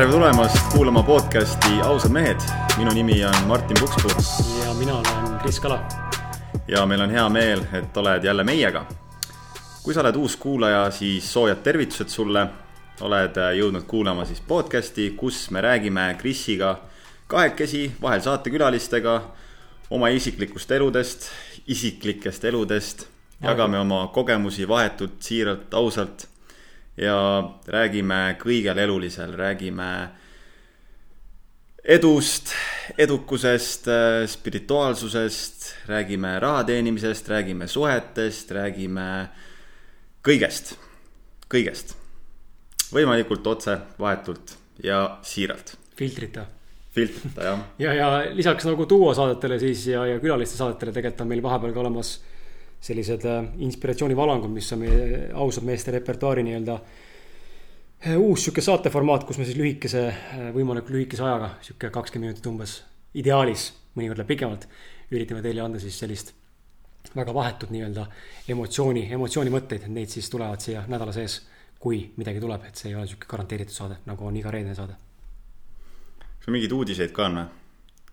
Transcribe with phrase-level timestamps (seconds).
[0.00, 2.40] tere tulemast kuulama podcasti Ausad mehed.
[2.78, 4.10] minu nimi on Martin Pukspuu.
[4.64, 5.88] ja mina olen Kris Kala.
[6.68, 8.86] ja meil on hea meel, et oled jälle meiega.
[9.82, 12.46] kui sa oled uus kuulaja, siis soojad tervitused sulle.
[13.00, 16.78] oled jõudnud kuulama siis podcasti, kus me räägime Krisiga
[17.26, 19.20] kahekesi, vahel saatekülalistega
[19.90, 21.28] oma isiklikust eludest,
[21.66, 23.06] isiklikest eludest.
[23.42, 26.29] jagame oma kogemusi vahetult, siiralt, ausalt
[26.96, 27.18] ja
[27.66, 29.90] räägime kõigel elulisel, räägime
[31.84, 32.52] edust,
[32.98, 33.88] edukusest,
[34.26, 39.28] spirituaalsusest, räägime raha teenimisest, räägime suhetest, räägime
[40.26, 40.74] kõigest,
[41.48, 41.96] kõigest.
[42.90, 45.76] võimalikult otse, vahetult ja siiralt.
[45.96, 46.46] filtrita.
[46.90, 47.60] filtrita, jah.
[47.84, 51.80] ja, ja lisaks nagu duosaadetele siis ja, ja külaliste saadetele tegelikult on meil vahepeal ka
[51.80, 52.18] olemas
[52.80, 53.26] sellised
[53.60, 56.78] inspiratsioonivalangud, mis on meie ausad meeste repertuaari nii-öelda
[58.16, 60.06] uus sihuke saateformaat, kus me siis lühikese,
[60.54, 62.78] võimalikult lühikese ajaga, sihuke kakskümmend minutit umbes,
[63.20, 63.66] ideaalis,
[63.98, 64.66] mõnikord läheb pikemalt,
[65.12, 66.32] üritame teile anda siis sellist
[67.16, 68.06] väga vahetut nii-öelda
[68.54, 71.40] emotsiooni, emotsioonimõtteid, et neid siis tulevad siia nädala sees,
[71.80, 74.96] kui midagi tuleb, et see ei ole sihuke garanteeritud saade, nagu on iga reedene saade.
[76.40, 77.48] kas mingeid uudiseid ka on või?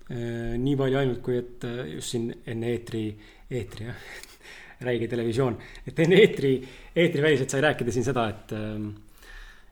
[0.08, 3.10] nii palju ainult, kui et just siin enne eetri,
[3.52, 4.08] eetri jah.
[4.88, 5.56] Räige televisioon,
[5.90, 6.52] et enne eetri,
[6.94, 8.52] eetriväliselt sai rääkida siin seda, et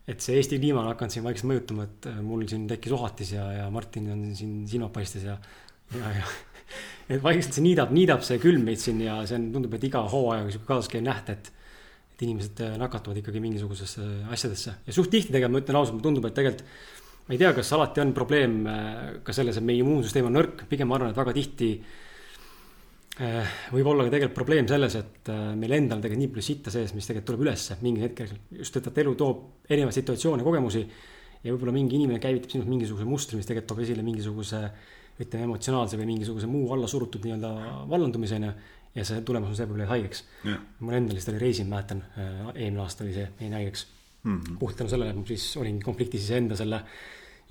[0.09, 3.45] et see Eesti kliima on hakanud siin vaikselt mõjutama, et mul siin tekkis ohatis ja,
[3.59, 5.37] ja Martin on siin silmad paistes ja,
[5.93, 6.25] ja, ja
[7.15, 10.01] et vaikselt see niidab, niidab see külm meid siin ja see on, tundub, et iga
[10.09, 11.51] hooajaga sihuke kaasas käiv näht, et
[12.15, 14.71] et inimesed nakatuvad ikkagi mingisugusesse asjadesse.
[14.87, 16.61] Ja suht tihti tegelikult ma ütlen ausalt, mulle tundub, et tegelikult
[17.25, 18.53] ma ei tea, kas alati on probleem
[19.25, 21.69] ka selles, et meie immuunsüsteem on nõrk, pigem ma arvan, et väga tihti
[23.15, 27.07] võib olla ka tegelikult probleem selles, et meil endal tegelikult nii palju sitta sees, mis
[27.07, 28.33] tegelikult tuleb ülesse mingil hetkel.
[28.59, 30.83] just, et elu toob erinevaid situatsioone, kogemusi.
[31.45, 34.61] ja võib-olla mingi inimene käivitab sinus mingisuguse mustri, mis tegelikult toob esile mingisuguse,
[35.21, 37.51] ütleme, emotsionaalse või mingisuguse muu alla surutud nii-öelda
[37.91, 38.53] vallandumise, on ju.
[38.95, 40.23] ja see tulemus on see, et võib-olla haigeks.
[40.79, 42.03] mul endal lihtsalt oli reisil, mäletan,
[42.55, 43.87] eelmine aasta oli see, jäin haigeks
[44.25, 44.57] mm -hmm..
[44.59, 46.83] puht tänu sellele, et ma siis olin konfliktis iseenda selle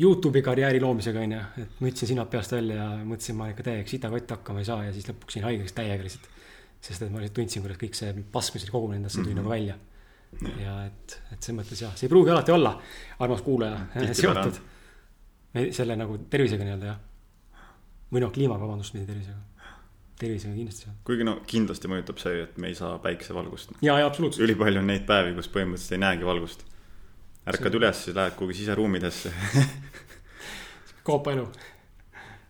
[0.01, 4.33] Youtube'i karjääri loomisega onju, et nutsin sinad peast välja ja mõtlesin, ma ikka täiega sitakott
[4.35, 6.27] hakkama ei saa ja siis lõpuks jäin haigeks täiega lihtsalt.
[6.83, 9.39] sest et ma lihtsalt tundsin, kuidas kõik see pasm, mis oli kogunenud endasse, tuli mm
[9.39, 9.43] -hmm.
[9.43, 9.77] nagu välja.
[10.65, 12.75] ja et, et selles mõttes jah, see ei pruugi alati olla,
[13.19, 13.79] armas kuulaja,
[14.21, 14.59] seotud
[15.71, 17.01] selle nagu tervisega nii-öelda jah.
[18.13, 19.39] või noh, kliimaga, vabandust, mitte tervisega.
[20.19, 20.97] tervisega kindlasti jah.
[21.05, 23.79] kuigi no kindlasti mõjutab see, et me ei saa päiksevalgust.
[23.81, 24.43] ja, ja absoluutselt.
[24.49, 26.67] ülipalju on neid päevi, kus põhimõtteliselt ei näegi valgust
[27.47, 29.33] ärkad üles, siis lähed kuhugi siseruumidesse
[31.07, 31.49] koopaelu.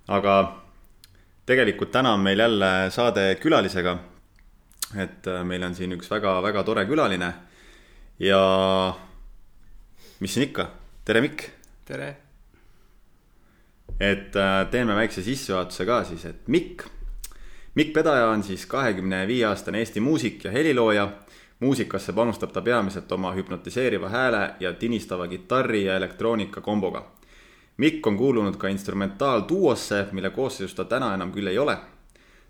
[0.08, 0.34] aga
[1.46, 3.98] tegelikult täna on meil jälle saade külalisega.
[4.96, 7.32] et meil on siin üks väga-väga tore külaline.
[8.18, 8.40] ja
[10.20, 10.70] mis siin ikka,
[11.04, 11.42] tere Mikk.
[11.84, 12.16] tere.
[14.00, 14.32] et
[14.70, 16.86] teeme väikse sissejuhatuse ka siis, et Mikk.
[17.74, 21.08] Mikk Pedaja on siis kahekümne viie aastane Eesti muusik ja helilooja
[21.60, 27.04] muusikasse panustab ta peamiselt oma hüpnotiseeriva hääle ja tinistava kitarri ja elektroonika komboga.
[27.76, 31.76] Mikk on kuulunud ka instrumentaalduosse, mille koosseisus ta täna enam küll ei ole.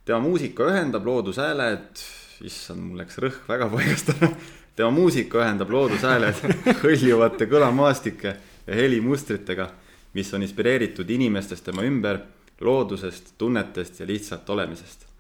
[0.04, 2.03] tema muusika ühendab loodushääled,
[2.44, 4.28] issand, mul läks rõhk väga paigast ära.
[4.76, 6.44] tema muusika ühendab loodushääled
[6.84, 8.36] hõljuvate kõlamaastike
[8.66, 9.71] ja helimustritega,
[10.12, 12.21] mis on inspireeritud inimestest tema ümber,
[12.60, 15.14] loodusest, tunnetest ja lihtsalt olemisest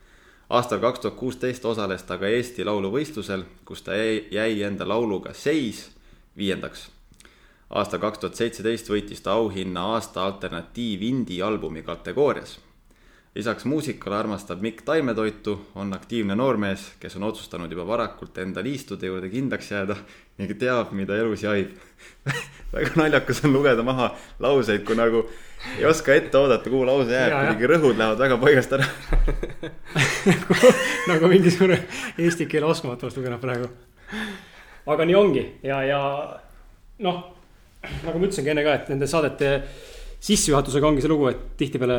[0.50, 5.90] aastal kaks tuhat kuusteist osales ta ka Eesti Lauluvõistlusel, kus ta jäi, enda lauluga Seis
[6.36, 6.90] viiendaks.
[7.70, 12.58] aastal kaks tuhat seitseteist võitis ta auhinna aasta alternatiiv indie albumi kategoorias.
[13.34, 19.10] Lisaks muusikale armastab Mikk taimetoitu, on aktiivne noormees, kes on otsustanud juba varakult enda liistude
[19.10, 19.96] juurde kindlaks jääda
[20.38, 21.74] ning teab, mida elus jaib
[22.74, 24.12] väga naljakas on lugeda maha
[24.42, 25.24] lauseid, kui nagu
[25.78, 28.88] ei oska ette oodata, kuhu lause jääb, kuidagi rõhud lähevad väga paigast ära.
[30.24, 30.56] Nagu,
[31.08, 31.76] nagu mingisugune
[32.20, 33.66] eesti keele oskamatust lugenud praegu.
[34.88, 35.42] aga nii ongi.
[35.62, 36.00] Ja, ja
[37.04, 37.18] noh,
[38.04, 39.50] nagu ma ütlesingi enne ka, et nende saadete
[40.24, 41.98] sissejuhatusega ongi see lugu, et tihtipeale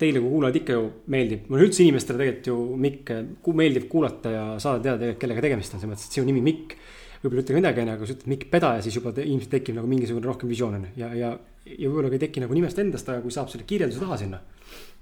[0.00, 2.56] teile kui kuulajad ikka ju meeldib, mulle üldse inimestele tegelikult ju
[2.86, 3.12] Mikk
[3.60, 6.76] meeldib kuulata ja saada teada tegelikult, kellega tegemist on, selles mõttes, et sinu nimi Mikk.
[7.20, 9.76] võib-olla ütle midagi, onju, aga kui sa ütled Mikk Pedaja, siis juba te, ilmselt tekib
[9.76, 11.34] nagu mingisugune rohkem visioon, onju, ja, ja,
[11.68, 14.40] ja võib-olla ka ei teki nagu nimest endast, aga kui saab selle kirjelduse taha sinna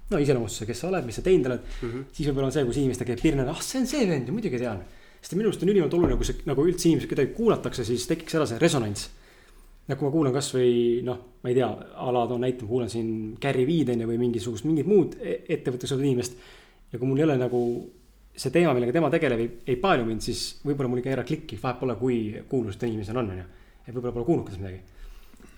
[0.09, 2.05] no iseloomustuse, kes sa oled, mis sa teinud oled mm, -hmm.
[2.17, 4.61] siis võib-olla on see, kus inimestel käib pirn, ah, see on see vend ju muidugi
[4.61, 4.81] tean.
[5.21, 8.37] sest minu arust on ülimalt oluline, kui see nagu üldse inimesed kedagi kuulatakse, siis tekiks
[8.39, 9.09] ära see resonants.
[9.88, 10.73] Nagu ma kuulan kasvõi
[11.06, 14.11] noh, ma ei tea, a la toon näite, ma kuulan siin Gary Veed on ju
[14.11, 16.37] või mingisugust mingit muud ettevõttes olevat inimest.
[16.93, 17.62] ja kui mul ei ole nagu
[18.38, 21.25] see teema, millega tema tegeleb, ei, ei paelu mind, siis võib-olla mul ikka ei ära
[21.26, 23.49] klikki, vahet pole, kui kuulus ta inimesena on, on ju.
[23.87, 24.85] et võib-olla pole kuulnud temast midagi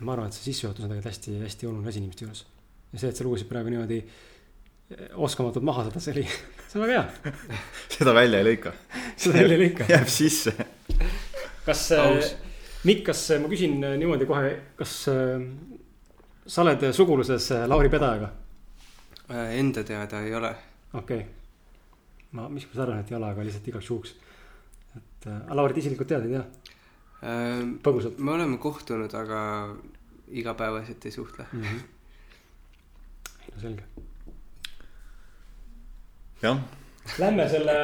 [0.05, 2.45] ma arvan, et see sissejuhatus on tegelikult hästi, hästi oluline asi inimeste juures.
[2.93, 6.27] ja see, et sa lugesid praegu niimoodi eh, oskamatult maha seda, see oli,
[6.71, 7.33] see on väga hea.
[7.97, 8.75] seda välja ei lõika.
[9.21, 9.89] seda välja ei lõika.
[9.91, 10.55] jääb sisse.
[11.67, 11.85] kas,
[12.85, 18.31] Mikk, kas ma küsin niimoodi kohe, kas sa oled suguluses Lauri Pedajaga?
[19.31, 20.55] Enda teada ei ole.
[20.95, 21.29] okei okay
[22.37, 24.13] ma miskipärast arvan, et ei ole, aga lihtsalt igaks juhuks.
[24.97, 26.45] et äh,, Laurit isiklikult tead, ei tea
[27.23, 27.65] äh,?
[27.83, 28.19] põgusalt.
[28.19, 29.41] me oleme kohtunud, aga
[30.31, 31.63] igapäevaselt ei suhtle mm.
[31.63, 31.81] -hmm.
[33.55, 33.85] no selge.
[36.43, 36.63] jah.
[37.19, 37.75] Lähme selle,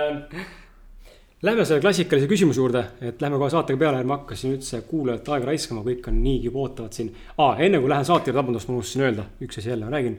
[1.46, 5.32] lähme selle klassikalise küsimuse juurde, et lähme kohe saatega peale, ärme hakka siin üldse kuulajate
[5.34, 7.60] aega raiskama, kõik on niigi juba ootavad siin ah,.
[7.62, 10.18] enne kui lähen saate juurde, vabandust, ma unustasin öelda, üks asi jälle, ma räägin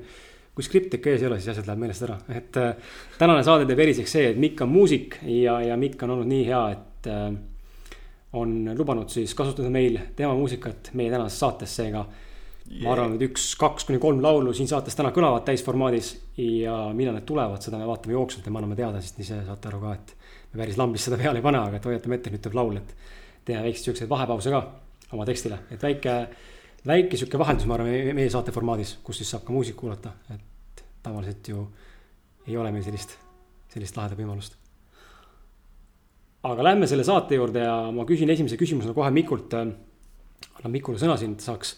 [0.57, 3.67] kui skript ikka ees ei ole, siis asjad lähevad meelest ära, et äh, tänane saade
[3.69, 7.09] teeb eriseks see, et Mikk on muusik ja, ja Mikk on olnud nii hea, et
[7.13, 7.27] äh,
[8.37, 12.07] on lubanud siis kasutada meil tema muusikat meie tänases saates, seega
[12.67, 12.83] yeah.
[12.85, 17.17] ma arvan, et üks, kaks kuni kolm laulu siin saates täna kõlavad täisformaadis ja millal
[17.17, 19.95] need tulevad, seda me vaatame jooksvalt ja me anname teada, sest ise saate aru ka,
[19.95, 20.13] et
[20.53, 22.93] me päris lambist seda peale ei pane, aga et hoiatame ette, nüüd tuleb laul, et
[23.47, 24.61] teeme väikseid siukseid vahepause ka
[25.15, 26.19] oma tekstile, et väike
[26.87, 30.83] väike sihuke vaheldus, ma arvan, meie saate formaadis, kus siis saab ka muusikat kuulata, et
[31.03, 31.65] tavaliselt ju
[32.47, 33.17] ei ole meil sellist,
[33.73, 34.55] sellist lahedat võimalust.
[36.47, 41.17] aga lähme selle saate juurde ja ma küsin esimese küsimusena kohe Mikult, annan Mikule sõna
[41.19, 41.75] siin, et saaks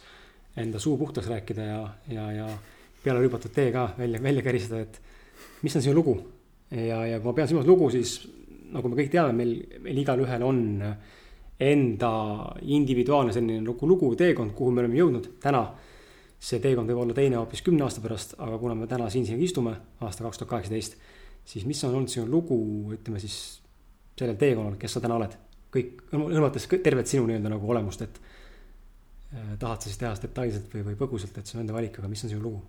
[0.59, 1.79] enda suu puhtaks rääkida ja,
[2.11, 2.49] ja, ja
[3.03, 4.99] peale rüübatud tee ka välja, välja käristada, et
[5.63, 6.17] mis on sinu lugu.
[6.71, 8.19] ja, ja kui ma pean silmas lugu, siis
[8.73, 10.59] nagu me kõik teame, meil, meil igalühel on
[11.59, 12.11] enda
[12.61, 15.67] individuaalne selline lugu, lugu, teekond, kuhu me oleme jõudnud täna.
[16.39, 19.43] see teekond võib olla teine hoopis kümne aasta pärast, aga kuna me täna siin sinuga
[19.43, 20.95] istume, aasta kaks tuhat kaheksateist,
[21.43, 22.55] siis mis on olnud sinu lugu,
[22.95, 23.59] ütleme siis
[24.15, 25.35] sellel teekonnal, kes sa täna oled?
[25.69, 28.15] kõik, hõlmates tervet sinu nii-öelda nagu olemust, et
[29.29, 32.23] tahad sa siis teha detailselt või, või põgusalt, et see on enda valik, aga mis
[32.25, 32.63] on sinu lugu?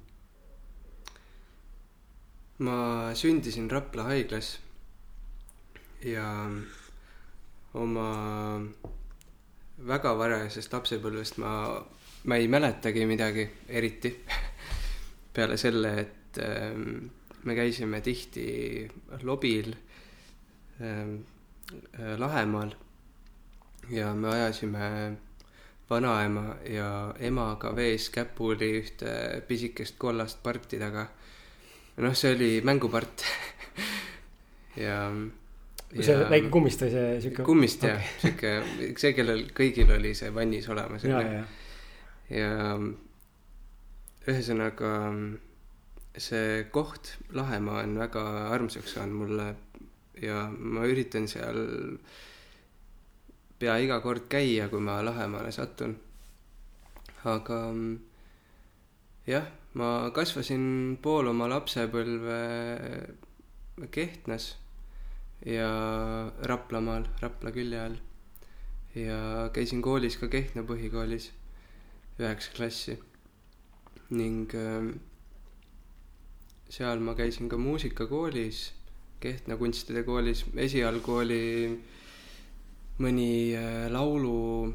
[2.61, 2.75] ma
[3.17, 4.59] sündisin Rapla haiglas
[6.05, 6.27] ja
[7.81, 8.09] oma
[9.89, 11.53] väga varajasest lapsepõlvest ma,
[12.29, 14.13] ma ei mäletagi midagi eriti
[15.35, 16.77] peale selle, et äh,
[17.45, 18.85] me käisime tihti
[19.25, 19.73] lobil
[20.85, 21.17] äh,
[22.19, 22.75] Lahemaal
[23.95, 24.87] ja me ajasime
[25.91, 29.13] vanaema ja emaga vees käpuli ühte
[29.49, 31.07] pisikest kollast parti taga.
[32.01, 33.25] noh, see oli mängupart
[34.87, 35.03] ja
[35.91, 37.45] kui see väike kummist või see sihuke?
[37.47, 41.05] kummist jah okay., sihuke, see, kellel kõigil oli see vannis olemas.
[41.05, 41.45] ja, ja,
[42.31, 42.51] ja
[44.31, 44.93] ühesõnaga
[46.21, 49.49] see koht, Lahemaa on väga armsaks saanud mulle
[50.23, 51.61] ja ma üritan seal
[53.61, 55.97] pea iga kord käia, kui ma Lahemaale satun.
[57.29, 57.59] aga
[59.29, 59.47] jah,
[59.77, 62.39] ma kasvasin pool oma lapsepõlve
[63.93, 64.55] Kehtnas
[65.45, 65.69] ja
[66.49, 68.01] Raplamaal, Rapla külje all.
[68.97, 71.31] ja käisin koolis ka Kehtna põhikoolis,
[72.19, 72.99] üheksa klassi.
[74.11, 74.91] ning äh,
[76.69, 78.73] seal ma käisin ka muusikakoolis,
[79.21, 81.45] Kehtna kunstide koolis, esialgu oli
[83.01, 84.69] mõni äh, laulu,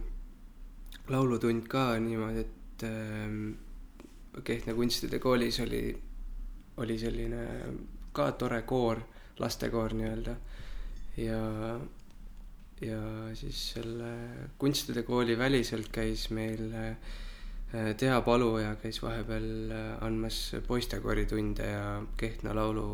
[1.14, 3.38] laulutund ka niimoodi, et äh,
[4.44, 5.84] Kehtna kunstide koolis oli,
[6.84, 7.44] oli selline
[8.16, 9.00] ka tore koor,
[9.40, 10.34] lastekoor nii-öelda.
[11.24, 11.40] Ja,
[12.84, 13.00] ja
[13.40, 14.10] siis selle
[14.60, 16.98] kunstide kooli väliselt käis meil äh,
[17.98, 22.88] Tea Paluja käis vahepeal äh, andmas poistekooritunde ja Kehtna laulu,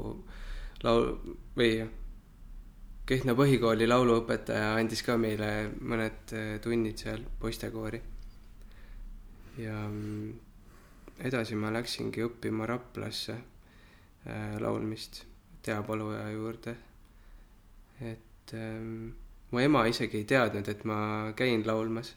[0.83, 1.09] laul
[1.57, 1.73] või
[3.05, 8.01] Kehtna põhikooli lauluõpetaja andis ka meile mõned äh, tunnid seal poistekoori.
[9.57, 10.31] ja mm,
[11.27, 13.35] edasi ma läksingi õppima Raplasse
[14.61, 15.23] laulmist
[15.65, 16.75] Tea Paluja juurde
[18.01, 19.13] et ähm,
[19.51, 22.15] mu ema isegi ei teadnud, et ma käin laulmas.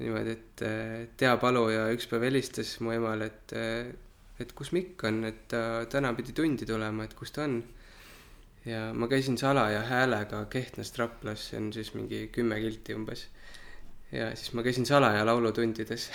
[0.00, 3.90] niimoodi, et äh, Tea Paluja üks päev helistas mu emale, et äh,,
[4.40, 7.60] et kus Mikk on, et ta äh, täna pidi tundi tulema, et kus ta on.
[8.66, 13.26] Ja ma käisin salaja häälega Kehtnast Raplas, see on siis mingi kümme kilti umbes.
[14.12, 16.10] ja siis ma käisin salaja laulutundides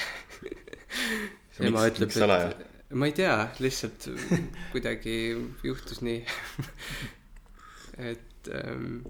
[1.66, 4.10] ema ütleb, et ma ei tea, lihtsalt
[4.72, 5.16] kuidagi
[5.64, 6.22] juhtus nii
[8.12, 9.02] et ähm,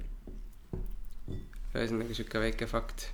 [1.75, 3.09] ühesõnaga sihuke väike fakt.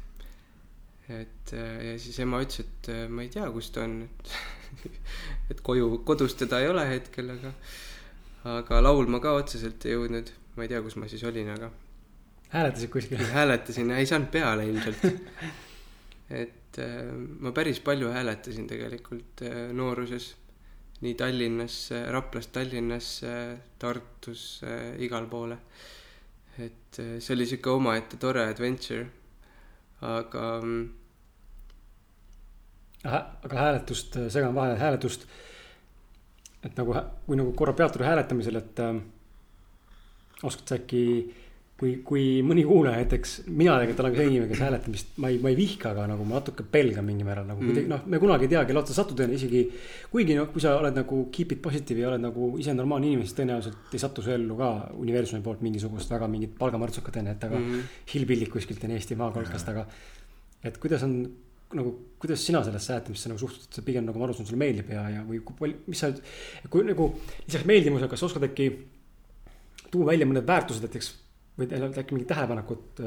[1.09, 4.35] et äh, ja siis ema ütles, et äh, ma ei tea, kus ta on, et
[5.51, 7.53] et koju, kodus teda ei ole hetkel, aga
[8.43, 11.71] aga laulma ka otseselt ei jõudnud, ma ei tea, kus ma siis olin, aga
[12.51, 13.23] hääletasid kuskil?
[13.33, 15.05] hääletasin, ei saanud peale ilmselt.
[16.43, 20.35] et äh, ma päris palju hääletasin tegelikult äh, nooruses.
[21.01, 25.57] nii Tallinnasse, Raplast Tallinnasse, Tartusse, igale poole.
[26.59, 29.05] et äh, see oli sihuke omaette tore adventure.
[30.01, 30.89] aga mm,
[33.03, 35.25] aga hääletust, segan vahele, hääletust.
[36.65, 38.99] Et nagu, kui nagu korra peatuda hääletamisel, et äh,
[40.45, 41.01] oskad sa äkki,
[41.81, 45.39] kui, kui mõni kuulaja näiteks, mina tegelikult olen ka see inimene, kes hääletamist, ma ei,
[45.41, 47.73] ma ei vihka, aga nagu ma natuke pelgan mingil määral nagu Mm.
[47.73, 49.63] mm., noh, me kunagi ei tea, kelle otsa satud on, isegi.
[50.11, 53.25] kuigi noh, kui sa oled nagu keep it positive ja oled nagu ise normaalne inimene,
[53.25, 57.47] siis tõenäoliselt ei satu su ellu ka universumi poolt mingisugust väga mingit palgamõrtsukat onju, et
[57.49, 57.77] aga mm.
[57.77, 59.87] mm, hillbillik kuskilt on Eesti maakolkast, aga
[60.63, 61.17] et kuidas on
[61.77, 64.61] nagu, kuidas sina sellesse hääletamisse nagu suhtud, et see pigem nagu ma aru saan, sulle
[64.61, 66.11] meeldib ja, ja või kui palju, mis sa,
[66.71, 67.07] kui nagu
[67.45, 68.67] lisaks meeldimusele, kas oskad äkki
[69.91, 71.11] tuua välja mõned väärtused näiteks
[71.59, 73.01] või äkki mingid tähelepanekud.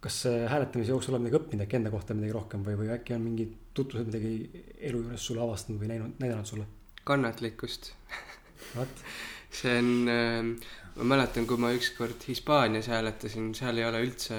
[0.00, 3.12] kas äh, hääletamise jooksul oled midagi õppinud äkki enda kohta midagi rohkem või, või äkki
[3.16, 6.64] on mingid tutvused midagi elu juures sulle avastanud või näinud, näidanud sulle?
[7.04, 7.90] kannatlikkust
[9.60, 9.90] see on,
[10.96, 14.38] ma mäletan, kui ma ükskord Hispaanias hääletasin, seal ei ole üldse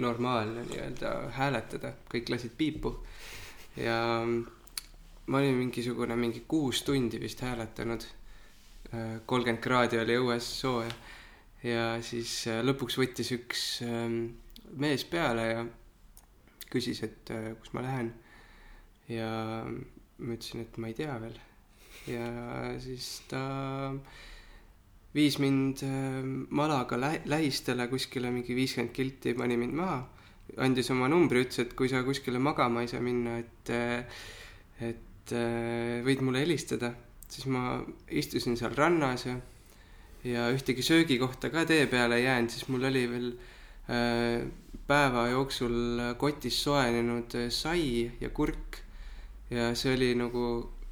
[0.00, 2.94] normaalne nii-öelda hääletada, kõik lasid piipu.
[3.76, 4.24] ja
[5.26, 8.06] ma olin mingisugune mingi kuus tundi vist hääletanud.
[9.26, 10.90] kolmkümmend kraadi oli õues sooja
[11.62, 14.16] ja siis äh, lõpuks võttis üks ähm,
[14.80, 15.64] mees peale ja
[16.72, 18.12] küsis, et äh, kus ma lähen.
[19.08, 19.30] ja
[19.66, 21.38] ma ütlesin, et ma ei tea veel
[22.08, 22.26] ja
[22.80, 23.42] siis ta
[25.14, 30.00] viis mind äh, Malaga lä- lähistele kuskile mingi viiskümmend kilti, pani mind maha,
[30.62, 33.72] andis oma numbri, ütles, et kui sa kuskile magama ei saa minna, et,
[34.90, 36.94] et äh, võid mulle helistada.
[37.30, 37.78] siis ma
[38.10, 39.36] istusin seal rannas ja,
[40.26, 43.28] ja ühtegi söögikohta ka tee peale ei jäänud, siis mul oli veel
[43.86, 44.42] äh,
[44.86, 48.80] päeva jooksul kotis soojenenud äh, sai ja kurk
[49.50, 50.44] ja see oli nagu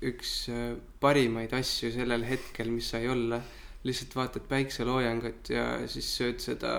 [0.02, 3.40] üks äh, parimaid asju sellel hetkel, mis sai olla.
[3.86, 6.72] Lihtsalt vaatad päikseloojangut ja siis sööd seda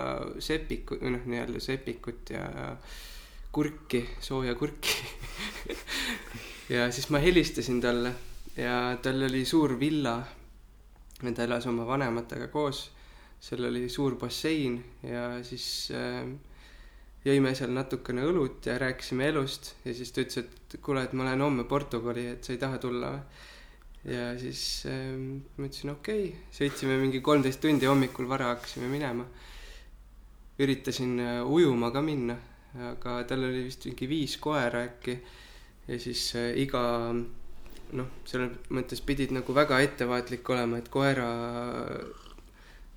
[0.43, 2.43] sepikut või noh, nii-öelda sepikut ja
[3.51, 4.95] kurki, sooja kurki.
[6.75, 8.13] ja siis ma helistasin talle
[8.57, 10.19] ja tal oli suur villa.
[11.35, 12.91] ta elas oma vanematega koos,
[13.39, 16.27] seal oli suur bassein ja siis äh,
[17.25, 21.27] jõime seal natukene õlut ja rääkisime elust ja siis ta ütles, et kuule, et ma
[21.27, 23.47] lähen homme Portugali, et sa ei taha tulla või.
[24.05, 29.25] Ja siis ähm, ma ütlesin okei okay., sõitsime mingi kolmteist tundi, hommikul vara hakkasime minema.
[30.59, 32.35] üritasin äh, ujuma ka minna,
[32.91, 35.17] aga tal oli vist mingi viis koera äkki
[35.87, 36.81] ja siis äh, iga
[37.13, 41.27] noh, selles mõttes pidid nagu väga ettevaatlik olema, et koera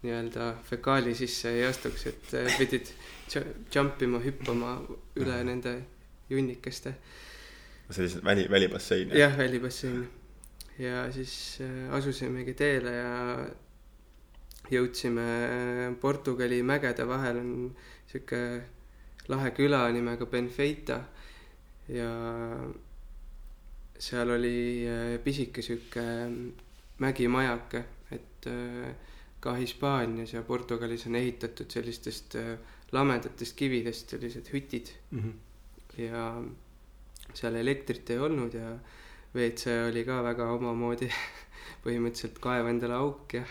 [0.03, 2.91] nii-öelda fekaali sisse ei astuks, et äh, pidid
[3.33, 4.75] ju- jump ima, hüppama
[5.17, 5.77] üle nende
[6.31, 6.95] junnikeste.
[7.91, 9.11] sellised väli, välibassein.
[9.17, 10.09] jah, välibassein.
[10.79, 13.17] Ja siis äh, asusimegi teele ja
[14.73, 15.27] jõudsime
[16.01, 17.41] Portugali mägede vahel.
[17.43, 17.53] On
[18.09, 18.43] sihuke
[19.29, 21.01] lahe küla nimega Benfeita.
[21.93, 22.11] Ja
[24.03, 26.05] seal oli äh, pisike sihuke
[27.03, 28.93] mägimajake, et äh,
[29.43, 32.55] ka Hispaanias ja Portugalis on ehitatud sellistest äh,
[32.93, 34.93] lamedatest kividest sellised hütid.
[35.11, 35.41] Mhm.
[36.01, 36.41] ja
[37.37, 38.71] seal elektrit ei olnud ja
[39.35, 41.11] WC oli ka väga omamoodi.
[41.83, 43.43] põhimõtteliselt kaeva endale auk ja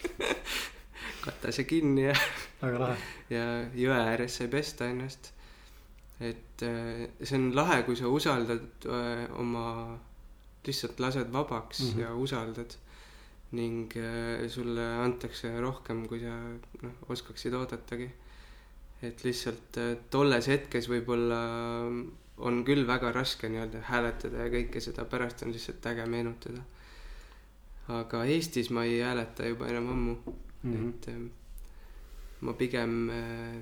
[1.24, 2.14] kata see kinni ja,
[2.60, 2.96] väga lahe.
[3.32, 3.44] ja
[3.76, 5.32] jõe ääres sai pesta ennast.
[6.20, 9.64] et äh, see on lahe, kui sa usaldad äh, oma,
[10.66, 11.92] lihtsalt lased vabaks mm.
[11.92, 12.00] -hmm.
[12.04, 12.76] ja usaldad
[13.56, 16.36] ning äh, sulle antakse rohkem, kui sa
[16.82, 18.10] noh, oskaksid oodatagi.
[19.02, 19.78] et lihtsalt
[20.10, 21.40] tolles hetkes võib-olla
[22.40, 26.62] on küll väga raske nii-öelda hääletada ja kõike seda pärast on lihtsalt äge meenutada.
[27.88, 30.16] aga Eestis ma ei hääleta juba enam ammu
[30.62, 30.72] mm.
[30.72, 30.88] -hmm.
[30.88, 31.30] et äh,
[32.40, 33.56] ma pigem äh,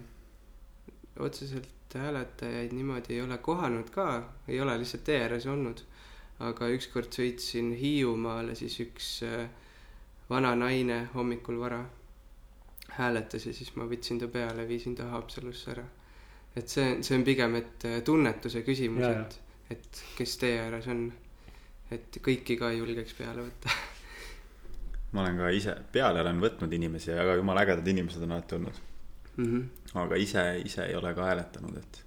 [1.18, 5.80] otseselt hääletajaid niimoodi ei ole kohanud ka, ei ole lihtsalt tee ääres olnud.
[6.38, 9.48] aga ükskord sõitsin Hiiumaale, siis üks äh,
[10.30, 11.84] vana naine hommikul vara
[12.88, 15.84] hääletas ja siis ma võtsin ta peale viisin ta Haapsalusse ära.
[16.58, 19.38] Et see, see on pigem, et äh, tunnetuse küsimus, et,
[19.74, 21.06] et kes tee ääres on.
[21.94, 23.72] et kõiki ka ei julgeks peale võtta.
[25.12, 28.58] ma olen ka ise, peale olen võtnud inimesi ja väga jumala ägedad inimesed on alati
[28.58, 28.82] olnud.
[29.38, 29.60] Mhm.
[30.02, 32.00] aga ise, ise ei ole ka hääletanud, et.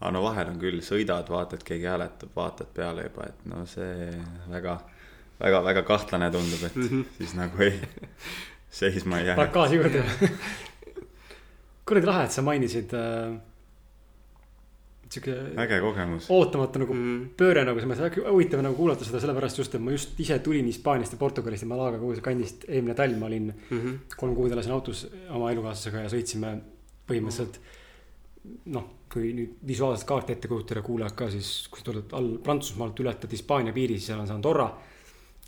[0.00, 4.10] aga no vahel on küll, sõidad, vaatad, keegi hääletab, vaatad peale juba, et no see
[4.50, 4.74] väga,
[5.40, 7.04] väga, väga kahtlane tundub, et Mhm.
[7.18, 7.78] siis nagu ei,
[8.70, 9.36] seisma ei jää.
[9.38, 10.04] paned gaasi juurde.
[11.86, 13.34] Kuradi lahe, et sa mainisid äh,
[15.14, 16.28] sihuke äge kogemus.
[16.32, 17.22] ootamatu nagu mm..
[17.38, 20.66] pööre nagu selles mõttes, huvitav nagu kuulata seda sellepärast just, et ma just ise tulin
[20.70, 22.66] Hispaaniast ja Portugalist ja Malaga kogu see kandist.
[22.68, 24.16] eelmine talv ma olin Mm -hmm.
[24.16, 26.58] kolm kuud elasin autos oma elukaaslasega ja sõitsime
[27.08, 27.60] põhimõtteliselt
[28.74, 33.00] noh, kui nüüd visuaalselt kaarti ette kujutada, kuulajad ka, siis kui sa tuled all Prantsusmaalt,
[33.00, 34.68] ületad Hispaania piiri, siis seal on see Andorra.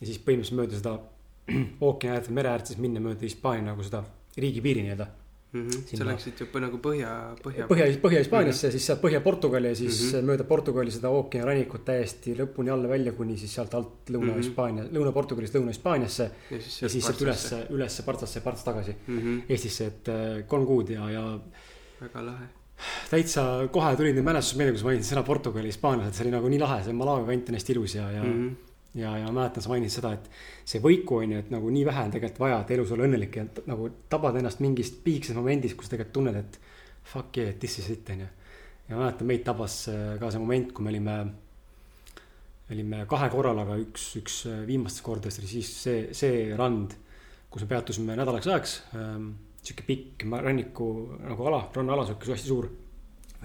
[0.00, 0.98] ja siis põhimõtteliselt mööda seda
[1.86, 4.04] ookeani äärt mere äärt siis minna mööda Hispaania nagu seda
[4.36, 5.06] riigipiiri nii-öelda.
[5.52, 5.72] Mm -hmm.
[5.72, 7.10] sa Sinna- läksid juba nagu põhja,
[7.42, 7.66] põhja.
[7.70, 10.16] Põhja, Põhja-Hispaaniasse, siis sealt Põhja-Portugali ja siis mm Mhm.
[10.18, 10.26] -hmm.
[10.30, 14.88] mööda Portugali seda ookeani rannikut täiesti lõpuni alla välja, kuni siis sealt alt Lõuna-Hispaania mm,
[14.88, 14.96] -hmm.
[14.98, 16.30] Lõuna-Portugalist Lõuna-Hispaaniasse.
[16.50, 19.18] ja siis, siis sealt ülesse, ülesse Partsasse ja Parts tagasi mm.
[19.18, 19.42] -hmm.
[19.48, 21.38] Eestisse, et äh, kolm kuud ja, ja
[22.00, 22.46] väga lahe.
[23.10, 26.48] täitsa kohe tulid need mälestused meelde, kus ma mainisin sõna Portugali, hispaanlased, see oli nagu
[26.48, 28.65] nii lahe, see Malaga kant on hästi ilus ja, ja mm, Mm -hmm.
[28.96, 30.28] ja, ja mäletan, sa mainisid seda, et
[30.68, 33.38] see võiku on ju, et nagu nii vähe on tegelikult vaja, et elus olla õnnelik
[33.38, 36.60] ja nagu tabad ennast mingist piikses momendis, kus tegelikult tunned, et
[37.06, 38.28] fuck yeah, this is it on ju.
[38.88, 41.16] ja ma mäletan, meid tabas äh, ka see moment, kui me olime,
[42.72, 46.96] olime kahel korral, aga üks, üks äh, viimastest kordadest oli siis see, see rand,
[47.52, 49.34] kus me peatusime nädalaks ajaks ähm,.
[49.66, 50.88] sihuke pikk ranniku
[51.18, 52.68] nagu ala, rannaala sihuke hästi suur,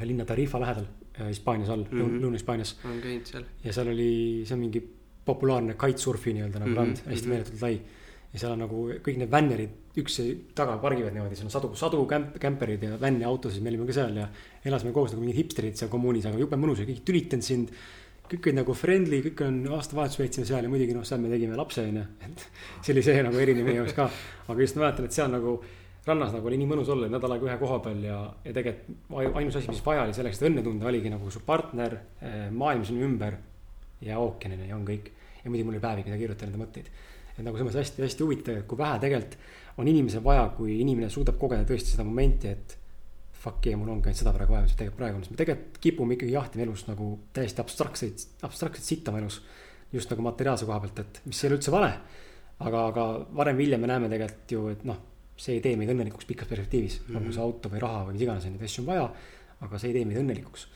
[0.06, 2.02] linna Tarifa lähedal äh, Hispaanias all mm.
[2.02, 3.46] -hmm., Lõuna-Hispaanias olen käinud seal.
[3.64, 4.12] ja seal oli,
[4.46, 4.84] see on mingi
[5.32, 7.34] populaarne kitesurfi nii-öelda nagu Mhm, rand, hästi mhm.
[7.36, 7.76] meeletult lai.
[8.34, 10.14] ja seal on nagu kõik need vännerid üks
[10.56, 13.96] taga pargivad niimoodi, seal on sadu, sadu kämp-, kämperid ja vänne autosid, me olime ka
[13.98, 14.30] seal ja
[14.64, 17.74] elasime koos nagu mingid hipsterid seal kommuunis, aga jube mõnus ja kõik tülitanud sind.
[18.32, 21.58] kõik olid nagu friendly, kõik on aastavahetus veetsime seal ja muidugi noh, seal me tegime
[21.60, 22.46] lapse onju, et
[22.88, 24.06] see oli see nagu erinev meie jaoks ka.
[24.48, 25.58] aga just mäletan, et seal nagu
[26.08, 29.34] rannas nagu oli nii mõnus olla nädal aega ühe koha peal ja, ja tegelikult ai-
[29.42, 31.98] ainus asi, mis vaja oli selleks, et õnne tunda, oligi nagu su partner,
[32.56, 33.36] maailm sinu ümber
[34.08, 35.12] ja ookean onju ja on kõik.
[35.44, 36.92] Ja muidugi mul oli päevi, mida kirjutada enda mõtteid.
[37.32, 39.38] et nagu selles mõttes hästi-hästi huvitav, et kui vähe tegelikult
[39.78, 42.78] on inimesel vaja, kui inimene suudab kogeda tõesti seda momenti, et
[43.42, 45.80] fuck yeah, mul ongi ainult seda praegu vaja, mis tegelikult praegu on, sest me tegelikult
[45.82, 49.42] kipume ikkagi jahtima elus nagu täiesti abstraktseid, abstraktseid sitta oma elus.
[49.92, 51.94] just nagu materiaalse koha pealt, et mis ei ole üldse vale.
[52.62, 53.06] aga, aga
[53.40, 55.00] varem või hiljem me näeme tegelikult ju, et noh,
[55.42, 57.18] see ei tee meid õnnelikuks pikas perspektiivis mm, -hmm.
[57.18, 59.08] olgu see auto või raha või mis iganes, neid asju on vaja.
[59.62, 60.68] aga see ei tee meid õnnelikuks.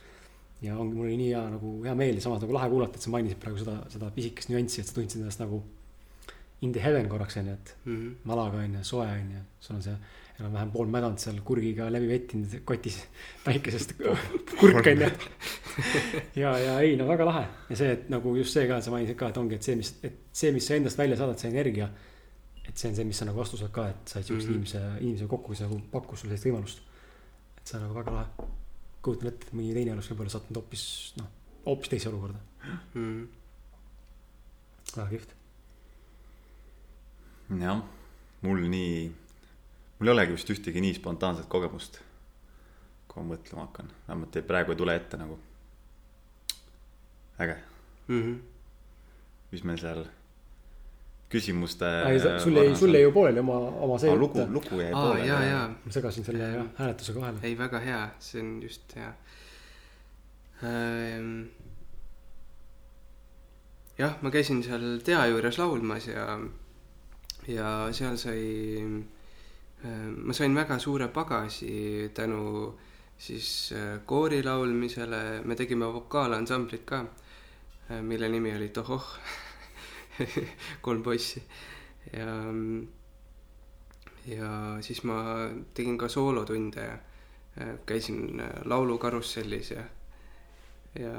[0.66, 3.02] Ja ongi, mul oli nii hea nagu hea meel ja samas nagu lahe kuulata, et
[3.06, 5.62] sa mainisid praegu seda, seda pisikest nüanssi, et sa tundsid ennast nagu
[6.64, 8.14] in the heaven korraks onju, et Mm -hmm.
[8.24, 9.96] Malaga on ju, soe on ju, sul on see
[10.38, 12.96] enam-vähem pool mädant seal kurgiga läbi vettinud kotis
[13.44, 13.92] päikesest
[14.60, 15.10] kurk on ju.
[16.42, 19.16] ja, ja ei no väga lahe ja see, et nagu just see ka, sa mainisid
[19.16, 21.88] ka, et ongi, et see, mis, et see, mis sa endast välja saadad, see energia.
[22.68, 24.54] et see on see, mis sa nagu vastu saad ka, et said siukse Mhm.
[24.54, 26.78] inimese, inimesega kokku, kes nagu pakkus sulle sellist võimalust.
[27.58, 28.26] et see on nagu väga lahe.
[29.06, 30.84] Kujutan ette, et mõni teine oleks võib-olla sattunud hoopis
[31.20, 31.28] noh,
[31.66, 32.42] hoopis teise olukorda,
[32.94, 33.26] Mm
[34.96, 35.32] väga kihvt.
[37.60, 37.82] jah,
[38.42, 39.08] mul nii,
[39.98, 41.98] mul ei olegi vist ühtegi nii spontaanset kogemust,
[43.08, 45.38] kui ma mõtlema hakkan, vähemalt ei- praegu ei tule ette nagu.
[47.40, 47.56] äge,
[48.08, 48.38] Mm -hmm.
[49.52, 50.04] mis meil seal
[51.28, 51.86] küsimuste.
[52.38, 55.28] sul jäi, sul jäi ju pooleli oma, oma see lugu, lugu jäi pooleli.
[55.28, 57.42] ja, ja, ma segasin selle jah, hääletusega vahele.
[57.42, 59.12] ei väga hea, see on just hea
[60.62, 61.32] ähm,.
[63.98, 66.38] jah, ma käisin seal tea juures laulmas ja,
[67.48, 68.42] ja seal sai
[69.84, 72.76] äh,, ma sain väga suure pagasi tänu
[73.18, 77.04] siis äh, koori laulmisele, me tegime vokaalansamblit ka,
[78.02, 79.06] mille nimi oli Tohoh,
[80.84, 81.42] kolm poissi
[82.12, 82.30] ja
[84.26, 84.50] ja
[84.80, 85.20] siis ma
[85.74, 86.96] tegin ka soolotunde ja
[87.60, 89.84] äh, käisin äh, laulukarussellis ja,
[90.98, 91.14] ja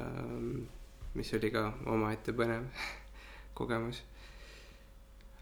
[1.14, 2.68] mis oli ka omaette põnev
[3.58, 4.04] kogemus.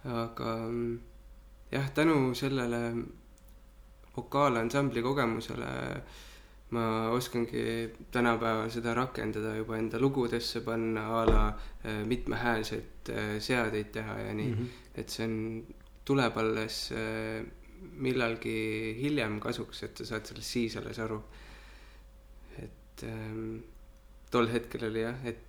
[0.05, 0.51] aga
[1.71, 2.81] jah, tänu sellele
[4.17, 5.67] vokaalansambli kogemusele
[6.73, 11.43] ma oskangi tänapäeval seda rakendada juba enda lugudesse panna a la
[11.85, 14.57] äh, mitmehäälseid äh, seadeid teha ja nii mm.
[14.57, 14.99] -hmm.
[14.99, 15.65] et see on,
[16.05, 17.45] tuleb alles äh,
[17.81, 21.21] millalgi hiljem kasuks, et sa saad sellest siis alles aru.
[22.57, 23.57] et ähm,
[24.31, 25.39] tol hetkel oli jah, et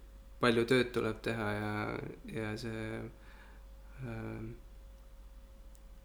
[0.41, 1.99] palju tööd tuleb teha ja,
[2.33, 3.01] ja see
[4.05, 4.55] ähm,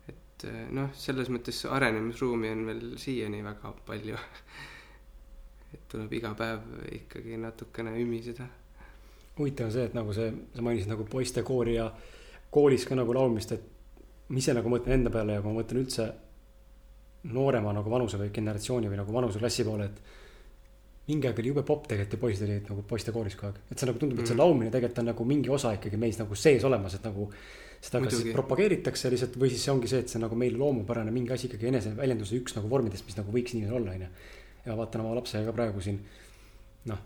[0.08, 4.18] et noh, selles mõttes arenemisruumi on veel siiani väga palju.
[5.74, 6.60] et tuleb iga päev
[6.92, 8.48] ikkagi natukene ümiseda.
[9.38, 11.92] huvitav on see, et nagu see, sa mainisid nagu poistekoori ja
[12.52, 13.62] koolis ka nagu laulmist, et
[14.30, 16.10] ma ise nagu mõtlen enda peale ja kui ma mõtlen üldse
[17.32, 20.02] noorema nagu vanuse või generatsiooni või nagu vanuseklassi poole, et
[21.08, 23.90] mingi aeg oli jube popp tegelikult ja poisid olid nagu poistekooris kogu aeg, et see
[23.90, 24.42] nagu tundub, et see Mhm.
[24.42, 27.30] laulmine tegelikult on nagu mingi osa ikkagi meis nagu sees olemas, et nagu
[27.82, 28.34] seda kas Muidugi.
[28.34, 31.68] propageeritakse lihtsalt või siis see ongi see, et see nagu meil loomupärane mingi asi ikkagi
[31.68, 34.08] eneseväljenduse üks nagu vormidest, mis nagu võiks inimesel olla, onju.
[34.66, 36.00] Ja vaatan oma lapsega ka praegu siin,
[36.90, 37.04] noh,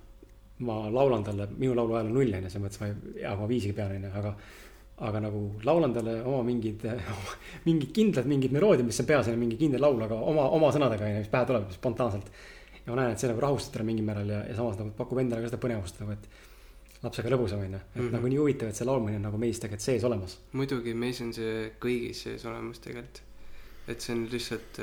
[0.67, 3.75] ma laulan talle, minu lauluhääl on null onju, selles mõttes ma ei, hea, ma viisiga
[3.81, 4.35] pean onju, aga.
[5.05, 6.85] aga nagu laulan talle oma mingid,
[7.67, 11.09] mingid kindlad mingid meloodiad, mis on peas on mingi kindel laul, aga oma, oma sõnadega
[11.09, 12.31] onju, mis pähe tuleb spontaanselt.
[12.85, 15.19] ja ma näen, et see nagu rahustab teda mingil määral ja, ja samas nagu pakub
[15.19, 16.29] endale ka seda põnevust nagu, et
[17.03, 18.01] lapsega lõbusam onju, et mm.
[18.01, 18.15] -hmm.
[18.15, 20.39] nagu nii huvitav, et see laulmine on nagu meis tegelikult sees olemas.
[20.53, 23.24] muidugi meis on see kõigis sees olemas tegelikult.
[23.87, 24.79] Et see on lihtsalt,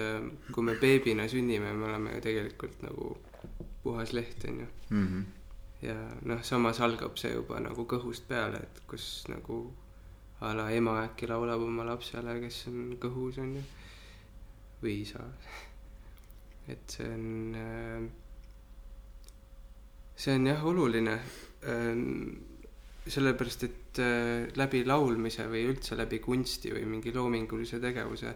[0.54, 3.12] kui me beebina sünnime, me oleme ju tegelikult nagu
[3.82, 4.66] puhas leht, onju.
[4.90, 5.22] Mhm.
[5.82, 5.96] ja
[6.30, 9.64] noh, samas algab see juba nagu kõhust peale, et kus nagu
[10.42, 13.62] a la ema äkki laulab oma lapsele, kes on kõhus, onju.
[14.82, 15.24] või isa.
[16.72, 18.08] et see on,
[20.14, 21.18] see on jah oluline.
[23.02, 28.30] sellepärast, et äh, läbi laulmise või üldse läbi kunsti või mingi loomingulise tegevuse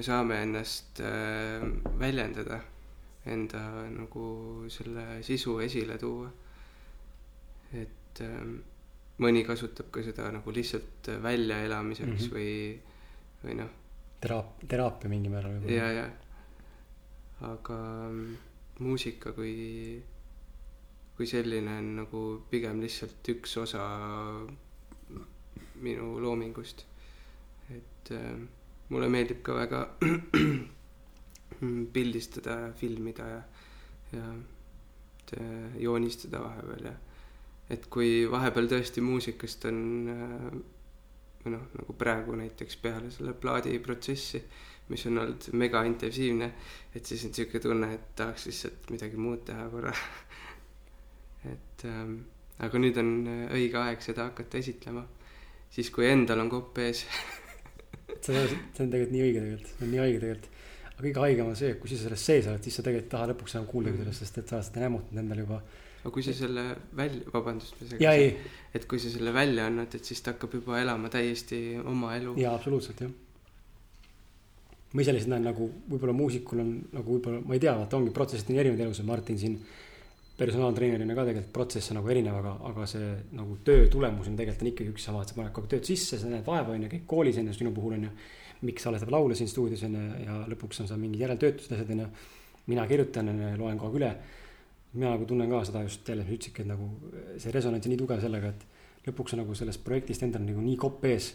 [0.00, 1.60] me saame ennast äh,
[2.00, 2.56] väljendada,
[3.28, 3.60] enda
[3.92, 4.24] nagu
[4.72, 6.30] selle sisu esile tuua.
[7.76, 8.54] et ähm,
[9.20, 12.16] mõni kasutab ka seda nagu lihtsalt väljaelamiseks mm.
[12.16, 12.32] -hmm.
[12.32, 13.68] või, või noh,
[14.24, 16.06] teraap-, teraapia mingil määral ja, ja.
[17.46, 17.76] aga
[18.08, 18.38] mm,
[18.80, 20.00] muusika kui,
[21.16, 23.84] kui selline on nagu pigem lihtsalt üks osa
[25.84, 26.86] minu loomingust.
[27.68, 28.48] et äh,
[28.90, 29.84] mulle meeldib ka väga
[31.94, 33.40] pildistada ja filmida ja,
[34.16, 34.26] ja
[35.38, 36.96] äh, joonistada vahepeal ja
[37.70, 40.60] et kui vahepeal tõesti muusikast on äh,
[41.44, 44.42] või noh, nagu praegu näiteks peale selle plaadiprotsessi,
[44.90, 46.50] mis on olnud mega intensiivne,
[46.94, 49.94] et siis on sihuke tunne, et tahaks lihtsalt midagi muud teha korra.
[51.52, 52.18] et ähm,
[52.60, 53.12] aga nüüd on
[53.56, 55.06] õige aeg seda hakata esitlema,
[55.72, 57.06] siis kui endal on kopp ees.
[58.24, 60.48] see on, see on tegelikult nii õige tegelikult, see on nii õige tegelikult.
[60.90, 63.14] aga kõige haigem on see, et kui sa selles sees oled, siis sa tegelikult ei
[63.16, 64.02] taha lõpuks enam kuuldagi Mhm.
[64.04, 65.62] sellest, sest et sa oled seda nämmutanud endale juba.
[66.00, 66.62] aga kui sa selle
[66.96, 68.36] välja, vabandust, ma ei,
[68.74, 72.34] et kui sa selle välja annad, et siis ta hakkab juba elama täiesti oma elu.
[72.40, 73.10] jaa, absoluutselt jah.
[74.92, 78.10] ma ise lihtsalt näen nagu võib-olla muusikul on nagu võib-olla, ma ei tea, vaata ongi
[78.16, 79.58] protsessid on erinevad elus ja Martin siin
[80.40, 84.64] personaaltreenerina ka tegelikult protsess on nagu erinev, aga, aga see nagu töö tulemus on tegelikult
[84.64, 86.92] on ikkagi üks sama, et sa paned kogu tööd sisse, sa näed vaeva, on ju,
[86.94, 88.12] käid koolis on ju, sinu puhul on ju.
[88.60, 92.04] miks salvestab laule siin stuudios on ju ja lõpuks on seal mingid järeltöötlused, asjad on
[92.04, 92.08] ju.
[92.72, 94.10] mina kirjutan loen kogu aeg üle.
[94.94, 96.88] mina nagu tunnen ka seda just jälle, mis sa ütlesidki, et nagu
[97.38, 100.76] see resonants on nii tugev sellega, et lõpuks on nagu sellest projektist endal nagu nii
[100.80, 101.34] kopp ees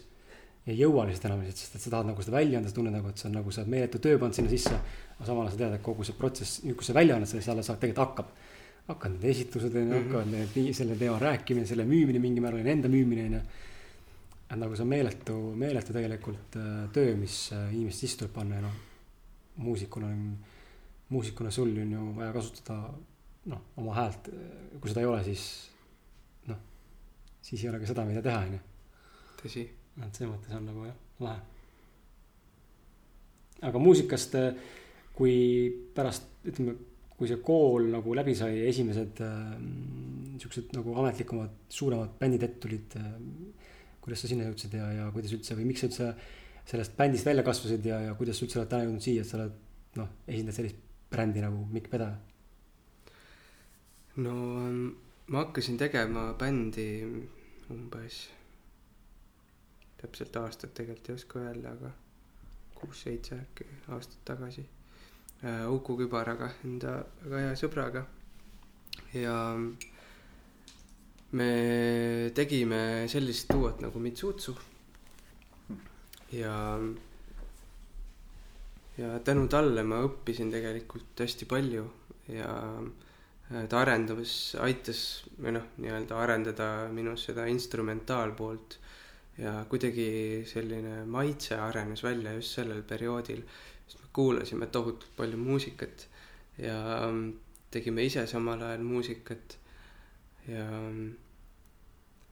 [0.66, 3.10] ei jõua lihtsalt enam sest et sa tahad nagu seda välja anda, sa tunned nagu,
[3.12, 4.74] et see on nagu sa oled meeletu töö pannud sinna sisse.
[5.16, 7.50] aga samal ajal sa tead, et kogu see protsess, nüüd kui sa välja annad, siis
[7.54, 8.32] alles tegelikult hakkab.
[8.88, 10.04] Hakkavad need esitlused on ju, Mhm.
[10.04, 13.42] hakkavad need, selle teema rääkimine, selle müümine mingil määral, enda müümine on ju.
[14.50, 18.56] et nagu see on meeletu, meeletu tegelikult äh, töö, mis äh, inimest sisse tuleb panna
[18.56, 18.76] ja noh,
[19.58, 20.38] muusikuna on,
[21.10, 22.94] muusikuna sul on ju vaja kasutada
[23.46, 24.30] noh, oma häält.
[24.80, 25.72] kui seda ei ole, siis
[26.48, 26.58] noh,
[27.42, 28.60] siis ei ole ka seda, mida teha, on ju
[29.42, 29.66] tõsi.
[30.06, 31.42] et selles mõttes on nagu jah, lahe.
[33.62, 34.36] aga muusikast,
[35.16, 35.36] kui
[35.96, 36.76] pärast, ütleme,
[37.16, 39.52] kui see kool nagu läbi sai, esimesed äh,
[40.42, 43.14] siuksed nagu ametlikumad, suuremad bändid ette tulid äh,.
[44.06, 46.10] kuidas sa sinna jõudsid ja, ja kuidas üldse või miks sa üldse
[46.70, 49.40] sellest bändist välja kasvasid ja, ja kuidas sa üldse oled täna jõudnud siia, et sa
[49.40, 49.56] oled
[50.00, 52.18] noh, esindad sellist brändi nagu Mikk Pedaja.
[54.26, 54.86] no ähm,
[55.28, 56.88] ma hakkasin tegema bändi
[57.74, 58.26] umbes,
[60.02, 61.92] täpselt aastat tegelikult ei oska öelda, aga
[62.76, 64.66] kuus-seitse äkki aastat tagasi.
[65.44, 66.96] Uku Kübaraga, enda
[67.26, 68.06] väga hea sõbraga.
[69.14, 69.36] ja
[71.32, 74.56] me tegime sellist duot nagu Mitsutsu.
[76.32, 76.56] ja,
[78.98, 81.86] ja tänu talle ma õppisin tegelikult hästi palju
[82.32, 85.02] ja äh, ta arendas, aitas
[85.38, 88.80] või noh, nii-öelda arendada minus seda instrumentaalpoolt
[89.38, 93.44] ja kuidagi selline maitse arenes välja just sellel perioodil,
[93.88, 96.08] sest me kuulasime tohutult palju muusikat
[96.58, 96.80] ja
[97.12, 97.34] mm,
[97.72, 99.58] tegime ise samal ajal muusikat
[100.48, 101.14] ja mm,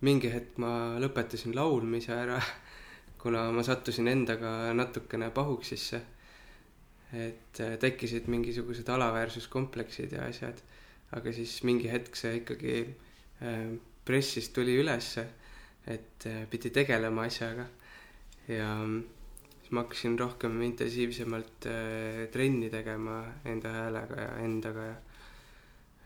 [0.03, 2.39] mingi hetk ma lõpetasin laulmise ära,
[3.21, 6.01] kuna ma sattusin endaga natukene pahuksisse.
[7.13, 10.57] et äh, tekkisid mingisugused alaväärsuskompleksid ja asjad,
[11.13, 13.67] aga siis mingi hetk see ikkagi äh,
[14.05, 15.27] pressis tuli ülesse,
[15.85, 17.67] et äh, pidi tegelema asjaga
[18.47, 19.03] ja mm,
[19.63, 24.95] siis ma hakkasin rohkem intensiivsemalt äh, trenni tegema enda häälega ja endaga ja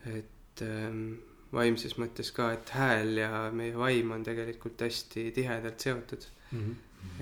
[0.06, 1.18] et ähm,
[1.52, 6.26] vaimses mõttes ka, et hääl ja meie vaim on tegelikult hästi tihedalt seotud,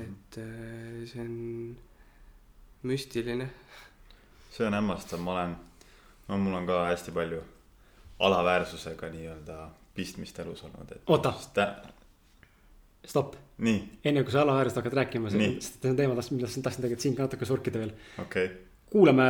[0.03, 1.37] et äh, see on
[2.87, 3.49] müstiline.
[4.51, 5.57] see on hämmastav, ma olen,
[6.29, 7.43] no mul on ka hästi palju
[8.27, 9.59] alaväärsusega nii-öelda
[9.95, 11.03] pistmist elus olnud, et.
[11.07, 11.33] Oota.
[13.07, 15.51] stopp, nii, enne kui sa alaväärselt hakkad rääkima, see
[15.89, 17.95] on teema, millest tahtsin tegelikult siin ka natuke surkida veel.
[18.21, 18.57] okei okay.,
[18.93, 19.27] kuulame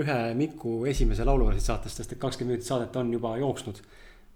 [0.00, 3.82] ühe Miku esimese laulu siit saatest, sest et kakskümmend minutit saadet on juba jooksnud.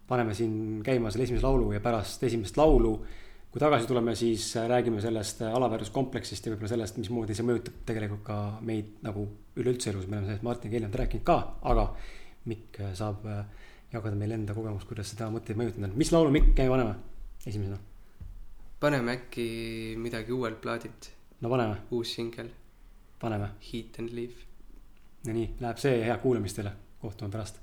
[0.09, 2.95] paneme siin käima selle esimese laulu ja pärast esimest laulu,
[3.53, 8.39] kui tagasi tuleme, siis räägime sellest alaväärsuskompleksist ja võib-olla sellest, mismoodi see mõjutab tegelikult ka
[8.65, 11.39] meid nagu üleüldse elus, me oleme sellest Martiniga eelnevalt rääkinud ka,
[11.73, 11.85] aga
[12.49, 13.27] Mikk saab
[13.93, 15.97] jagada meile enda kogemust, kuidas seda mõtteid mõjutanud on.
[16.01, 16.95] mis laulu Mikk, paneme
[17.45, 17.77] esimesena,
[18.81, 19.47] paneme äkki
[19.99, 21.11] midagi uuelt plaadilt,
[21.41, 22.51] no paneme, uus singel,
[23.19, 23.51] paneme.
[23.73, 24.47] Heat and Leave.
[25.27, 27.59] no nii, läheb see, head kuulamist teile, kohtume pärast.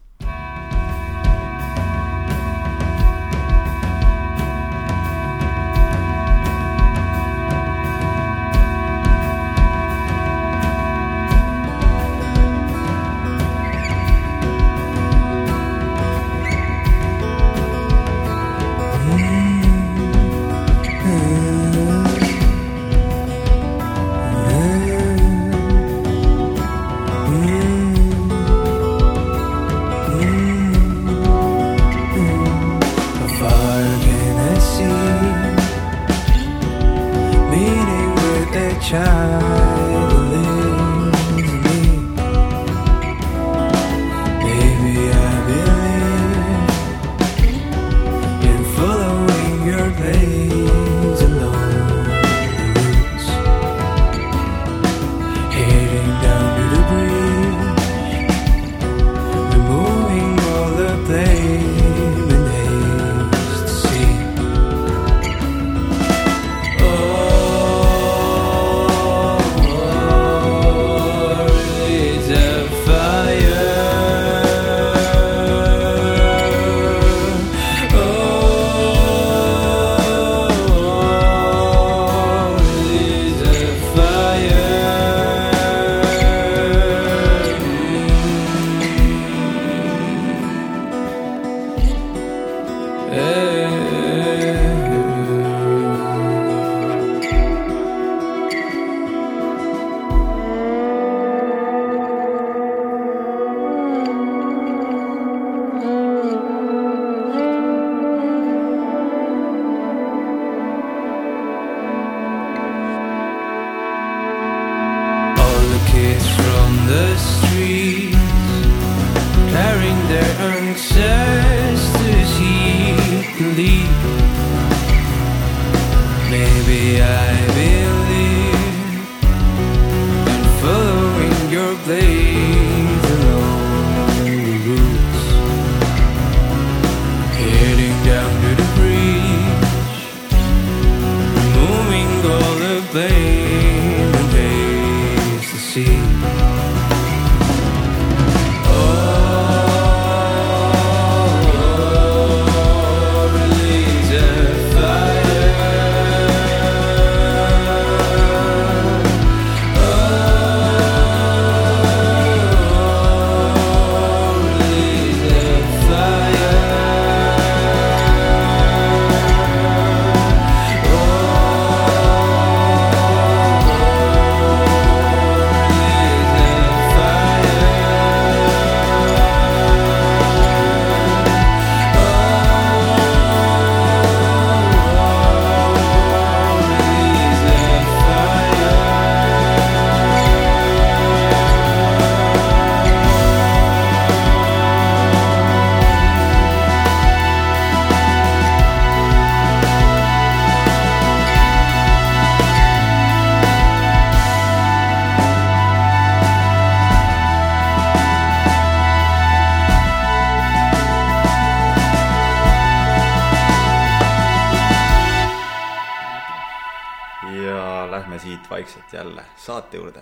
[219.66, 220.02] Saate juurde.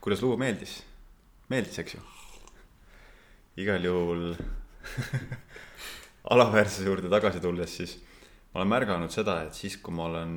[0.00, 0.82] kuidas lugu meeldis?
[1.48, 2.00] meeldis, eks ju?
[3.56, 4.34] igal juhul
[6.34, 7.96] alaväärsuse juurde tagasi tulles, siis
[8.52, 10.36] ma olen märganud seda, et siis, kui ma olen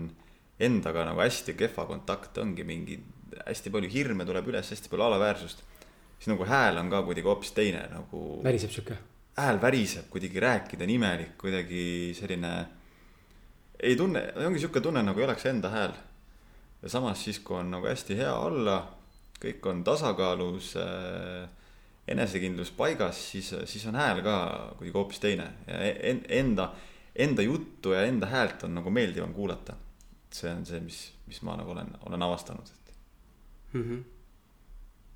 [0.59, 2.95] endaga nagu hästi kehva kontakt, ongi mingi
[3.41, 5.63] hästi palju hirme tuleb üles, hästi palju alaväärsust,
[6.15, 8.39] siis nagu hääl on ka kuidagi hoopis teine nagu.
[8.45, 9.01] väriseb sihuke.
[9.35, 12.53] hääl väriseb, kuidagi rääkida on imelik, kuidagi selline.
[13.83, 15.99] ei tunne, ongi sihuke tunne nagu ei oleks enda hääl.
[16.81, 18.81] Ja samas siis, kui on nagu hästi hea olla,
[19.39, 21.49] kõik on tasakaalus äh,,
[22.09, 24.35] enesekindlus paigas, siis, siis on hääl ka
[24.77, 26.71] kuidagi hoopis teine ja en- enda,
[27.15, 29.75] enda juttu ja enda häält on nagu meeldivam kuulata.
[30.29, 32.91] see on see, mis, mis ma nagu olen, olen avastanud, et
[33.73, 33.83] mm.
[33.83, 34.01] -hmm.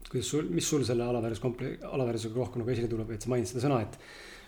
[0.10, 3.68] kuidas sul, mis sul selle alaväärsuskomple-, alaväärsusega rohkem nagu esile tuleb, et sa mainisid seda
[3.68, 4.00] sõna, et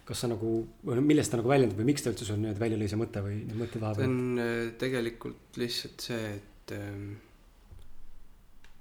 [0.06, 0.56] kas sa nagu,
[1.01, 3.38] millest ta nagu väljendub või miks ta üldse sul nüüd välja lõi see mõte või
[3.43, 4.10] need mõtted vahepeal?
[4.10, 7.13] on äh, tegelikult lihtsalt see, et ähm,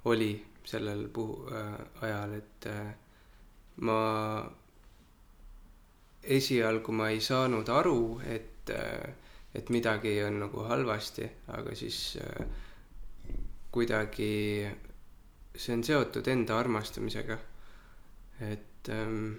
[0.05, 2.95] oli sellel puhu- äh,, ajal, et äh,
[3.77, 3.99] ma
[6.23, 9.15] esialgu ma ei saanud aru, et äh,,
[9.55, 12.47] et midagi on nagu halvasti, aga siis äh,
[13.71, 14.67] kuidagi
[15.57, 17.39] see on seotud enda armastamisega.
[18.41, 19.35] et ähm,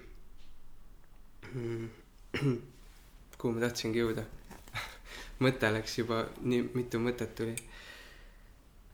[3.38, 4.24] kuhu ma tahtsingi jõuda
[5.44, 7.54] mõte läks juba, nii mitu mõtet tuli.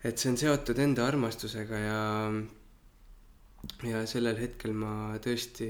[0.02, 2.00] Et see on seotud enda armastusega ja,
[3.86, 5.68] ja sellel hetkel ma tõesti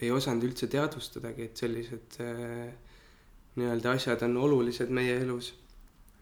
[0.00, 2.70] ei osanud üldse teadvustadagi, et sellised äh,
[3.58, 5.54] nii-öelda asjad on olulised meie elus.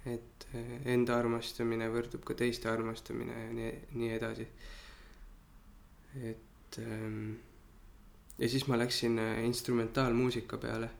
[0.08, 4.46] et äh, enda armastamine võrdub ka teiste armastamine ja nii, nii edasi.
[6.30, 7.34] et ähm,
[8.38, 10.90] ja siis ma läksin äh, instrumentaalmuusika peale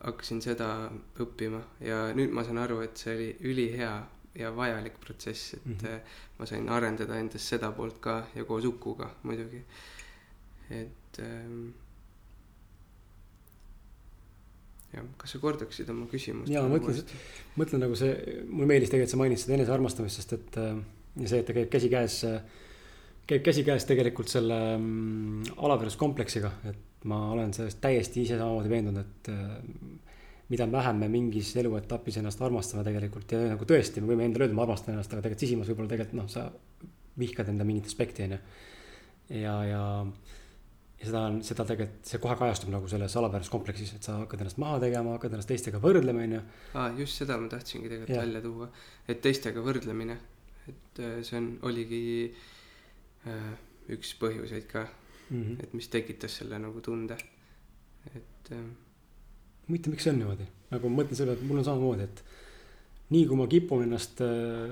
[0.00, 0.90] hakkasin seda
[1.20, 3.94] õppima ja nüüd ma saan aru, et see oli ülihea
[4.38, 5.76] ja vajalik protsess, et mm.
[5.82, 6.00] -hmm.
[6.38, 9.62] ma sain arendada endas seda poolt ka ja koos Ukuga muidugi.
[10.70, 11.68] et ähm,
[14.92, 16.50] jah, kas sa kordaksid oma küsimust?
[16.52, 17.06] Jaa, ma mõtlesin-
[17.56, 20.76] mõtlen nagu see, mulle meeldis tegelikult, sa mainisid enesearmastamist, sest et äh,
[21.22, 22.18] ja see, et ta käib käsikäes,
[23.26, 29.30] käib käsikäes tegelikult selle mm, alaväärsuskompleksiga, et ma olen sellest täiesti ise samamoodi veendunud, et
[29.32, 30.06] äh,
[30.48, 34.56] mida vähem me mingis eluetapis ennast armastame tegelikult ja nagu tõesti, me võime endale öelda,
[34.58, 36.46] ma armastan ennast, aga tegelikult sisimas võib-olla tegelikult noh, sa
[37.18, 38.38] vihkad enda mingit aspekti, onju.
[39.40, 39.82] ja, ja,
[41.00, 44.60] ja seda on, seda tegelikult, see kohe kajastub nagu selles alaväärsuskompleksis, et sa hakkad ennast
[44.62, 46.42] maha tegema, hakkad ennast teistega võrdlema, onju
[46.78, 48.24] aa, just seda ma tahtsingi tegelikult yeah.
[48.24, 48.70] välja tuua,
[49.10, 50.18] et teistega võrdlemine,
[50.70, 52.04] et äh, see on, oligi
[53.26, 53.52] äh,
[53.96, 55.42] üks põhjuseid ka, mm.
[55.42, 55.62] -hmm.
[55.66, 57.18] et mis tekitas selle nagu tunde,
[58.14, 58.66] et äh,
[59.68, 62.22] huvitav, miks see on niimoodi, nagu ma mõtlen selle peale, et mul on samamoodi, et
[63.14, 64.22] nii kui ma kipun ennast,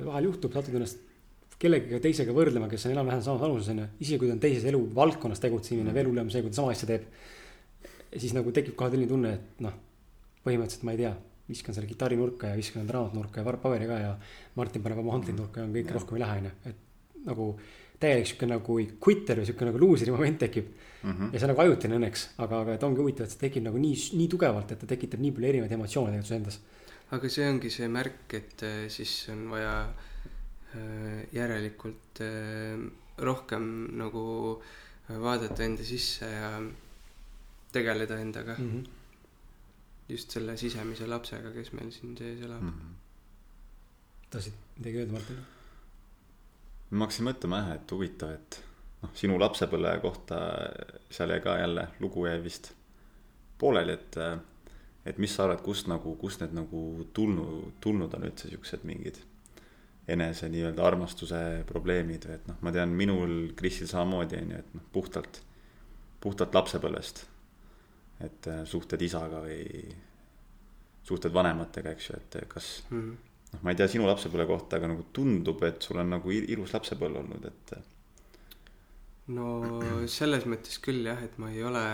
[0.07, 1.03] vahel juhtub, satud ennast
[1.61, 5.43] kellegagi teisega võrdlema, kes on enam-vähem samas vanuses onju, isegi kui ta on teises eluvaldkonnas
[5.43, 7.07] tegutsemine veel hullem see, kui ta sama asja teeb.
[8.15, 9.75] siis nagu tekib kohe selline tunne, et noh,
[10.45, 11.15] põhimõtteliselt ma ei tea,
[11.49, 14.13] viskan selle kitarri nurka ja viskan raamat nurka ja paberi ka ja
[14.57, 17.49] Martin paneb oma handlid nurka ja on kõik rohkem ei lähe onju, et nagu
[18.01, 21.11] täielik sihuke nagu quitter või sihuke nagu luuseri moment tekib mm.
[21.11, 21.33] -hmm.
[21.33, 23.81] ja see on nagu ajutine õnneks, aga, aga et ongi huvitav, et see tekib nagu
[23.81, 26.61] nii, nii tugevalt, et ta tekitab nii palju erinevaid emotsioone tegelikult su endas.
[27.17, 32.85] aga see ongi see märk, et äh, siis on vaja äh, järelikult äh,
[33.19, 34.25] rohkem nagu
[35.09, 36.51] vaadata enda sisse ja
[37.73, 38.77] tegeleda endaga Mhm.
[38.77, 38.85] mm.,
[40.09, 42.69] just selle sisemise lapsega, kes meil siin sees elab mm..
[42.69, 42.95] -hmm.
[44.31, 45.37] tahtsid midagi öelda, Martin?
[46.91, 48.61] Ma hakkasin mõtlema jah, et huvitav, et
[49.03, 50.41] noh, sinu lapsepõlve kohta
[51.11, 52.73] seal jäi ka jälle lugu jäi vist
[53.59, 54.19] pooleli, et
[55.05, 59.21] et mis sa arvad, kust nagu, kust need nagu tulnud, tulnud on üldse siuksed mingid
[60.09, 64.75] enese nii-öelda armastuse probleemid või et noh, ma tean, minul Krisil samamoodi on ju, et
[64.77, 65.41] noh, puhtalt,
[66.21, 67.27] puhtalt lapsepõlvest.
[68.25, 69.95] et äh, suhted isaga või
[71.05, 73.17] suhted vanematega, eks ju, et kas Mm.
[73.55, 76.49] noh, ma ei tea sinu lapsepõlve kohta, aga nagu tundub, et sul on nagu il-
[76.57, 77.77] ilus lapsepõlv olnud, et
[79.35, 79.47] no
[80.11, 81.85] selles mõttes küll jah, et ma ei ole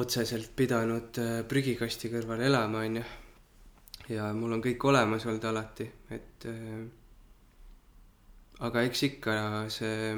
[0.00, 3.04] otseselt pidanud äh, prügikasti kõrval elama, onju.
[4.14, 6.80] ja mul on kõik olemas olnud alati, et äh,
[8.64, 9.36] aga eks ikka
[9.74, 10.14] see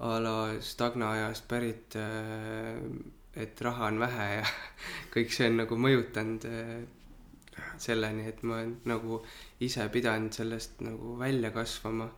[0.00, 0.34] a la
[0.64, 1.96] Stagna ajast pärit,
[3.36, 4.46] et raha on vähe ja
[5.14, 6.78] kõik see on nagu mõjutanud äh,
[7.78, 9.22] selleni, et ma olen nagu
[9.60, 12.10] ise pidanud sellest nagu välja kasvama.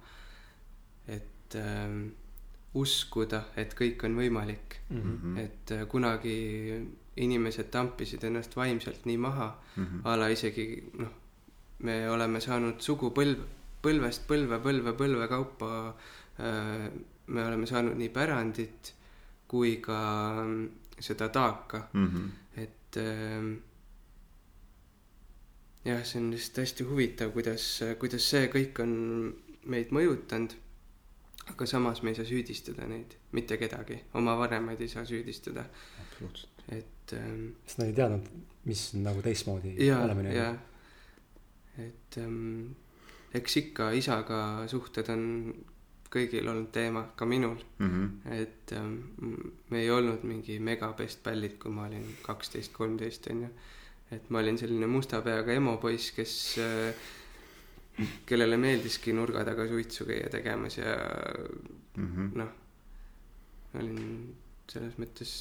[1.08, 2.08] et ähm,
[2.74, 5.36] uskuda, et kõik on võimalik, Mhm.
[5.38, 6.86] et äh, kunagi
[7.16, 10.00] inimesed tampisid ennast vaimselt nii maha Mhm.
[10.04, 11.10] a la isegi noh,
[11.80, 13.38] me oleme saanud sugu põlv,
[13.82, 15.94] põlvest põlve, põlve, põlve kaupa
[16.38, 16.90] äh,.
[17.26, 18.94] me oleme saanud nii pärandit
[19.48, 20.68] kui ka mm,
[21.00, 22.30] seda taaka, Mhm.
[22.56, 23.56] et äh,
[25.84, 27.66] jah, see on lihtsalt hästi huvitav, kuidas,
[28.00, 28.92] kuidas see kõik on
[29.72, 30.58] meid mõjutanud.
[31.50, 35.64] aga samas me ei saa süüdistada neid, mitte kedagi, oma vanemaid ei saa süüdistada,
[36.04, 36.62] absoluutselt.
[36.68, 38.28] et ähm, sest nad ei teadnud,
[38.70, 40.52] mis on nagu teistmoodi olemine ja.
[41.82, 42.76] et ähm,
[43.34, 45.26] eks ikka isaga suhted on
[46.12, 47.56] kõigil olnud teema, ka minul.
[47.78, 47.90] mm.
[47.90, 48.32] -hmm.
[48.32, 48.96] et ähm,
[49.70, 53.48] me ei olnud mingi mega best pallid, kui ma olin kaksteist, kolmteist onju.
[54.12, 57.10] Et ma olin selline musta peaga emo poiss, kes äh,,
[58.26, 60.96] kellele meeldiski nurga taga suitsu käia tegemas ja
[61.96, 62.38] Mm -hmm.
[62.38, 62.48] noh,
[63.74, 64.36] olin
[64.70, 65.32] selles mõttes,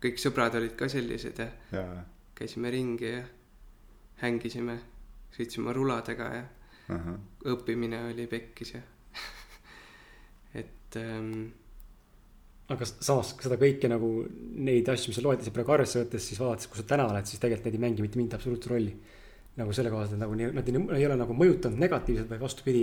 [0.00, 3.24] kõik sõbrad olid ka sellised ja ja, käisime ringi ja
[4.22, 4.78] hängisime,
[5.36, 6.46] sõitsime ruladega ja
[6.88, 8.80] ahah, õppimine oli pekkis ja
[10.62, 11.50] et ähm,
[12.72, 14.08] aga samas seda kõike nagu
[14.66, 17.42] neid asju, mis sa loetlesid praegu arvesse võttes, siis vaadates, kus sa täna oled, siis
[17.42, 18.96] tegelikult need ei mängi mitte mingit absoluutset rolli.
[19.56, 22.82] nagu selle kohaselt, et nagu nad ei, ei ole nagu mõjutanud negatiivselt, vaid vastupidi,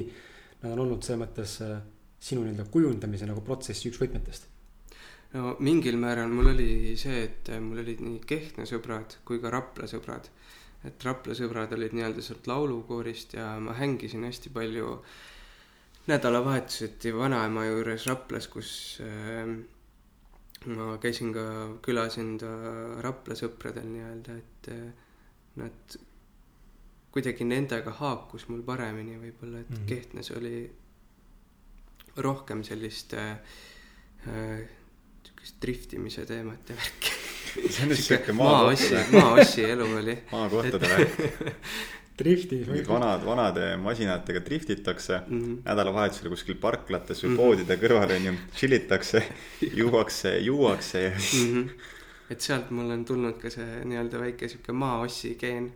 [0.63, 1.75] nad on olnud selles mõttes äh,
[2.23, 4.47] sinu nii-öelda kujundamise nagu protsessi üks võtmetest.
[5.36, 9.51] no mingil määral mul oli see, et äh, mul olid nii Kehtna sõbrad kui ka
[9.53, 10.31] Rapla sõbrad.
[10.88, 14.95] et Rapla sõbrad olid nii-öelda sealt laulukoorist ja ma hängisin hästi palju
[16.08, 18.72] nädalavahetuseti vanaema juures Raplas, kus
[19.04, 19.54] äh,
[20.66, 21.45] ma käisin ka
[21.84, 22.51] külas enda
[23.04, 24.86] Rapla sõpradel nii-öelda, et äh,
[25.60, 25.97] nad
[27.14, 29.76] kuidagi nendega haakus mul paremini võib-olla, et mm.
[29.76, 29.89] -hmm.
[29.89, 30.72] Kehtnas oli
[32.16, 33.38] rohkem sellist äh,
[34.28, 34.64] äh,
[35.24, 37.12] niisugust driftimise teemat ja värki.
[37.70, 40.18] see on nüüd siuke maaossi maaossi elu oli.
[40.32, 41.60] maakohtade värk.
[42.20, 42.55] drifti.
[42.68, 45.57] mingid vanad, vanade masinatega driftitakse Mm -hmm.
[45.66, 47.38] nädalavahetusel kuskil parklates või Mhm.
[47.38, 49.24] poodide kõrval onju, chill itakse,
[49.82, 51.64] juuakse, juuakse ja siis mm.
[51.64, 51.70] -hmm.
[52.30, 55.74] et sealt mul on tulnud ka see nii-öelda väike sihuke maaossi geen,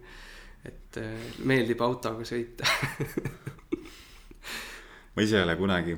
[0.65, 1.03] et äh,
[1.43, 2.63] meeldib autoga sõita.
[5.15, 5.97] ma ise ei ole kunagi,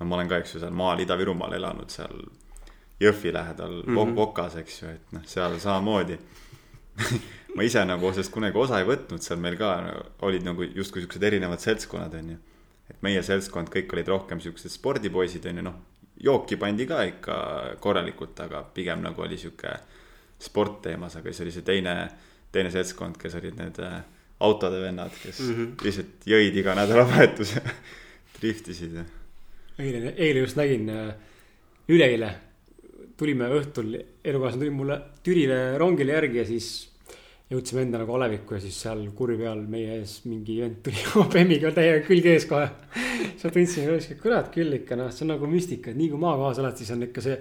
[0.00, 2.24] no ma olen ka, eks ju, seal maal Ida-Virumaal elanud seal
[3.00, 3.96] Jõhvi lähedal mm.
[3.96, 4.14] -hmm.
[4.16, 6.18] Vokas, eks ju, et noh, seal samamoodi.
[7.56, 9.94] ma ise nagu sellest kunagi osa ei võtnud, seal meil ka no,
[10.28, 12.38] olid nagu justkui siuksed erinevad seltskonnad, onju.
[12.90, 15.80] et meie seltskond kõik olid rohkem siuksed spordipoisid, onju, noh,
[16.24, 17.36] jooki pandi ka ikka
[17.82, 19.72] korralikult, aga pigem nagu oli sihuke
[20.44, 21.96] sport teemas, aga siis oli see teine,
[22.52, 24.00] teine seltskond, kes olid need äh,
[24.44, 25.54] autode vennad, kes mm.
[25.54, 25.84] -hmm.
[25.86, 27.62] lihtsalt jõid iga nädalavahetus ja
[28.38, 29.04] driftisid ja
[29.78, 30.90] eile, eile just nägin,
[31.88, 32.34] üleeile
[33.18, 33.94] tulime õhtul,
[34.24, 36.68] elukaaslane tuli mulle Türile rongile järgi ja siis
[37.50, 41.70] jõudsime enda nagu alevikku ja siis seal kurvi peal meie ees mingi vend tuli OBM-iga
[41.76, 42.66] täiega külge ees kohe.
[42.96, 46.20] siis ma tundsin, et kurat küll ikka noh, see on nagu müstika, et nii kui
[46.24, 47.36] maakohas oled, siis on ikka see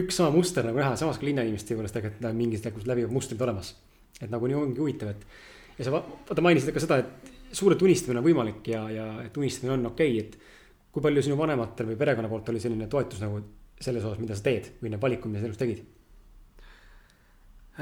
[0.00, 3.42] üks sama muster nagu näha, samas ka linnainimeste juures tegelikult näeb mingid nagu läbivad mustrid
[3.46, 3.74] olemas.
[4.20, 7.82] et nagu nii ongi huvitav, et ja sa va- vaata mainisid ka seda, et suurelt
[7.82, 11.90] unistamine on võimalik ja, ja et unistamine on okei okay,, et kui palju sinu vanematel
[11.90, 13.42] või perekonna poolt oli selline toetus nagu
[13.80, 15.84] selles osas, mida sa teed või need valikud, mida sa elus tegid?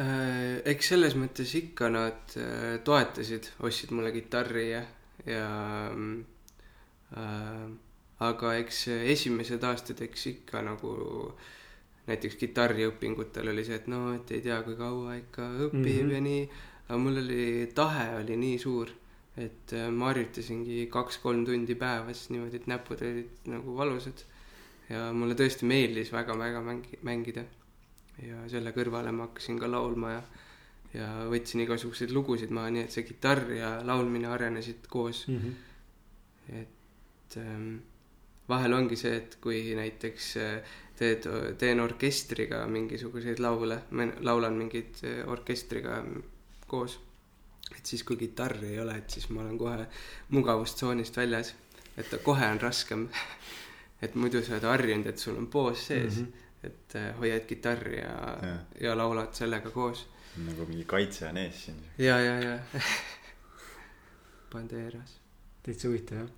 [0.01, 4.84] Äh, eks selles mõttes ikka nad äh, toetasid, ostsid mulle kitarri ja,
[5.28, 5.49] ja
[5.93, 7.66] äh,
[8.22, 10.95] aga eks esimesed aastad, eks ikka nagu
[12.09, 16.01] näiteks kitarriõpingutel oli see, et no, et ei tea, kui kaua ikka õpib mm.
[16.01, 16.14] -hmm.
[16.16, 16.43] ja nii,
[16.88, 18.90] aga mul oli, tahe oli nii suur,
[19.36, 24.24] et äh, ma harjutasingi kaks-kolm tundi päevas niimoodi, et näpud olid nagu valusad
[24.93, 27.45] ja mulle tõesti meeldis väga-väga mängi-, mängida.
[28.22, 30.22] Ja selle kõrvale ma hakkasin ka laulma ja
[30.93, 35.24] ja võtsin igasuguseid lugusid maha, nii et see kitarr ja laulmine arenesid koos,
[36.53, 37.78] et ähm,
[38.49, 41.28] vahel ongi see, et kui näiteks äh, teed,
[41.59, 43.82] teen orkestriga mingisuguseid laule,
[44.20, 46.03] laulan mingeid äh, orkestriga
[46.68, 46.99] koos,
[47.72, 49.86] et siis, kui kitarri ei ole, et siis ma olen kohe
[50.34, 51.55] mugavustsoonist väljas,
[51.97, 53.09] et kohe on raskem.
[54.03, 56.24] et muidu sa oled harjunud, et sul on poos sees mm.
[56.24, 56.68] -hmm.
[56.68, 58.57] et äh, hoiad kitarri ja, Ja.
[58.80, 61.76] ja., laulad sellega koos nagu mingi kaitse on ees siin.
[61.98, 62.59] ja, ja, ja
[64.53, 65.20] Banderas.
[65.62, 66.30] täitsa huvitav jah.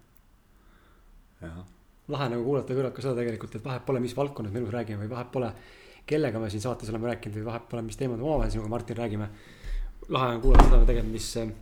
[1.41, 1.65] jah,
[2.09, 5.05] lahe nagu kuulata kõrvalt ka seda tegelikult, et vahet pole, mis valdkonnas me elus räägime
[5.05, 5.53] või vahet pole,
[6.07, 9.29] kellega me siin saates oleme rääkinud või vahet pole, mis teemad omavahel sinuga, Martin, räägime.
[10.09, 11.55] lahe on kuulata seda tegelikult, mis äh,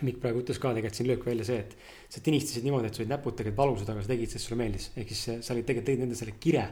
[0.00, 1.74] Mikk praegu ütles ka tegelikult siin löök välja see, et
[2.14, 4.88] sa tinistasid niimoodi, et sul olid näpud tegelikult valusad, aga sa tegid, sest sulle meeldis.
[4.96, 6.64] ehk siis sa olid tegelikult tõid nende selle kire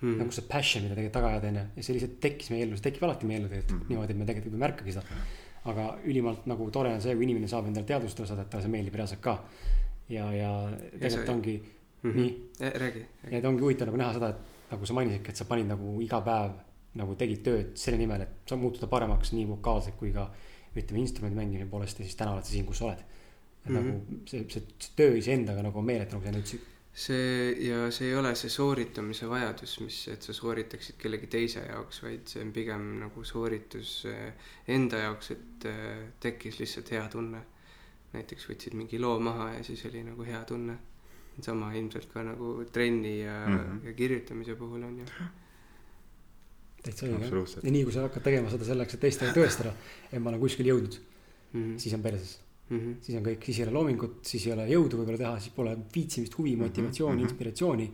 [0.00, 1.64] mm., nagu see passion, mida tegelikult taga ajada onju.
[1.76, 3.92] ja see lihtsalt tekkis meie ellu, see tekib alati meie ellu tegelikult mm.
[3.92, 5.22] Niimoodi, et me tegelikult ei märkagi seda.
[5.70, 8.74] aga ülimalt nagu tore on see, kui inimene saab endale teadvustada seda, et talle see
[8.74, 9.38] meeldib reaalselt ka.
[10.12, 10.50] ja, ja
[10.98, 12.10] tegelikult ongi mm.
[12.10, 12.16] -hmm.
[12.18, 13.06] nii, räägi, räägi.
[13.30, 16.00] ja et ongi huvitav nagu näha seda, et nagu sa mainisidki, et sa panid nagu
[16.02, 16.58] iga päev
[16.94, 20.28] nagu tegid tööd selle nimel, et sa muutuda paremaks nii vokaalselt kui ka
[20.82, 23.02] ütleme instrumendi mängimise poolest ja siis täna oled sa siin, kus sa oled.
[23.64, 23.76] et mm.
[23.76, 23.82] -hmm.
[23.82, 26.70] nagu see, see töö iseendaga nagu on meeletu, nagu sa enne ütlesid.
[26.94, 32.02] see ja see ei ole see sooritamise vajadus, mis, et sa sooritaksid kellegi teise jaoks,
[32.02, 34.32] vaid see on pigem nagu sooritus eh,
[34.68, 37.42] enda jaoks, et eh, tekkis lihtsalt hea tunne.
[38.14, 40.76] näiteks võtsid mingi loo maha ja siis oli nagu hea tunne.
[41.40, 43.56] sama ilmselt ka nagu trenni ja mm.
[43.58, 43.86] -hmm.
[43.86, 45.06] ja kirjutamise puhul on ju.
[46.84, 47.28] Täitsa õige.
[47.64, 47.70] ja.
[47.74, 49.72] nii kui sa hakkad tegema seda selleks, et teistele tõestada,
[50.12, 50.98] et ma olen kuskile jõudnud,
[51.54, 51.76] Mhm.
[51.78, 52.38] siis on perses.
[52.70, 52.92] Mhm.
[53.04, 55.76] siis on kõik, siis ei ole loomingut, siis ei ole jõudu võib-olla teha, siis pole
[55.94, 57.28] viitsimist, huvi, Mhm, motivatsiooni, mhm.
[57.28, 57.90] inspiratsiooni.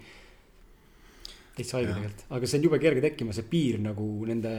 [1.56, 4.52] täitsa haige tegelikult, aga see on jube kerge tekkima, see piir nagu nende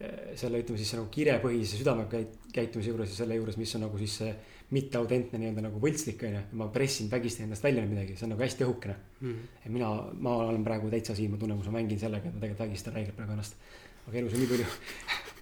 [0.00, 4.16] eh, selle, ütleme siis nagu kirepõhise südamekäitumise juures ja selle juures, mis on nagu siis
[4.20, 4.34] see
[4.74, 6.42] mitteautentne nii-öelda nagu võltslik on ju.
[6.60, 8.96] ma pressin, vägistan endast välja midagi, see on nagu hästi õhukene.
[9.20, 9.38] Mhm.
[9.64, 9.92] ja mina,
[10.26, 12.98] ma olen praegu täitsa siin, ma tunnen, kus ma mängin sellega, et ma tegelikult vägistan
[12.98, 13.56] räigelt praegu ennast.
[14.08, 14.68] aga elus on nii palju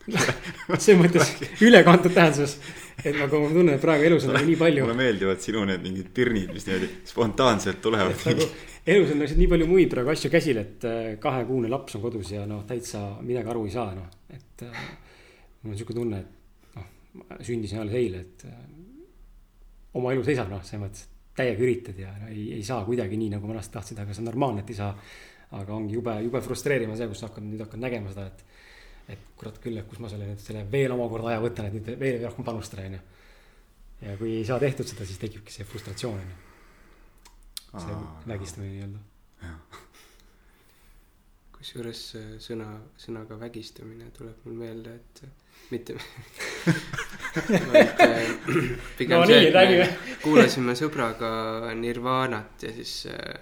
[0.78, 1.30] selles mõttes
[1.66, 2.56] ülekantud tähenduses,
[3.02, 5.82] et nagu ma tunnen, et praegu elus on nagu nii palju mulle meeldivad sinu need
[5.82, 8.26] mingid pirnid, mis niimoodi spontaanselt tulevad et.
[8.30, 8.46] nagu
[8.94, 12.30] elus on lihtsalt nii palju muid praegu asju käsil, et äh, kahekuune laps on kodus
[12.36, 14.80] ja noh, täitsa midagi aru ei saa, noh, et äh,
[15.62, 16.88] mul on sihuke tunne, et noh,
[17.48, 18.62] sündisin alles eile, et äh,
[19.96, 23.18] oma elu seisab, noh, selles mõttes, et täiega üritad ja no, ei, ei saa kuidagi
[23.20, 24.92] nii, nagu vanasti tahtsid, aga see on normaalne, et ei saa.
[25.56, 28.40] aga ongi jube, jube frustreeriv on see, kus sa hakkad nüüd hakkad nägema seda, et,
[29.14, 31.92] et kurat küll, et kus ma selle nüüd selle veel omakorda aja võtan, et nüüd
[32.00, 32.98] veel rohkem panustada, onju.
[34.00, 36.42] ja kui ei saa tehtud seda, siis tekibki see frustratsioon, onju
[37.80, 38.98] see vägistamine nii-öelda.
[41.56, 42.68] kusjuures äh, sõna,
[43.00, 45.22] sõnaga vägistamine tuleb mul meelde, et
[45.70, 45.96] mitte
[47.70, 48.30] vaid äh,
[48.98, 49.88] pigem No see, et me
[50.22, 51.30] kuulasime sõbraga
[51.76, 53.36] Nirvanat ja siis äh,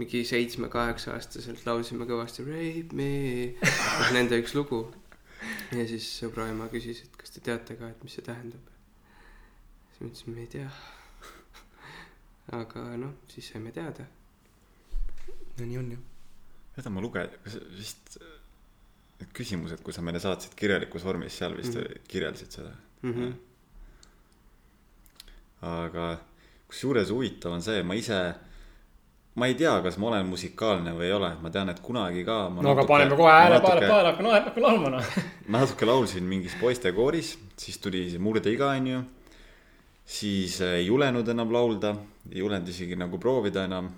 [0.00, 3.10] mingi seitsme-kaheksa aastaselt laulsime kõvasti Rape me,
[4.14, 4.84] nende üks lugu.
[5.76, 8.70] ja siis sõbra ema küsis, et kas te teate ka, et mis see tähendab.
[9.90, 10.70] siis me ütlesime, ei tea.
[12.60, 14.06] aga noh, siis saime teada
[15.60, 15.98] no nii on ju.
[16.76, 18.18] seda ma luge-, kas vist
[19.20, 22.04] need küsimused, kui sa meile saatsid kirjalikus vormis, seal vist mm.
[22.08, 23.12] kirjeldasid seda mm.
[23.12, 23.32] -hmm.
[25.70, 26.06] aga
[26.70, 28.18] kusjuures huvitav on see, ma ise,
[29.34, 32.36] ma ei tea, kas ma olen musikaalne või ei ole, ma tean, et kunagi ka.
[32.54, 35.16] no aga paneme kohe hääle peale, peale, hakka laulma, hakka laulma noh.
[35.56, 39.02] natuke laulsin mingis poistekooris, siis tuli see murdeiga, onju.
[40.04, 41.94] siis ei julenud enam laulda,
[42.30, 43.90] ei julenud isegi nagu proovida enam.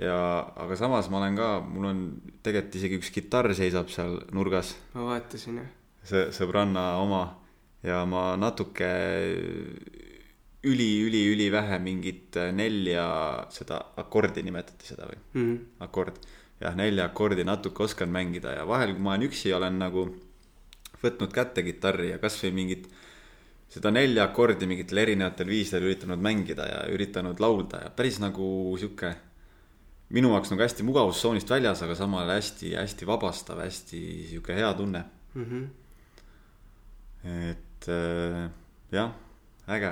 [0.00, 0.18] ja,
[0.56, 2.00] aga samas ma olen ka, mul on
[2.44, 5.70] tegelikult isegi üks kitarr seisab seal nurgas, ma vaatasin jah.
[6.10, 7.22] see sõbranna oma
[7.84, 8.88] ja ma natuke
[10.64, 13.06] üli, üli, ülivähe mingit nelja,
[13.52, 15.20] seda akordi nimetati seda või?
[15.34, 15.54] Mhm.
[15.86, 16.20] akord.
[16.60, 20.08] jah, nelja akordi natuke oskan mängida ja vahel, kui ma olen üksi, olen nagu
[21.00, 22.90] võtnud kätte kitarri ja kasvõi mingit
[23.70, 29.14] seda nelja akordi mingitel erinevatel viisidel üritanud mängida ja üritanud laulda ja päris nagu sihuke
[30.10, 34.00] minu jaoks nagu hästi mugavustsoonist väljas, aga samal hästi-hästi vabastav, hästi
[34.30, 35.04] sihuke hea tunne.
[35.34, 35.66] Mhm.
[37.24, 38.48] et äh,
[38.92, 39.12] jah,
[39.68, 39.90] äge.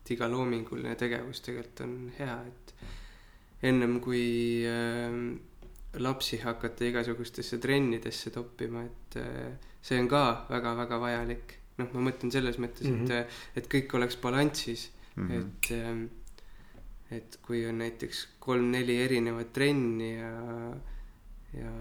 [0.00, 2.74] et iga loominguline tegevus tegelikult on hea, et
[3.70, 5.16] ennem kui äh,
[5.98, 9.50] lapsi hakata igasugustesse trennidesse toppima, et äh,
[9.82, 11.56] see on ka väga-väga vajalik.
[11.80, 13.06] noh, ma mõtlen selles mõttes mm, Mhm.
[13.06, 13.20] -hmm.
[13.56, 15.32] et, et kõik oleks balansis mm, Mhm.
[15.32, 15.46] -hmm.
[15.48, 16.04] et ähm,
[17.10, 20.32] et kui on näiteks kolm-neli erinevat trenni ja,
[21.58, 21.72] ja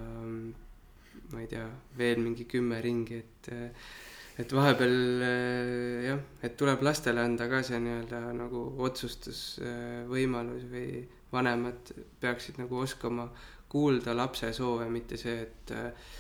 [1.32, 1.66] ma ei tea,
[1.98, 3.52] veel mingi kümme ringi, et
[4.40, 4.94] et vahepeal
[5.26, 11.04] äh, jah, et tuleb lastele anda ka see nii-öelda nagu otsustusvõimalus või
[11.34, 11.92] vanemad
[12.24, 13.28] peaksid nagu oskama
[13.70, 16.16] kuulda lapse soove, mitte see, et äh,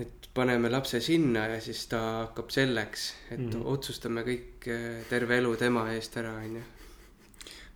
[0.00, 3.50] et paneme lapse sinna ja siis ta hakkab selleks, et mm.
[3.50, 3.66] -hmm.
[3.76, 4.66] otsustame kõik
[5.08, 6.62] terve elu tema eest ära, onju.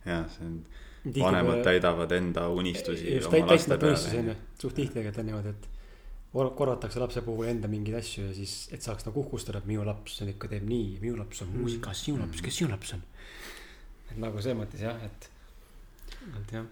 [0.05, 0.59] jah, see on,
[1.19, 5.19] vanemad täidavad enda unistusi just oma täit- laste täitmata unistusi on ju, suht tihti tegelikult
[5.23, 5.69] on niimoodi, et
[6.33, 9.85] kor- korvatakse lapse puhul enda mingeid asju ja siis, et saaks nagu uhkustada, et minu
[9.87, 13.01] laps on ikka teeb nii, minu laps on muusikas, sinu laps, kes sinu laps on.
[14.11, 15.29] et nagu selles mõttes jah, et,
[16.41, 16.65] et jah,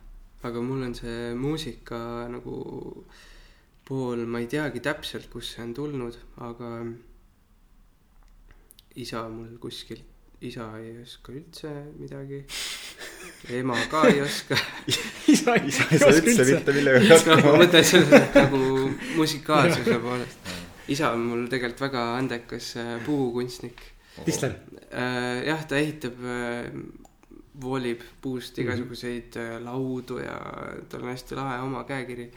[0.47, 1.99] aga mul on see muusika
[2.31, 2.61] nagu
[3.87, 6.71] pool, ma ei teagi täpselt, kust see on tulnud, aga
[8.97, 10.01] isa mul kuskil,
[10.41, 12.43] isa ei oska üldse midagi.
[13.49, 14.57] ema ka ei oska.
[15.35, 17.57] isa isa ei saa üldse mitte millegagi noh, ma hakkama.
[17.63, 18.61] mõtlen selles nagu
[19.15, 20.51] musikaalsuse poolest.
[20.87, 23.81] isa on mul tegelikult väga andekas äh, puukunstnik.
[24.25, 24.55] Tisler,
[25.45, 26.15] jah, ta ehitab,
[27.61, 28.63] voolib puust Mhm.
[28.67, 30.37] igasuguseid äh, laudu ja
[30.89, 32.29] tal on hästi lahe oma käekiri.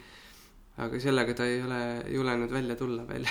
[0.77, 3.25] aga sellega ta ei ole julenud välja tulla veel.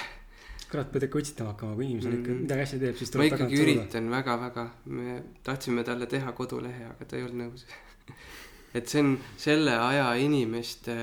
[0.70, 2.42] kurat, pead ikka utsitama hakkama, kui inimene ikka Mhm.
[2.44, 3.72] midagi hästi teeb, siis ma tuleb ikkagi suruda.
[3.72, 7.64] üritan väga-väga, me tahtsime talle teha kodulehe, aga ta ei olnud nõus.
[8.74, 10.94] et see on selle aja inimeste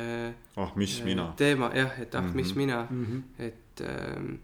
[0.58, 1.34] oh, mis mina.
[1.38, 2.36] teema jah, et ah mm, -hmm.
[2.36, 2.58] mis Mhm.
[2.58, 3.24] mina Mhm.
[3.40, 4.38] et ähm,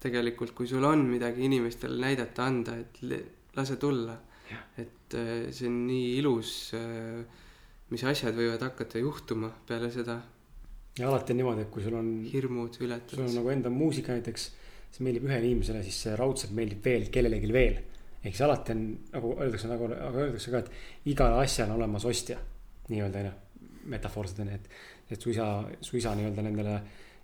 [0.00, 2.98] tegelikult, kui sul on midagi inimestele näidata, anda, et
[3.56, 4.16] lase tulla.
[4.78, 6.72] et äh, see on nii ilus,
[7.90, 10.22] mis asjad võivad hakata juhtuma peale seda,
[10.98, 12.94] ja alati on niimoodi, et kui sul on, hirmud sul
[13.24, 14.48] on nagu enda muusika näiteks,
[14.94, 17.80] see meeldib ühele inimesele, siis see raudselt meeldib veel kellelegi veel.
[18.18, 22.06] ehk siis alati on nagu öeldakse nagu, aga öeldakse ka, et igale asjale on olemas
[22.08, 22.38] ostja.
[22.88, 23.34] nii-öelda onju,
[23.92, 24.70] metafoorselt onju, et,
[25.12, 25.48] et su isa,
[25.80, 26.78] su isa nii-öelda nendele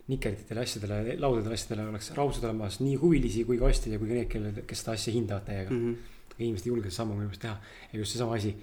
[0.09, 4.19] nikeritele asjadele, laudadele asjadele oleks raudselt olemas nii huvilisi kui ka ostjaid ja kui ka
[4.19, 5.87] need, kellel, kes seda asja hindavad täiega mm.
[5.87, 6.35] -hmm.
[6.39, 7.57] inimesed ei julge seda sammu minu meelest teha.
[7.93, 8.55] ja just seesama asi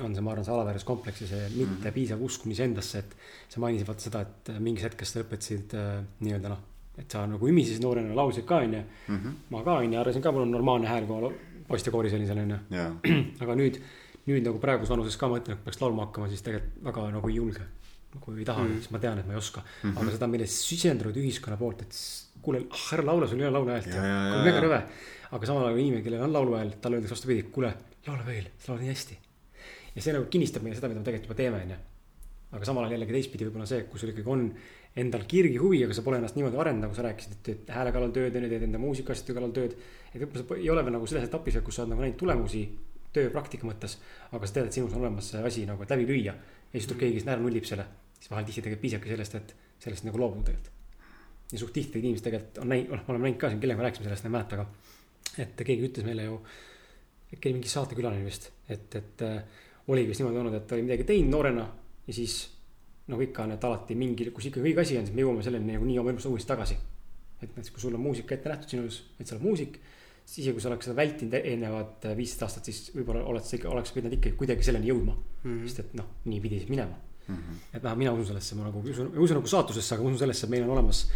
[0.00, 1.94] on see, ma arvan, see alaväärsuskompleks ja see mitte Mhm.
[1.94, 3.16] piisav uskumine endasse, et
[3.48, 6.62] sa mainisid vaata seda, et mingis hetkes sa lõpetasid äh, nii-öelda noh,
[6.98, 8.82] et sa nagu ümisesid noorena, laulsid ka onju.
[9.08, 9.34] Mhm.
[9.50, 11.32] ma ka onju, arvasin ka, mul on normaalne hääl, kui ma
[11.68, 12.58] postikooris olin seal onju.
[12.70, 12.88] jaa,
[13.44, 13.78] aga nüüd,
[14.30, 17.36] nüüd nagu praeguses vanuses ka mõtlen, et peaks laulma hakkama, siis tegelikult väga nagu ei
[17.36, 17.68] julge.
[18.12, 18.68] nagu ei taha mm.
[18.68, 18.80] -hmm.
[18.84, 19.90] siis ma tean, et ma ei oska mm.
[19.90, 20.00] -hmm.
[20.02, 21.96] aga seda meile sisendanud ühiskonna poolt, et
[22.42, 23.86] kuule, ah ära laula, sul ei ole lauluhäält.
[23.86, 24.80] Ja, ja, ja, mega rõve.
[25.32, 27.72] aga samal ajal inimene, kellel on lauluhääl, talle öeldakse vastupidi, kuule,
[28.06, 29.18] laula veel, sa laulad nii hästi.
[29.94, 31.80] Ja see nagu kinnistab meile seda, mida me tegelikult juba teeme, onju.
[32.52, 34.46] aga samal ajal jällegi teistpidi võib-olla see, kui sul ikkagi on
[35.02, 37.92] endal kirgi huvi, aga sa pole ennast niimoodi arendanud, nagu sa rääkisid, et teed hääle
[37.94, 39.76] kallal tööd, onju, teed enda muusikaasjade kallal tööd.
[40.12, 42.66] et võib-olla sa ei ole veel nagu selles etapis, kus sa oled nagu näinud tulemusi
[43.12, 43.96] töö praktika mõttes,
[44.32, 46.34] aga sa tead, et sinus on olemas see asi nagu, et läbi lüüa.
[46.34, 47.86] ja siis tuleb keegi, kes ära nullib selle,
[48.18, 50.70] siis vahel tihti tegelikult piisabki sellest, et sellest nagu loobuda tegelikult.
[51.52, 53.88] ja suht tihti inimesed tegelikult on näinud, noh, me oleme näinud ka siin, kellega me
[53.88, 56.38] rääkisime sellest, ma ei mäleta, aga et keegi ütles meile ju,
[57.32, 59.26] äkki oli mingi saatekülaline vist, et, et
[59.88, 61.66] oligi vist niimoodi olnud, et ta oli midagi teinud noorena
[62.06, 62.36] ja siis
[63.10, 65.74] nagu ikka on, et alati mingi, kus ikkagi õige asi on, siis me jõuame selleni
[65.74, 66.78] nagu nii oma elus uuesti tagasi.
[67.42, 69.80] et näiteks, kui sul on muusika ette nähtud sinu elus, et sa oled muusik,
[70.22, 73.70] siis isegi kui sa oleks seda vältinud eelnevad viisteist aastat, siis võib-olla oled sa ikka,
[73.72, 75.48] oleks pidanud ikkagi kuidagi selleni jõudma mm.
[75.48, 75.64] -hmm.
[75.66, 77.00] sest et noh, nii pidi siis minema.
[77.22, 77.58] Mhm.
[77.72, 80.18] et vähemalt mina usun sellesse, ma nagu usun, ei usu nagu saatusesse, aga ma usun
[80.18, 81.10] sellesse, et meil on olemas.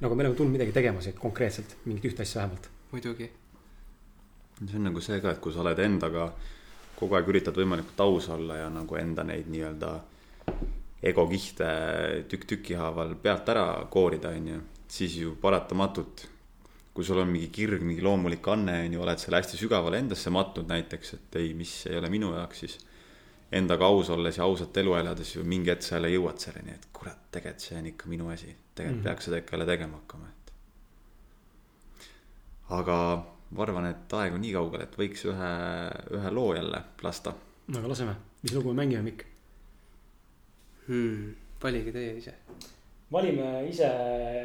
[0.00, 2.70] nagu me oleme tulnud midagi tegema siit konkreetselt, mingit ühte asja vähemalt.
[2.92, 3.30] muidugi,
[4.66, 6.32] see on nagu see ka, et kui sa oled endaga
[6.98, 9.94] kogu aeg üritad võimalikult aus olla ja nagu enda neid nii-öelda
[11.04, 11.66] egokihte
[12.30, 16.28] tükk tüki haaval pealt ära koorida, onju, siis ju paratamatult
[16.94, 20.68] kui sul on mingi kirg, mingi loomulik anne, onju, oled selle hästi sügavale endasse matnud
[20.70, 22.76] näiteks, et ei, mis ei ole minu jaoks, siis
[23.54, 26.86] endaga aus olles ja ausat elu elades ju mingi hetk sa jälle jõuad selleni, et
[26.94, 28.54] kurat, tegelikult see on ikka minu asi.
[28.74, 29.08] tegelikult mm.
[29.08, 30.54] peaks seda ikka jälle tegema hakkama, et.
[32.78, 32.98] aga
[33.54, 35.50] ma arvan, et aeg on nii kaugel, et võiks ühe,
[36.18, 37.34] ühe loo jälle lasta.
[37.70, 39.26] no aga laseme, mis lugu me mängime, Mikk?
[40.88, 42.34] hmm, valige teie ise.
[43.12, 43.90] valime ise,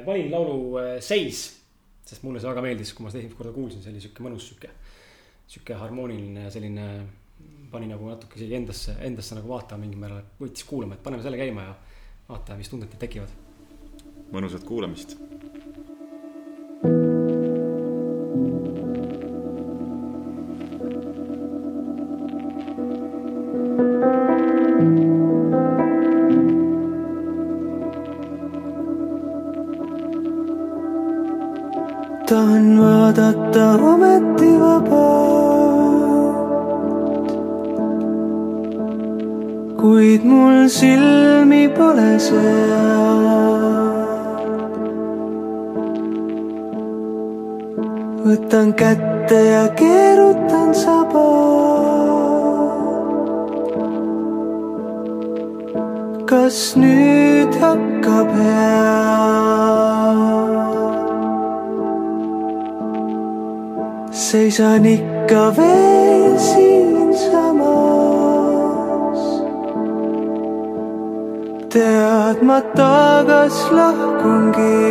[0.05, 1.45] valin laulu äh, Seis,
[2.05, 4.49] sest mulle see väga meeldis, kui ma seda esimest korda kuulsin, see oli sihuke mõnus
[4.49, 4.71] sihuke,
[5.49, 6.87] sihuke harmooniline ja selline,
[7.71, 11.41] pani nagu natuke isegi endasse, endasse nagu vaatama mingil määral, võttis kuulama, et paneme selle
[11.41, 11.75] käima ja
[12.29, 13.33] vaatame, mis tunded teil tekivad.
[14.29, 15.17] mõnusat kuulamist.
[33.49, 35.97] Vaadata ometi vabalt,
[39.79, 43.27] kuid mul silmi pole seal.
[48.29, 51.27] võtan kätte ja keerutan saba.
[56.29, 58.88] kas nüüd hakkab hea?
[64.29, 67.71] Seisan ikka veel siinsamas.
[71.73, 74.85] teadmata, kas lahkungi.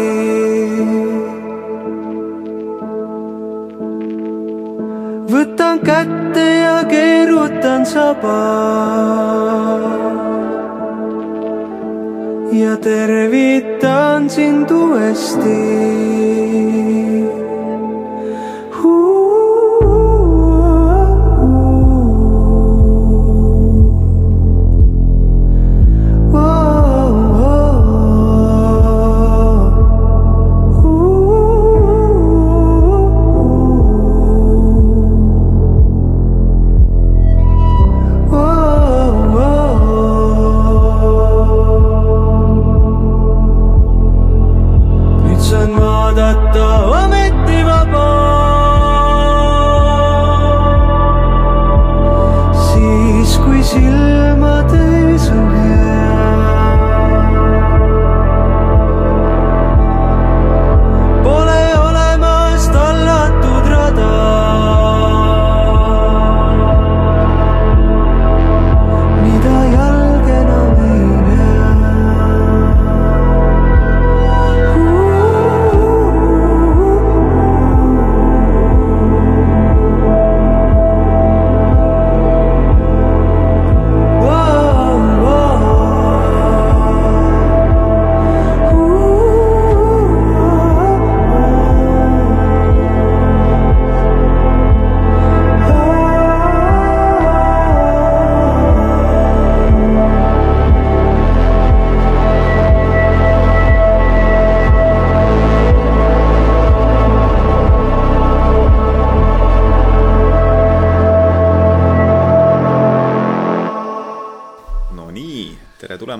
[5.30, 8.42] võtan kätte ja keerutan saba.
[12.50, 16.47] ja tervitan sind uuesti.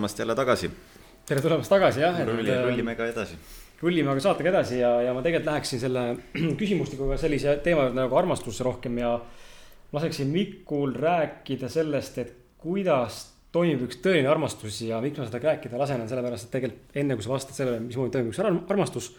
[0.08, 0.70] Tulemast jälle tagasi.
[1.26, 3.36] tere tulemast tagasi jah, rulli, äh, rullime ka edasi.
[3.82, 6.04] rullime aga saatega edasi ja, ja ma tegelikult läheksin selle
[6.60, 9.18] küsimustikuga sellise teema juurde nagu armastus rohkem ja
[9.92, 15.78] laseksin Mikul rääkida sellest, et kuidas toimib üks tõeline armastus ja miks ma seda rääkida
[15.78, 19.12] lasen, on sellepärast, et tegelikult enne kui sa vastad sellele, mismoodi toimib üks ar- armastus.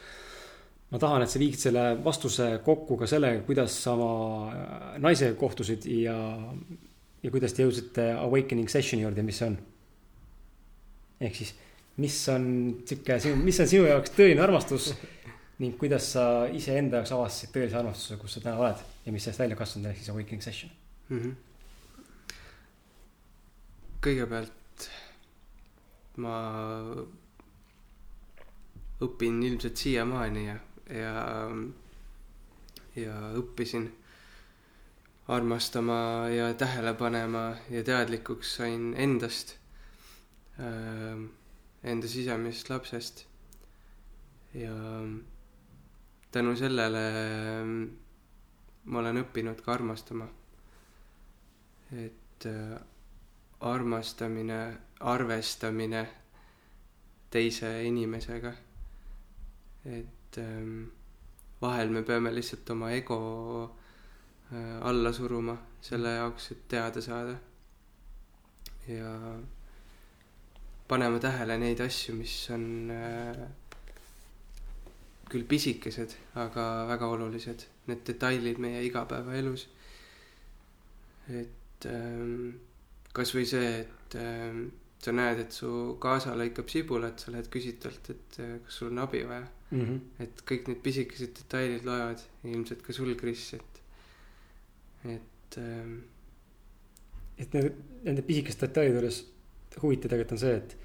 [0.89, 4.13] ma tahan, et sa viiksid selle vastuse kokku ka sellega, kuidas sa oma
[4.49, 6.17] äh, naisega kohtusid ja,
[7.21, 9.59] ja kuidas te jõudsite awakening session'i juurde, mis see on?
[11.22, 11.53] Ehk siis,
[11.99, 12.45] mis on
[12.88, 14.93] sihuke, mis on sinu jaoks tõeline armastus
[15.59, 16.24] ning kuidas sa
[16.55, 20.01] iseenda jaoks avastasid tõelise armastuse, kus sa täna oled ja mis sellest välja kasvanud, ehk
[20.01, 20.72] siis awakening session.
[21.09, 21.20] mm.
[21.20, 21.34] -hmm.
[24.01, 24.89] kõigepealt
[26.24, 26.36] ma
[29.03, 30.57] õpin ilmselt siiamaani ja,
[30.91, 31.13] ja,
[32.95, 33.89] ja õppisin
[35.30, 39.59] armastama ja tähele panema ja teadlikuks sain endast,
[40.60, 43.26] enda sisemisest lapsest.
[44.53, 44.74] ja
[46.32, 47.03] tänu sellele
[48.89, 50.28] ma olen õppinud ka armastama.
[51.91, 52.78] et äh,
[53.60, 56.07] armastamine, arvestamine
[57.30, 58.53] teise inimesega.
[59.86, 60.89] et ähm,
[61.62, 63.20] vahel me peame lihtsalt oma ego
[64.53, 67.38] äh, alla suruma selle jaoks, et teada saada.
[68.88, 69.14] ja
[70.89, 73.41] panema tähele neid asju, mis on äh,
[75.29, 79.67] küll pisikesed, aga väga olulised, need detailid meie igapäevaelus.
[81.29, 82.55] et ähm,
[83.13, 84.63] kasvõi see, et ähm,
[84.99, 85.69] sa näed, et su
[86.01, 89.47] kaasa lõikab sibulat, sa lähed küsid talt, et äh, kas sul on abi vaja.
[89.71, 89.81] mm.
[89.81, 90.23] -hmm.
[90.25, 93.83] et kõik need pisikesed detailid loevad, ilmselt ka sul, Kris, et,
[95.05, 95.99] et ähm,
[97.37, 99.19] et need, nende pisikeste detailide juures
[99.82, 100.77] huvitav tegelikult on see, et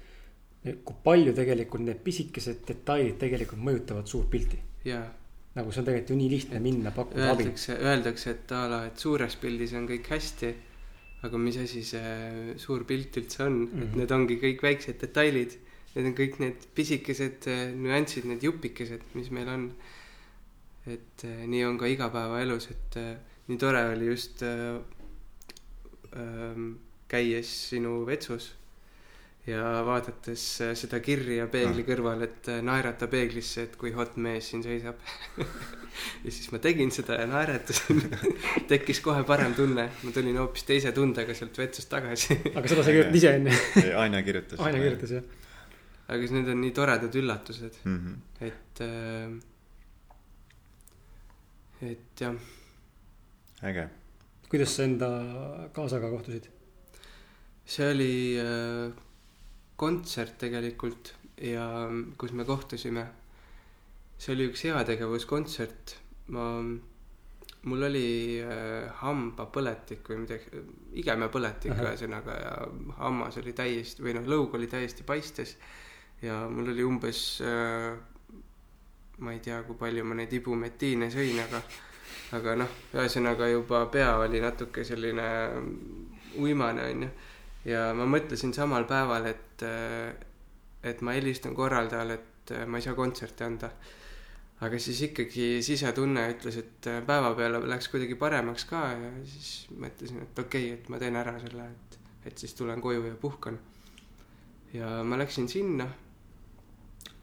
[0.85, 4.57] kui palju tegelikult need pisikesed detailid tegelikult mõjutavad suurt pilti.
[4.85, 5.03] jaa,
[5.55, 7.49] nagu see on tegelikult ju nii lihtne minna, pakkuda abi.
[7.75, 10.53] öeldakse, et a la, et suures pildis on kõik hästi,
[11.25, 13.83] aga mis asi see suur pilt üldse on mm, -hmm.
[13.83, 13.99] et Mhm.
[13.99, 15.57] need ongi kõik väiksed detailid.
[15.95, 19.73] Need on kõik need pisikesed äh, nüansid, need jupikesed, mis meil on.
[20.87, 23.15] et äh, nii on ka igapäevaelus, et äh,
[23.47, 24.75] nii tore oli just äh,
[26.13, 26.59] äh,
[27.07, 28.51] käies sinu vetsus
[29.45, 31.87] ja vaadates äh, seda kirja peegli Ah.
[31.89, 34.95] kõrval, et äh, naerata peeglisse, et kui hot mees siin seisab.
[36.25, 38.01] ja siis ma tegin seda ja naeratasin.
[38.71, 42.39] tekkis kohe parem tunne, ma tulin hoopis teise tundega sealt vetsust tagasi.
[42.57, 43.59] aga seda sa kirjutad ise enne.
[44.01, 44.59] Aine kirjutas.
[44.65, 45.25] Aine kirjutas jah.
[46.07, 48.01] aga siis need on nii toredad üllatused, mm.
[48.01, 48.15] -hmm.
[48.45, 49.29] et äh,,
[51.91, 52.35] et jah,
[53.65, 53.87] äge.
[54.49, 55.09] kuidas sa enda
[55.73, 56.45] kaasaga kohtusid?
[57.65, 58.93] see oli äh,
[59.75, 61.67] kontsert tegelikult ja
[62.17, 63.05] kus me kohtusime.
[64.17, 65.91] see oli üks heategevuskontsert,
[66.31, 66.45] ma,
[67.67, 70.61] mul oli äh, hambapõletik või midagi,
[71.01, 72.53] igemepõletik ühesõnaga ja
[73.01, 75.57] hammas oli täiesti või noh, lõug oli täiesti paistes.
[76.21, 77.91] ja mul oli umbes äh,,
[79.19, 81.61] ma ei tea, kui palju ma neid ibumetiine sõin, aga,
[82.39, 85.27] aga noh, ühesõnaga juba pea oli natuke selline
[86.39, 87.11] uimane onju
[87.65, 89.65] ja ma mõtlesin samal päeval, et,
[90.85, 93.71] et ma helistan korraldajale, et äh, ma ei saa kontserti anda.
[94.65, 100.21] aga siis ikkagi sisetunne ütles, et äh, päevapeale läks kuidagi paremaks ka ja siis mõtlesin,
[100.23, 101.97] et okei okay,, et ma teen ära selle, et,
[102.31, 103.59] et siis tulen koju ja puhkan.
[104.73, 105.89] ja ma läksin sinna,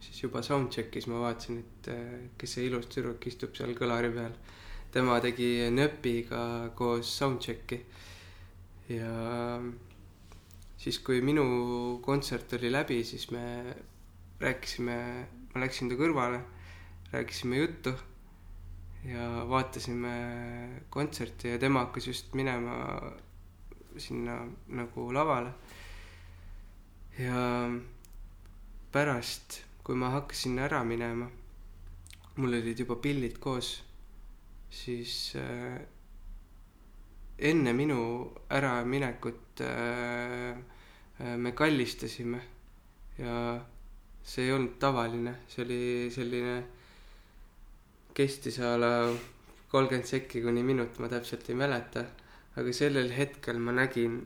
[0.00, 4.34] siis juba soundcheck'is ma vaatasin, et äh, kes see ilus tüdruk istub seal kõlari peal.
[4.92, 7.78] tema tegi nööpiga koos soundcheck'i
[8.92, 9.62] ja
[10.82, 11.44] siis, kui minu
[12.02, 13.44] kontsert oli läbi, siis me
[14.42, 14.96] rääkisime,
[15.54, 16.40] ma läksin ta kõrvale,
[17.12, 17.92] rääkisime juttu
[19.06, 20.14] ja vaatasime
[20.90, 22.74] kontserti ja tema hakkas just minema
[23.96, 25.52] sinna nagu lavale.
[27.18, 27.70] ja
[28.92, 31.28] pärast, kui ma hakkasin ära minema,
[32.36, 33.82] mul olid juba pillid koos,
[34.70, 35.78] siis äh,
[37.38, 40.56] enne minu äraminekut äh,
[41.22, 42.40] me kallistasime
[43.18, 43.34] ja
[44.22, 45.82] see ei olnud tavaline, see oli
[46.14, 46.56] selline,
[48.14, 48.92] kestis a la
[49.72, 52.04] kolmkümmend sekki kuni minut, ma täpselt ei mäleta.
[52.56, 54.18] aga sellel hetkel ma nägin,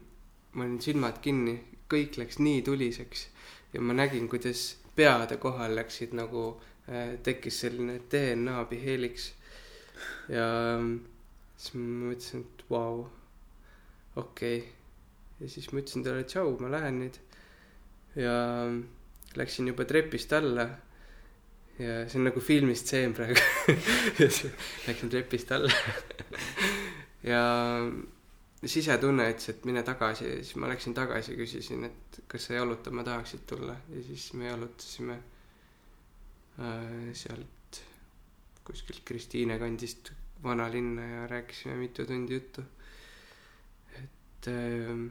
[0.58, 1.52] ma olin silmad kinni,
[1.86, 3.28] kõik läks nii tuliseks
[3.72, 6.48] ja ma nägin, kuidas peade kohal läksid nagu
[6.90, 9.28] äh,, tekkis selline DNA piheeliks
[10.32, 10.48] ja
[11.56, 13.06] siis ma mõtlesin, et vau,
[14.16, 14.75] okei okay..
[15.40, 17.18] Ja siis ma ütlesin talle tšau, ma lähen nüüd.
[18.16, 18.34] ja
[19.36, 20.68] läksin juba trepist alla.
[21.76, 23.40] Ja see on nagu filmistseen praegu.
[24.88, 25.72] Läksin trepist alla.
[27.26, 27.40] Ja
[28.62, 30.28] sisetunne ütles, et mine tagasi.
[30.28, 33.74] Ja siis ma läksin tagasi, küsisin, et kas sa jalutama tahaksid tulla.
[33.90, 35.16] Ja siis me jalutasime
[36.60, 37.80] äh, sealt
[38.66, 40.12] kuskilt Kristiine kandist
[40.44, 42.62] vanalinna ja rääkisime mitu tundi juttu.
[43.98, 45.10] et äh,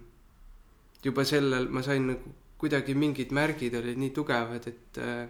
[1.05, 5.27] juba sellel ma sain nagu kuidagi mingid märgid olid nii tugevad, et äh,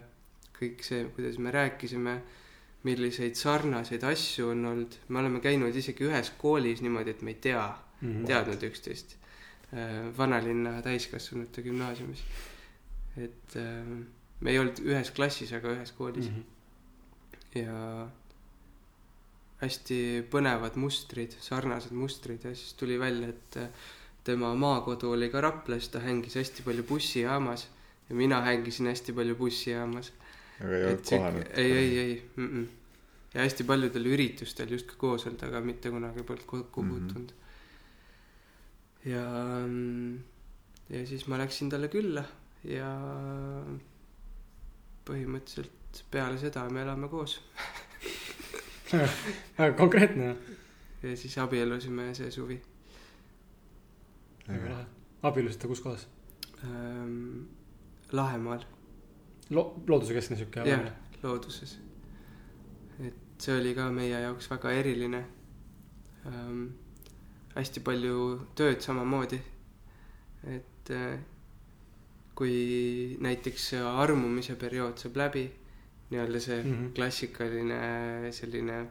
[0.56, 2.14] kõik see, kuidas me rääkisime,
[2.86, 7.40] milliseid sarnaseid asju on olnud, me oleme käinud isegi ühes koolis niimoodi, et me ei
[7.48, 7.66] tea,
[8.02, 8.24] Mhm.
[8.28, 9.16] teadnud üksteist.
[10.16, 12.20] vanalinna täiskasvanute gümnaasiumis.
[13.16, 13.86] et äh,
[14.40, 16.40] me ei olnud ühes klassis, aga ühes koolis Mhm.
[17.54, 18.08] ja
[19.62, 19.98] hästi
[20.30, 23.68] põnevad mustrid, sarnased mustrid ja siis tuli välja, et äh,
[24.26, 27.68] tema maakodu oli ka Raplas, ta hängis hästi palju bussijaamas
[28.08, 30.12] ja mina hängisin hästi palju bussijaamas.
[30.60, 31.46] aga ei olnud kohanud.
[31.54, 32.48] ei, ei, ei mm.
[32.48, 32.66] -mm.
[33.34, 36.90] ja hästi paljudel üritustel justkui koos olnud, aga mitte kunagi polnud kokku Mhm.
[36.90, 37.36] puutunud mm.
[39.04, 39.10] -hmm.
[39.10, 42.24] ja, ja siis ma läksin talle külla
[42.64, 42.90] ja
[45.06, 47.40] põhimõtteliselt peale seda me elame koos
[49.58, 50.36] väga konkreetne,
[51.02, 52.62] ja siis abiellusime see suvi
[54.48, 54.86] väga lahe.
[55.22, 56.08] abiellusite kus kohas?
[56.64, 57.46] ähm,.
[58.12, 58.62] Lahemaal,
[59.50, 60.84] Lo-, loodusekeskne sihuke jah,
[61.22, 61.78] looduses.
[63.02, 65.24] et see oli ka meie jaoks väga eriline
[66.26, 66.68] ähm,.
[67.56, 68.18] hästi palju
[68.54, 69.40] tööd samamoodi.
[70.46, 71.18] et äh,
[72.36, 75.46] kui näiteks armumise periood saab läbi,
[76.10, 76.72] nii-öelda see mm.
[76.72, 76.92] -hmm.
[76.94, 78.86] klassikaline selline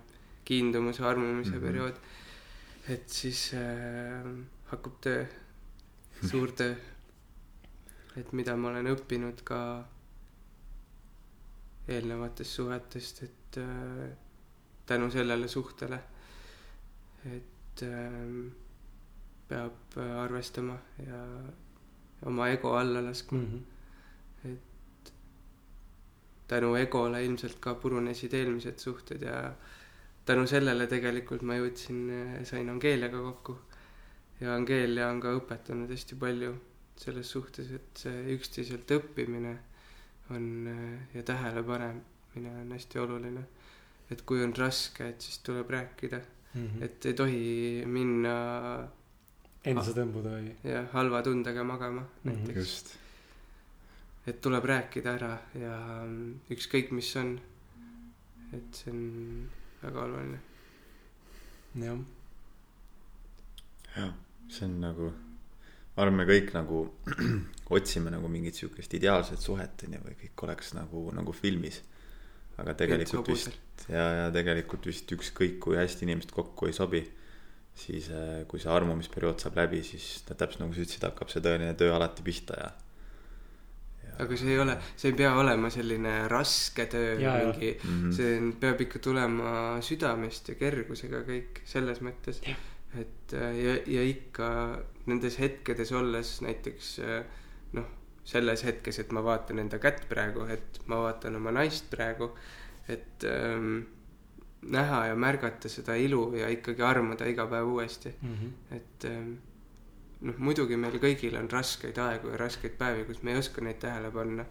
[0.45, 1.57] kiindumuse armumise mm.
[1.57, 1.61] -hmm.
[1.61, 1.95] periood,
[2.89, 4.25] et siis äh,
[4.71, 5.25] hakkab töö,
[6.23, 6.75] suur töö.
[8.15, 9.59] et mida ma olen õppinud ka
[11.87, 14.09] eelnevatest suhetest, et äh,
[14.85, 15.99] tänu sellele suhtele,
[17.25, 18.51] et äh,
[19.47, 21.21] peab äh, arvestama ja
[22.25, 23.39] oma ego alla laskma.
[23.39, 23.63] Mhm.
[26.47, 29.55] tänu egole ilmselt ka purunesid eelmised suhted ja
[30.25, 32.03] tänu sellele tegelikult ma jõudsin,
[32.45, 33.55] sain Angeeliaga kokku.
[34.41, 36.55] Ja Angeelia on ka õpetanud hästi palju
[36.97, 39.55] selles suhtes, et see üksteiselt õppimine
[40.29, 43.43] on äh, ja tähelepanemine on hästi oluline.
[44.11, 48.35] et kui on raske, et siis tuleb rääkida, et et ei tohi minna
[49.65, 50.51] endasse tõmbuda või?
[50.63, 52.29] ja halva tundega magama Mhm.
[52.29, 52.55] näiteks.
[52.57, 52.93] just,
[54.27, 57.39] et tuleb rääkida ära ja mm, ükskõik, mis on.
[58.53, 59.49] et see on
[59.83, 60.39] väga oluline.
[61.75, 61.97] jah,
[63.97, 64.13] jah,
[64.51, 65.09] see on nagu,
[65.95, 66.85] ma arvan, me kõik nagu
[67.77, 71.81] otsime nagu mingit siukest ideaalset suhet onju või kõik oleks nagu, nagu filmis.
[72.61, 73.57] aga tegelikult vist
[73.89, 77.01] ja, ja tegelikult vist ükskõik kui hästi inimesed kokku ei sobi,
[77.75, 81.75] siis äh, kui see armumisperiood saab läbi, siis täpselt nagu sa ütlesid, hakkab see tõeline
[81.79, 82.69] töö alati pihta ja,
[84.05, 84.13] ja.
[84.23, 87.35] aga see ei ole, see ei pea olema selline raske töö jaa.
[87.43, 87.73] mingi.
[87.81, 88.15] -hmm.
[88.15, 92.41] see on- peab ikka tulema südamest ja kergusega kõik selles mõttes.
[93.01, 94.49] Et äh, ja, ja ikka
[95.05, 97.23] nendes hetkedes olles näiteks äh,
[97.77, 97.89] noh,
[98.25, 102.31] selles hetkes, et ma vaatan enda kätt praegu, et ma vaatan oma naist praegu,
[102.89, 103.83] et ähm,
[104.65, 108.15] näha ja märgata seda ilu ja ikkagi armuda iga päev uuesti.
[108.21, 108.53] Mhm.
[108.71, 109.33] et ähm,
[110.25, 113.81] noh, muidugi meil kõigil on raskeid aegu ja raskeid päevi, kus me ei oska neid
[113.81, 114.45] tähele panna.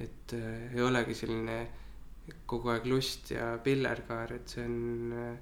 [0.00, 1.60] et äh, ei olegi selline
[2.46, 5.36] kogu aeg lust ja pillerkaar, et see on äh,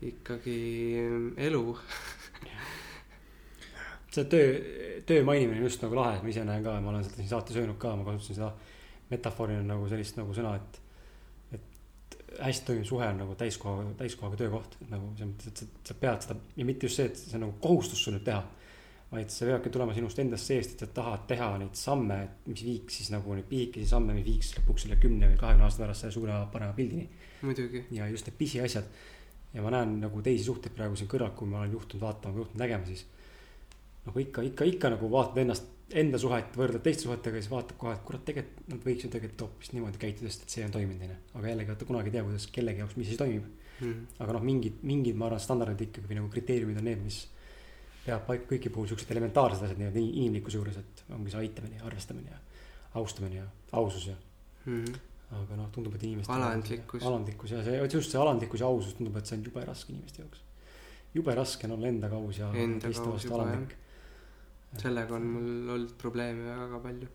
[0.00, 0.60] ikkagi
[1.04, 1.74] ähm, elu.
[4.10, 4.58] see töö,
[5.06, 7.56] töö mainimine on just nagu lahe, ma ise näen ka, ma olen seda siin saates
[7.56, 8.52] öelnud ka, ma kasutasin seda
[9.10, 10.80] metafoorina nagu sellist nagu sõna, et.
[11.56, 15.68] et hästi toimiv suhe on nagu täiskoha, täiskohaga töökoht, et nagu selles mõttes, et sa,
[15.90, 18.42] sa pead seda ja mitte just see, et see on nagu kohustus sul nüüd teha.
[19.10, 23.00] vaid see peabki tulema sinust endast seest, et sa tahad teha neid samme, mis viiks
[23.00, 26.14] siis nagu neid pisikesi samme, mis viiks lõpuks selle kümne või kahekümne aasta pärast selle
[26.14, 27.08] suure parema pildini.
[27.90, 28.86] ja just need pisiasjad.
[29.54, 32.62] Ja ma näen nagu teisi suhteid praegu siin kõrval, kui ma olen juhtunud vaatama, juhtunud
[32.62, 33.06] nägema, siis.
[34.06, 37.96] nagu ikka, ikka, ikka nagu vaatad ennast, enda suhet, võrdled teiste suhetega, siis vaatad kohe,
[37.96, 41.02] et kurat, tegelikult nad võiks ju tegelikult hoopis niimoodi käituda, sest et see on toiminud,
[41.02, 41.18] onju.
[41.34, 43.50] aga jällegi, vaata kunagi ei tea, kuidas kellegi jaoks, mis siis toimib.
[43.80, 44.06] mm.
[44.22, 47.20] aga noh, mingid, mingid, ma arvan, standardid ikkagi või nagu kriteeriumid on need, mis
[48.04, 51.88] peab paika kõigi puhul siuksed elementaarsed asjad nii-öelda inimlikkuse juures, et ongi see aitamine ja
[51.90, 52.38] arvestamine ja
[53.00, 53.46] austamine ja
[53.76, 54.18] ausus ja
[54.66, 54.96] Mm -hmm.
[55.30, 56.34] Aga noh, tundub, et inimestel.
[56.34, 57.04] Alandlikkus.
[57.06, 60.24] alandlikkus ja see, just see alandlikkus ja ausus tundub, et see on jube raske inimeste
[60.24, 60.42] jaoks.
[61.14, 63.76] jube raske on olla endaga aus ja teiste vastu alandlik.
[64.78, 67.08] sellega on mul olnud probleeme väga palju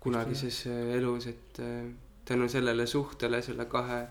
[0.00, 1.92] kunagises äh, elus, et äh,
[2.24, 4.06] tänu sellele suhtele selle kahe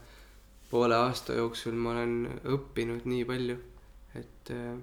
[0.70, 3.58] poole aasta jooksul ma olen õppinud nii palju,
[4.22, 4.76] et äh,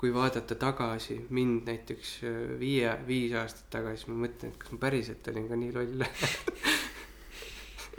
[0.00, 2.14] kui vaadata tagasi mind näiteks
[2.58, 6.06] viie, viis aastat tagasi, ma mõtlen, et kas ma päriselt olin ka nii loll.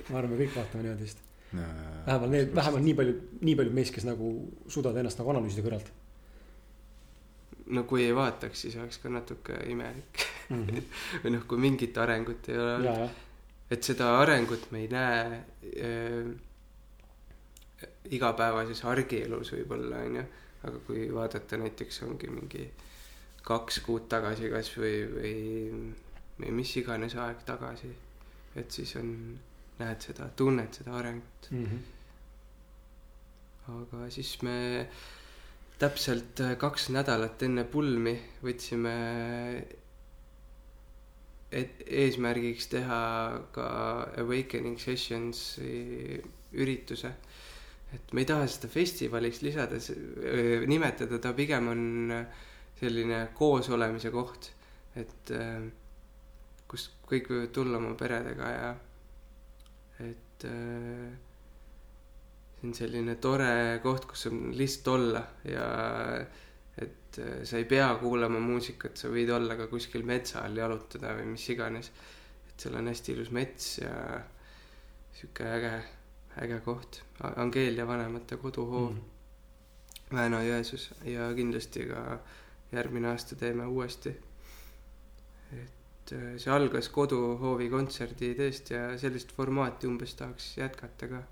[0.09, 1.19] ma arvan, me kõik vaatame niimoodi vist.
[1.53, 4.31] vähemalt need, vähemalt nii palju, nii palju meist, kes nagu
[4.67, 5.91] suudavad ennast nagu analüüsida kõrvalt
[7.75, 10.63] no kui ei vaataks, siis oleks ka natuke imelik mm.
[10.63, 10.87] -hmm.
[11.23, 13.21] või noh, kui mingit arengut ei ole ja, olnud,
[13.71, 15.21] et seda arengut me ei näe
[15.87, 16.33] äh,
[18.11, 20.23] igapäevases argielus võib-olla onju,
[20.63, 22.67] aga kui vaadata näiteks ongi mingi
[23.43, 25.37] kaks kuud tagasi kasvõi või,
[26.39, 27.91] või mis iganes aeg tagasi,
[28.55, 29.09] et siis on,
[29.79, 31.49] näed seda, tunned seda arengut.
[31.51, 31.65] mm.
[31.65, 31.81] -hmm.
[33.73, 34.87] aga siis me
[35.79, 38.93] täpselt äh, kaks nädalat enne pulmi võtsime
[41.53, 43.01] et eesmärgiks teha
[43.55, 43.67] ka
[44.21, 46.21] Awakening Sessions'i
[46.53, 47.13] ürituse.
[47.93, 49.77] et me ei taha seda festivaliks lisada,
[50.65, 51.83] nimetada, ta pigem on
[52.79, 54.49] selline koosolemise koht,
[54.97, 55.67] et äh,
[56.67, 58.71] kus kõik võivad tulla oma peredega ja
[59.99, 61.11] et äh,
[62.57, 65.67] see on selline tore koht, kus on lihtsalt olla ja
[66.77, 71.13] et äh, sa ei pea kuulama muusikat, sa võid olla ka kuskil metsa all jalutada
[71.19, 71.91] või mis iganes.
[72.49, 73.93] et seal on hästi ilus mets ja
[75.13, 75.73] sihuke äge,
[76.41, 77.01] äge koht.
[77.35, 79.09] Angeelia vanemate koduhoov mm.,
[80.13, 82.19] Väino-Jõesus ja kindlasti ka
[82.71, 84.13] järgmine aasta teeme uuesti.
[86.11, 91.23] Äh, see algas koduhoovi kontserdi ideest ja sellist formaati umbes tahaks jätkata ka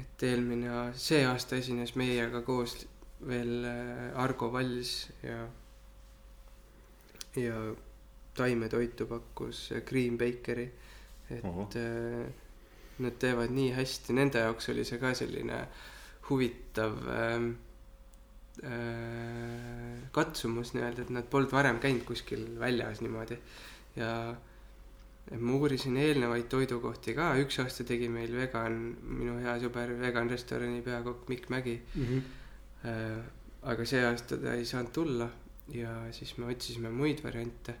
[0.00, 2.76] et eelmine, see aasta esines meiega koos
[3.28, 5.46] veel äh, Argo Valls ja,
[7.38, 7.58] ja
[8.36, 10.70] taimetoitu pakkus äh, Green Bakery.
[11.42, 11.64] Ohoh.
[11.64, 12.26] et äh,
[12.98, 15.62] nad teevad nii hästi, nende jaoks oli see ka selline
[16.28, 17.46] huvitav äh,
[20.12, 23.38] katsumus nii-öelda, et nad polnud varem käinud kuskil väljas niimoodi
[23.96, 24.10] ja
[25.38, 30.82] ma uurisin eelnevaid toidukohti ka, üks aasta tegi meil vegan, minu hea sõber, vegan restorani
[30.84, 32.22] peakokk Mikk Mägi Mm -hmm.
[32.88, 33.22] äh,.
[33.62, 35.28] aga see aasta ta ei saanud tulla
[35.68, 37.74] ja siis me otsisime muid variante.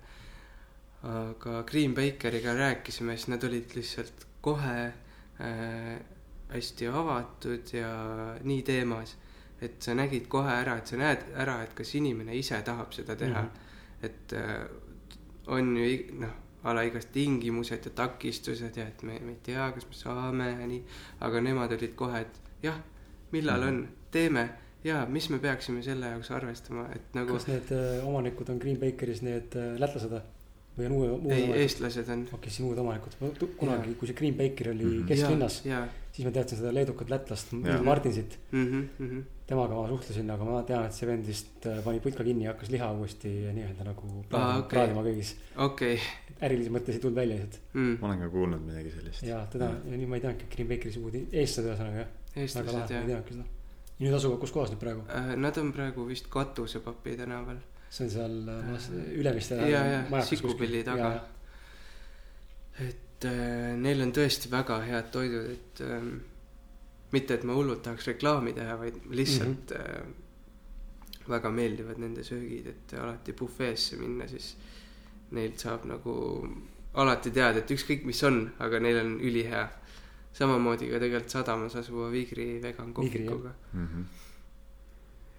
[1.02, 6.00] aga Green Bakeriga rääkisime, siis nad olid lihtsalt kohe äh,
[6.48, 7.90] hästi avatud ja
[8.42, 9.16] nii teemas,
[9.62, 13.16] et sa nägid kohe ära, et sa näed ära, et kas inimene ise tahab seda
[13.16, 13.48] teha mm.
[13.48, 14.06] -hmm.
[14.06, 14.66] et äh,
[15.46, 19.70] on ju noh, a la igast tingimused ja takistused ja et me, me ei tea,
[19.72, 20.82] kas me saame ja nii,
[21.20, 22.78] aga nemad olid kohe, et jah,
[23.32, 23.68] millal Mhm.
[23.68, 24.48] on, teeme
[24.84, 28.78] ja mis me peaksime selle jaoks arvestama, et nagu kas need äh, omanikud on Green
[28.78, 30.22] Bakeris need äh, lätlased või?
[30.78, 32.22] Või on uue, uued ei, eestlased on.
[32.32, 33.16] okei, siis uued omanikud.
[33.60, 35.06] kunagi kui see Green Baker oli Mhm.
[35.06, 37.52] kesklinnas, ja, siis ma teadsin seda leedukat lätlast.
[37.84, 38.38] Martinsit.
[38.52, 42.24] mhm, mhm, temaga ma suhtlesin, aga ma tean, et see vend vist äh, pani putka
[42.24, 45.34] kinni ja hakkas liha uuesti nii-öelda nagu praadima, praadima kõigis.
[45.56, 45.98] okei,
[46.40, 47.60] ärilises mõttes ei tulnud välja lihtsalt.
[47.74, 49.22] mm, ma olen ka kuulnud midagi sellist.
[49.28, 52.08] ja teda, ja nüüd ma ei teadnudki, et Green Bakeris uud eestlased ühesõnaga jah.
[52.34, 53.44] väga eestlased lahe, ma ei teadnudki seda.
[53.98, 55.04] ja nüüd asuvad kus kohas nüüd praegu?
[55.12, 57.60] äh, nad on praegu vist Katusepapi tänaval.
[57.92, 59.54] See on seal äh, noh, Ülemiste.
[59.68, 61.12] ja, ja Sikupilli taga.
[62.80, 66.14] et äh, neil on tõesti väga head toidud, et ähm,
[67.12, 70.18] mitte, et ma hullult tahaks reklaami teha, vaid lihtsalt mm -hmm.
[71.20, 74.56] äh, väga meeldivad nende söögid, et alati bufeesse minna, siis
[75.30, 76.14] neilt saab nagu
[76.94, 79.68] alati teada, et ükskõik, mis on, aga neil on ülihea.
[80.32, 83.32] samamoodi ka tegelikult sadamas asuva Vigri vegan Vigri, jah.
[83.32, 83.54] kohvikuga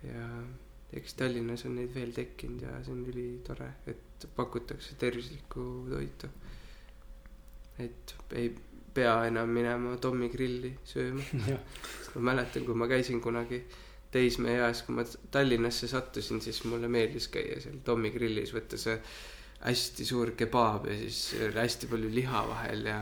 [0.04, 0.28] ja
[0.94, 6.30] eks Tallinnas on neid veel tekkinud ja see on ülitore, et pakutakse tervislikku toitu.
[7.80, 8.54] et ei
[8.94, 11.24] pea enam minema Tommy grilli sööma,
[12.16, 13.64] ma mäletan, kui ma käisin kunagi
[14.14, 19.00] teismeeas, kui ma Tallinnasse sattusin, siis mulle meeldis käia seal Tommy grillis, võtta see
[19.64, 23.00] hästi suur kebaab ja siis hästi palju liha vahel ja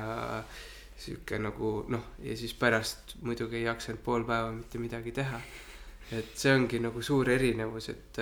[1.01, 5.41] sihuke nagu noh, ja siis pärast muidugi ei jaksanud pool päeva mitte midagi teha.
[6.11, 8.19] Et see ongi nagu suur erinevus, et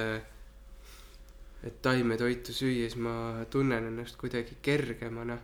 [1.64, 5.38] et taimetoitu süües ma tunnen ennast kuidagi kergemana.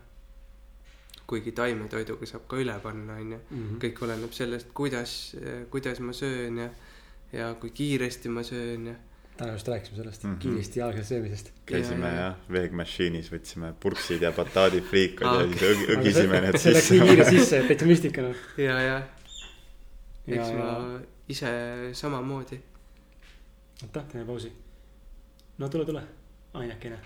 [1.27, 3.77] kuigi taimetoiduga saab ka üle panna, onju Mhm.
[3.81, 5.35] kõik oleneb sellest, kuidas,
[5.71, 6.67] kuidas ma söön ja,
[7.33, 8.93] ja kui kiiresti ma söön ja.
[9.37, 10.33] täna just rääkisime sellest mm.
[10.35, 10.37] -hmm.
[10.39, 11.49] kiiresti jalgades söömisest.
[11.65, 12.21] käisime Ja, ja.
[12.21, 16.99] jah, veegmašiinis, võtsime purksid ja bataadifriikad Aa, ja siis õg- õgisime need see läks nii
[16.99, 17.07] sisse.
[17.09, 18.35] kiire sisse, et täitsa müstika noh.
[18.57, 19.01] ja, ja ja,
[20.27, 20.99] eks ja ma
[21.29, 21.47] ise
[21.93, 22.59] samamoodi.
[23.83, 24.51] oota, teeme pausi.
[25.57, 26.03] no tule, tule,
[26.53, 26.99] ainekene.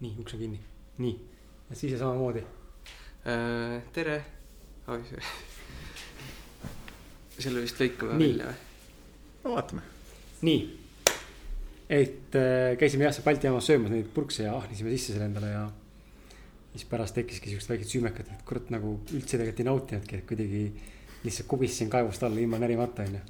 [0.00, 0.60] nii, uks on kinni,
[0.98, 1.14] nii,
[1.70, 2.44] ja siis ja samamoodi.
[3.28, 4.24] Äh, tere.
[4.86, 5.20] oi, see.
[7.38, 8.28] selle vist lõikame Nii.
[8.32, 8.54] välja või?
[9.44, 9.82] no vaatame.
[10.48, 10.62] nii,
[11.88, 15.52] et äh, käisime jah, seal Balti jaamas söömas neid purkse ja ahnisime sisse selle endale
[15.52, 15.66] ja
[16.72, 20.62] siis pärast tekkiski siuksed väiksed süümekad, et kurat nagu üldse tegelikult ei nautinudki, et kuidagi
[21.24, 23.20] lihtsalt kubistasin kaevust alla ilma närimata, onju.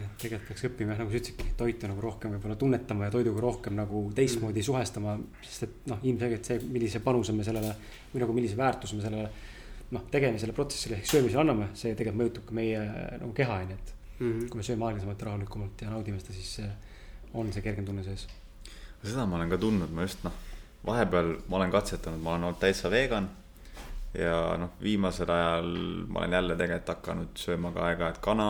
[0.00, 3.40] et tegelikult peaks õppima jah, nagu sa ütlesidki, toitu nagu rohkem võib-olla tunnetama ja toiduga
[3.44, 7.74] rohkem nagu teistmoodi suhestama, sest et noh, ilmselgelt see, millise panuse me sellele
[8.14, 9.30] või nagu millise väärtuse me sellele
[9.90, 12.84] noh, tegemisele protsessile ehk söömisele anname, see tegelikult mõjutab ka meie
[13.18, 14.48] nagu keha, onju, et Mhm.
[14.52, 16.60] kui me sööme aeglasemalt, rahulikumalt ja naudime seda, siis
[17.34, 18.26] on see kergem tunne sees.
[19.02, 20.32] seda ma olen ka tundnud, ma just noh,
[20.84, 23.30] vahepeal ma olen katsetanud, ma olen olnud täitsa vegan.
[24.14, 25.72] Ja noh, viimasel ajal
[26.08, 28.46] ma olen jälle tegelikult hakanud sööma ka aeg-ajalt kana,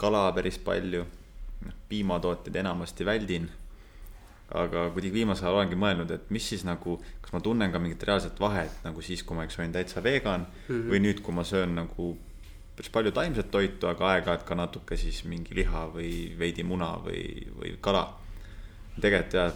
[0.00, 1.06] kala päris palju.
[1.60, 3.50] noh, piimatooteid enamasti väldin.
[4.50, 8.02] aga kuidagi viimasel ajal olengi mõelnud, et mis siis nagu, kas ma tunnen ka mingit
[8.02, 10.90] reaalset vahet nagu siis, kui ma eks olin täitsa vegan mm -hmm.
[10.90, 12.16] või nüüd, kui ma söön nagu
[12.76, 17.46] päris palju taimset toitu, aga aeg-ajalt ka natuke siis mingi liha või veidi muna või,
[17.58, 18.16] või kala.
[19.00, 19.52] tegelikult jah,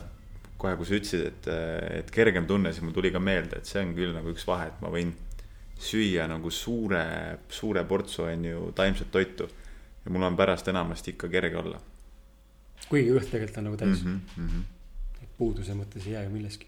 [0.64, 1.48] kohe, kui sa ütlesid, et,
[2.00, 4.70] et kergem tunne, siis mul tuli ka meelde, et see on küll nagu üks vahe,
[4.72, 5.12] et ma võin
[5.84, 7.04] süüa nagu suure,
[7.52, 9.48] suure portsu on ju taimset toitu
[10.04, 11.80] ja mul on pärast enamasti ikka kerge olla
[12.88, 14.20] kuigi kõht tegelikult on nagu täis mm, mm.
[14.36, 14.62] -hmm.
[14.62, 15.26] -hmm.
[15.38, 16.66] puuduse mõttes ei jää ju milleski.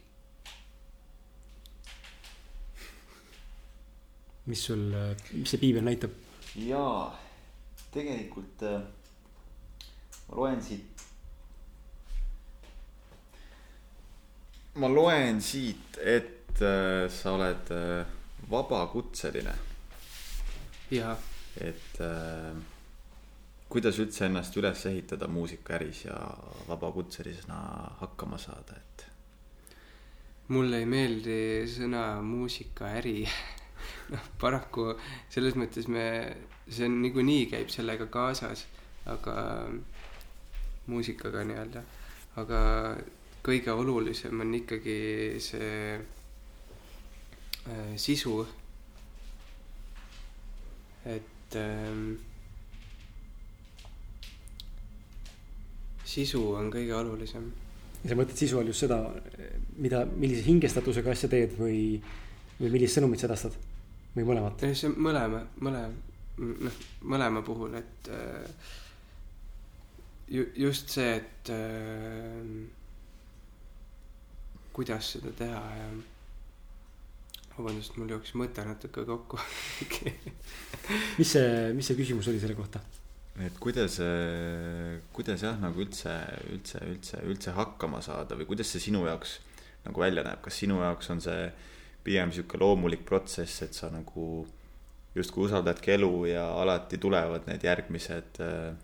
[4.46, 4.84] mis sul,
[5.32, 6.10] mis see piibel näitab?
[6.54, 7.18] jaa,
[7.92, 8.82] tegelikult äh,
[10.28, 10.95] ma loen siit.
[14.76, 18.04] Ma loen siit, et äh, sa oled äh,
[18.50, 19.54] vabakutseline,
[20.92, 21.16] ja
[21.60, 22.52] et äh,
[23.72, 26.16] kuidas üldse ennast üles ehitada muusikaäris ja
[26.68, 27.58] vabakutselisena
[28.02, 29.06] hakkama saada, et?
[30.52, 33.24] Mulle ei meeldi sõna muusikaäri.
[34.12, 34.92] noh, paraku
[35.32, 36.06] selles mõttes me,
[36.68, 38.66] see on niikuinii käib sellega kaasas,
[39.10, 39.36] aga
[40.86, 41.82] muusikaga nii-öelda,
[42.38, 42.60] aga
[43.46, 44.98] kõige olulisem on ikkagi
[45.42, 48.40] see äh, sisu.
[51.06, 52.16] et ähm,
[56.04, 57.46] sisu on kõige olulisem
[58.06, 58.98] ja sa mõtled sisu all just seda,
[59.82, 61.78] mida, millise hingestatusega asja teed või,
[62.60, 63.56] või millist sõnumit sa edastad
[64.14, 64.66] või mõlemat?
[64.78, 65.90] See mõlema, mõlema,
[66.38, 68.70] noh, mõlema puhul, et äh,
[70.36, 72.75] ju-, just see, et äh,
[74.76, 75.88] kuidas seda teha ja
[77.56, 79.40] vabandust, mul jooksis mõte natuke kokku
[81.18, 82.82] mis see, mis see küsimus oli selle kohta?
[83.40, 83.98] et kuidas,
[85.16, 86.12] kuidas jah, nagu üldse,
[86.52, 89.38] üldse, üldse, üldse hakkama saada või kuidas see sinu jaoks
[89.86, 91.48] nagu välja näeb, kas sinu jaoks on see
[92.06, 94.46] pigem sihuke loomulik protsess, et sa nagu
[95.16, 98.74] justkui usaldadki elu ja alati tulevad need järgmised äh,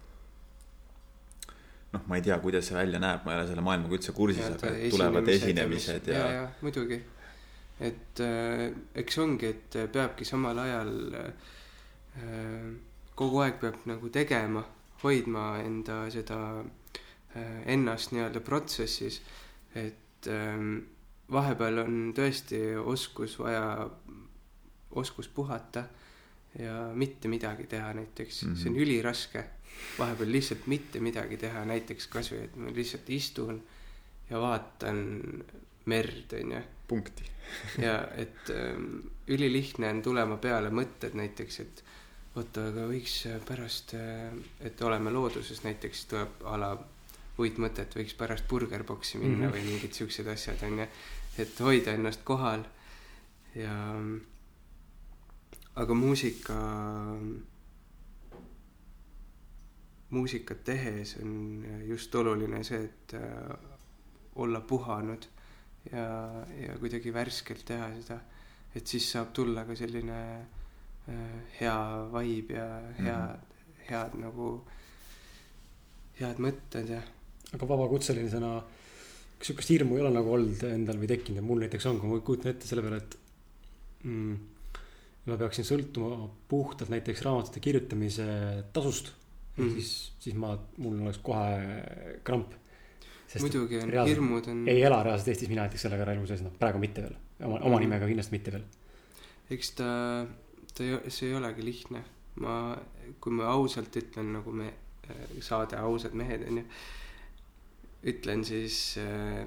[1.93, 4.47] noh, ma ei tea, kuidas see välja näeb, ma ei ole selle maailmaga üldse kursis,
[4.49, 7.01] aga et tulevad esinemised ja, ja, muidugi,
[7.81, 8.69] et äh,
[9.03, 12.71] eks ongi, et peabki samal ajal äh,
[13.19, 14.65] kogu aeg peab nagu tegema,
[15.03, 19.21] hoidma enda seda äh, ennast nii-öelda protsessis,
[19.75, 20.79] et ähm,
[21.33, 23.89] vahepeal on tõesti oskus vaja,
[25.01, 25.87] oskus puhata
[26.59, 28.55] ja mitte midagi teha näiteks mm, Mhm.
[28.55, 28.63] -hmm.
[28.63, 29.45] see on üliraske
[29.99, 33.61] vahepeal lihtsalt mitte midagi teha, näiteks kasvõi, et ma lihtsalt istun
[34.31, 35.03] ja vaatan
[35.91, 36.63] merd, onju.
[36.89, 37.25] punkti.
[37.87, 41.85] ja et ähm, ülilihtne on tulema peale mõtted näiteks, et
[42.37, 43.95] oota, aga võiks äh, pärast,
[44.61, 46.73] et oleme looduses näiteks tuleb a la
[47.43, 49.43] uitmõtet, võiks pärast burgerboksi minna mm.
[49.43, 49.57] -hmm.
[49.57, 50.87] või mingid siuksed asjad onju,
[51.39, 52.65] et hoida ennast kohal
[53.57, 53.75] ja
[55.75, 56.57] aga muusika,
[60.13, 63.55] muusikat tehes on just oluline see, et äh,
[64.43, 65.27] olla puhanud
[65.93, 66.05] ja,
[66.57, 68.19] ja kuidagi värskelt teha seda,
[68.75, 70.21] et siis saab tulla ka selline
[71.09, 71.79] äh, hea
[72.13, 72.69] vibe ja
[72.99, 73.83] hea mm, -hmm.
[73.89, 74.53] head nagu,
[76.21, 77.03] head mõtted ja
[77.53, 78.53] aga vabakutselisena,
[79.39, 82.09] kas sihukest hirmu ei ole nagu olnud endal või tekkinud ja mul näiteks on, kui
[82.09, 83.19] ma kujutan ette selle peale, et
[84.09, 84.37] mm,
[85.27, 88.27] ma peaksin sõltuma puhtalt näiteks raamatute kirjutamise
[88.73, 89.13] tasust
[89.57, 89.75] mm., Mhm.
[89.77, 92.55] siis, siis ma, mul oleks kohe kramp.
[93.41, 96.53] muidugi on reaalselt hirmud on, ei ela reaalselt Eestis mina näiteks sellega elu sees, noh
[96.61, 97.15] praegu mitte veel,
[97.45, 97.81] oma, oma Mhm.
[97.87, 98.65] nimega kindlasti mitte veel.
[99.51, 99.87] eks ta,
[100.75, 102.05] ta ei, see ei olegi lihtne.
[102.41, 102.77] ma,
[103.21, 104.69] kui ma ausalt ütlen, nagu me
[105.11, 106.63] äh, saade Ausad mehed onju,
[108.09, 109.45] ütlen siis äh,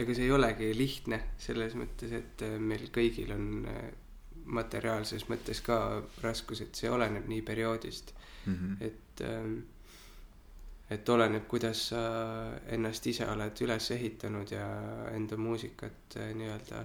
[0.00, 3.90] ega see ei olegi lihtne selles mõttes, et äh, meil kõigil on äh,
[4.44, 8.14] materiaalses mõttes ka raskused, see oleneb nii perioodist,
[8.46, 8.76] Mhm.
[8.80, 9.58] et ähm,
[10.90, 12.00] et oleneb, kuidas sa
[12.72, 14.64] ennast ise oled üles ehitanud ja
[15.14, 16.84] enda muusikat äh, nii-öelda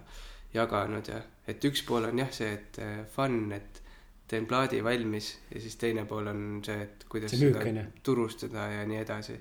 [0.53, 3.81] jaganud ja et üks pool on jah see, et äh, fun, et
[4.27, 8.67] teen plaadi valmis ja siis teine pool on see, et kuidas See müük, seda turustada
[8.73, 9.39] ja nii edasi.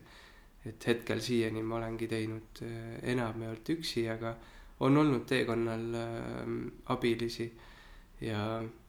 [0.65, 4.37] et hetkel siiani ma olengi teinud äh, enamjaolt üksi, aga
[4.81, 6.49] on olnud teekonnal äh,
[6.95, 7.51] abilisi
[8.25, 8.41] ja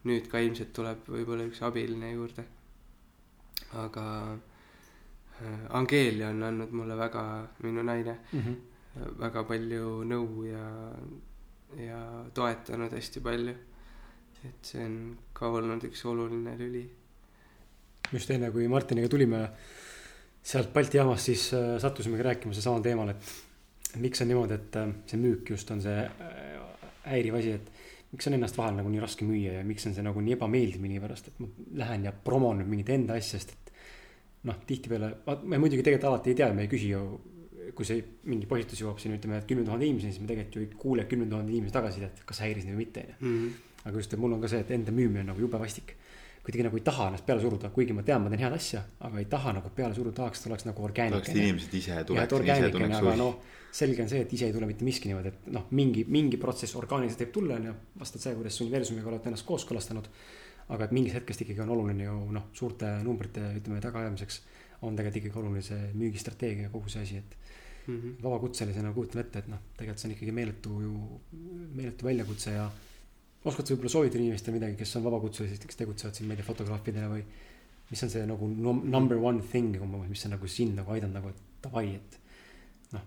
[0.05, 2.45] nüüd ka ilmselt tuleb võib-olla üks abiline juurde.
[3.75, 4.05] aga
[5.41, 7.23] äh, Angeelia on andnud mulle väga,
[7.63, 8.53] minu naine, Mhm.
[9.19, 10.67] väga palju nõu ja,
[11.77, 12.01] ja
[12.33, 13.55] toetanud hästi palju.
[14.45, 16.85] et see on ka olnud üks oluline lüli.
[18.13, 19.49] just enne, kui Martiniga tulime
[20.43, 24.93] sealt Balti jaamast, siis äh, sattusimegi rääkima seesamal teemal, et miks on niimoodi, et äh,
[25.07, 26.09] see müük just on see
[27.05, 27.71] häiriv asi, et
[28.15, 30.81] miks on ennast vahel nagu nii raske müüa ja miks on see nagu nii ebameeldiv
[30.83, 31.49] millegipärast, et ma
[31.83, 33.71] lähen ja promon mingit enda asja, sest et
[34.47, 35.11] noh, tihtipeale,
[35.43, 37.01] me muidugi tegelikult alati ei tea, me ei küsi ju,
[37.75, 40.63] kui see mingi postitus jõuab siin ütleme, et kümne tuhande inimeseni, siis me tegelikult ju
[40.63, 43.49] ei kuule kümne tuhande inimese tagasisidet, kas häiris neid või mitte, onju.
[43.83, 45.95] aga just, et mul on ka see, et enda müümine on nagu jube vastik.
[46.45, 49.19] Kuidagi nagu ei taha ennast peale suruda, kuigi ma tean, ma teen head asja, aga
[49.21, 51.41] ei taha nagu peale suruda, tahaks, et oleks nagu tahaks, orgaaniline et.
[51.41, 52.69] inimesed ise tuleks, ise
[52.99, 53.17] aga huvi.
[53.23, 53.39] noh,
[53.79, 56.77] selge on see, et ise ei tule mitte miski niimoodi, et noh, mingi, mingi protsess
[56.79, 60.11] orgaaniliselt võib tulla, onju, vastavalt sellele, kuidas universumiga olete ennast kooskõlastanud.
[60.65, 64.39] aga et mingist hetkest ikkagi on oluline ju noh, suurte numbrite, ütleme, tagaajamiseks
[64.81, 67.35] on tegelikult ikkagi oluline see müügistrateegia ja kogu see asi, et
[67.87, 68.15] Mhm.
[68.23, 70.93] vabakutselisena kujutan ette, et noh, tegelikult see on ikkagi meeletu ju,
[71.77, 72.69] meeletu väljakutse ja
[73.45, 76.47] oskad sa võib-olla soovitada inimestele midagi, kes on vabakutselised, kes tegutsevad siin, ma ei tea,
[76.47, 77.23] fotograafidena või
[77.89, 81.19] mis on see nagu num- number one thing umbes, mis on nagu sind nagu aidanud
[81.19, 82.17] nagu, et davai, et
[82.95, 83.05] noh,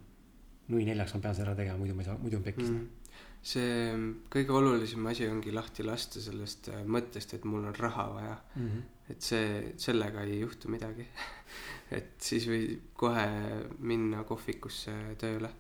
[0.73, 2.87] nui neljaks ma pean selle ära tegema, muidu ma ei saa, muidu on pekkis mm..
[3.53, 3.73] see
[4.35, 8.37] kõige olulisem asi ongi lahti lasta sellest äh, mõttest, et mul on raha vaja.
[8.55, 8.83] Mm -hmm.
[9.15, 11.07] et see, sellega ei juhtu midagi.
[11.99, 13.29] et siis võib kohe
[13.79, 15.51] minna kohvikusse tööle.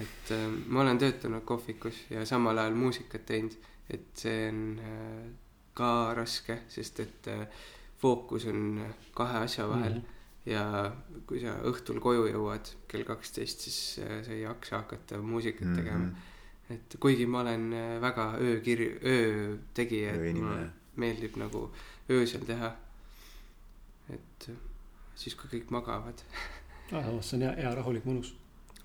[0.00, 3.56] et äh, ma olen töötanud kohvikus ja samal ajal muusikat teinud,
[3.90, 5.28] et see on äh,
[5.74, 7.44] ka raske, sest et äh,
[8.00, 10.00] fookus on äh, kahe asja vahel mm.
[10.00, 10.50] -hmm.
[10.50, 10.92] ja
[11.26, 16.14] kui sa õhtul koju jõuad kell kaksteist, siis sa ei jaksa hakata muusikat tegema mm.
[16.14, 16.74] -hmm.
[16.74, 21.70] et kuigi ma olen väga öökirju, öötegija, et mulle meeldib nagu
[22.10, 22.76] öösel teha.
[24.10, 24.50] et
[25.14, 26.22] siis, kui kõik magavad
[26.92, 27.20] ah,.
[27.20, 28.34] see on hea, hea rahulik, mõnus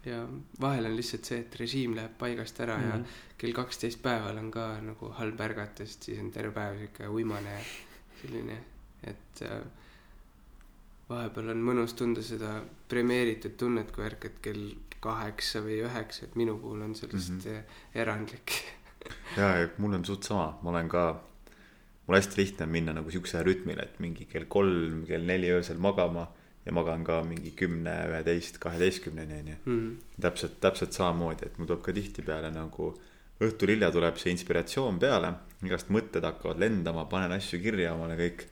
[0.06, 0.28] ja
[0.62, 2.92] vahel on lihtsalt see, et režiim läheb paigast ära mm mm.
[2.92, 3.00] -hmm.
[3.00, 7.08] ja kell kaksteist päeval on ka nagu halb ärgata, sest siis on terve päev sihuke
[7.08, 7.64] uimane ja
[8.22, 8.58] selline,
[9.04, 9.62] et äh,
[11.10, 16.58] vahepeal on mõnus tunda seda premeeritud tunnet, kui ärkad kell kaheksa või üheksa, et minu
[16.58, 17.76] puhul on lihtsalt mm -hmm.
[17.96, 18.52] erandlik.
[19.38, 21.22] ja, ja mul on suht sama, ma olen ka,
[22.08, 25.78] mul hästi lihtne on minna nagu siukse rütmile, et mingi kell kolm, kell neli öösel
[25.78, 26.28] magama
[26.66, 29.58] ja magan ka mingi kümne, üheteist, kaheteistkümneni onju.
[29.66, 29.92] Mm.
[30.22, 32.94] täpselt, täpselt samamoodi, et mul tuleb ka tihtipeale nagu
[33.44, 35.34] õhtul hilja tuleb see inspiratsioon peale,
[35.68, 38.48] igast mõtted hakkavad lendama, panen asju kirja omale kõik.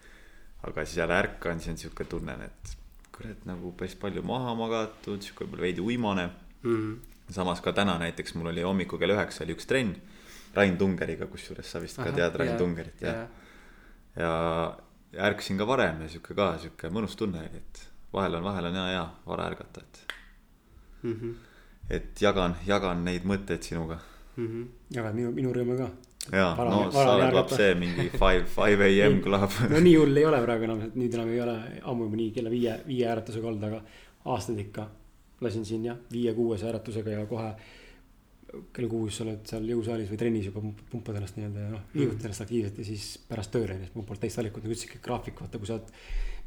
[0.63, 2.75] aga siis jälle ärkan, siis on sihuke tunne, et
[3.11, 6.29] kurat nagu päris palju maha magatud, sihuke võib-olla veidi uimane
[6.63, 6.99] Mm.
[7.29, 9.95] samas ka täna näiteks mul oli hommikul kell üheksa oli üks trenn
[10.55, 13.27] Rain Tungeriga, kusjuures sa vist ka Ahah, tead Rain jaa, Tungerit jah jaa.
[14.15, 14.29] ja,
[15.17, 17.81] ja ärkasin ka varem ja sihuke ka sihuke mõnus tunne oli, et
[18.13, 20.03] vahel on, vahel on hea ja vara ärgata, et,
[21.03, 21.31] Mhm.
[21.89, 23.99] et jagan, jagan neid mõtteid sinuga.
[24.37, 24.63] Mhm.
[24.95, 25.89] jagad minu, minu rõõmu ka.
[26.31, 29.51] ja Vara- no sa oled laps see mingi five, five am kõlab.
[29.69, 32.31] no nii hull ei ole praegu enam, et nüüd enam ei ole ammu juba nii
[32.31, 33.81] kella viie, viie ääretusega olnud, aga
[34.25, 34.87] aastaid ikka
[35.41, 37.53] lasin siin jah, viie-kuuese ääretusega ja kohe
[38.73, 42.25] kell kuus oled seal jõusaalis või trennis juba pump- pumpad ennast nii-öelda ja noh, liigutad
[42.29, 45.39] ennast aktiivselt ja siis pärast tööle, nii et mul polnud teist valikut nagu üldsegi graafik,
[45.41, 45.89] vaata kui sa oled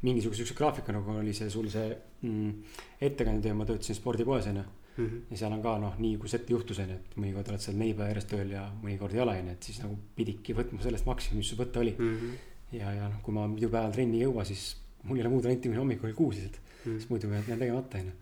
[0.03, 2.53] mingisuguse siukse graafiku nagu oli see sul see mm,
[3.01, 4.65] ettekande töö, ma töötasin spordipoes onju.
[4.97, 5.17] Mhm.
[5.31, 7.93] ja seal on ka noh, nii kui ette juhtus onju, et mõnikord oled seal neli
[7.93, 11.43] päeva järjest tööl ja mõnikord ei ole onju, et siis nagu pididki võtma sellest maksimumi,
[11.43, 12.31] mis sul võtta oli Mhm.
[12.73, 15.45] ja, ja noh, kui ma muidu päeval trenni ei jõua, siis mul ei ole muud
[15.45, 16.57] varianti, kui hommikul kuus lihtsalt,
[16.87, 16.97] Mhm.
[16.97, 18.13] siis muidu jään tegemata onju.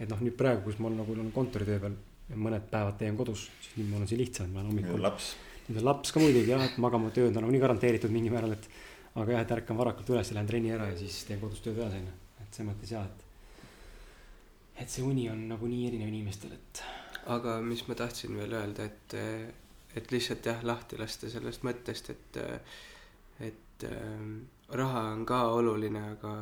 [0.00, 1.92] et noh, nüüd praegu, kus ma nagu olen kontoritöö peal
[2.30, 5.36] ja mõned päevad teen kodus, siis nüüd mul on see lihtsam, ma olen hommikul, laps.
[5.68, 8.68] nüüd on laps ka muidugi jah, et magama tööd on nagunii garanteeritud mingil määral, et
[9.14, 12.02] aga jah, et ärkan varakult üles, lähen trenni ära ja siis teen kodus tööd edasi
[12.02, 13.24] onju, et selles mõttes jah, et
[14.78, 16.82] et see uni on nagu nii erinev inimestel, et
[17.34, 19.16] aga mis ma tahtsin veel öelda, et,
[19.98, 22.38] et lihtsalt jah, lahti lasta sellest mõttest, et,
[23.48, 24.36] et ähm,
[24.78, 26.34] raha on ka oluline, aga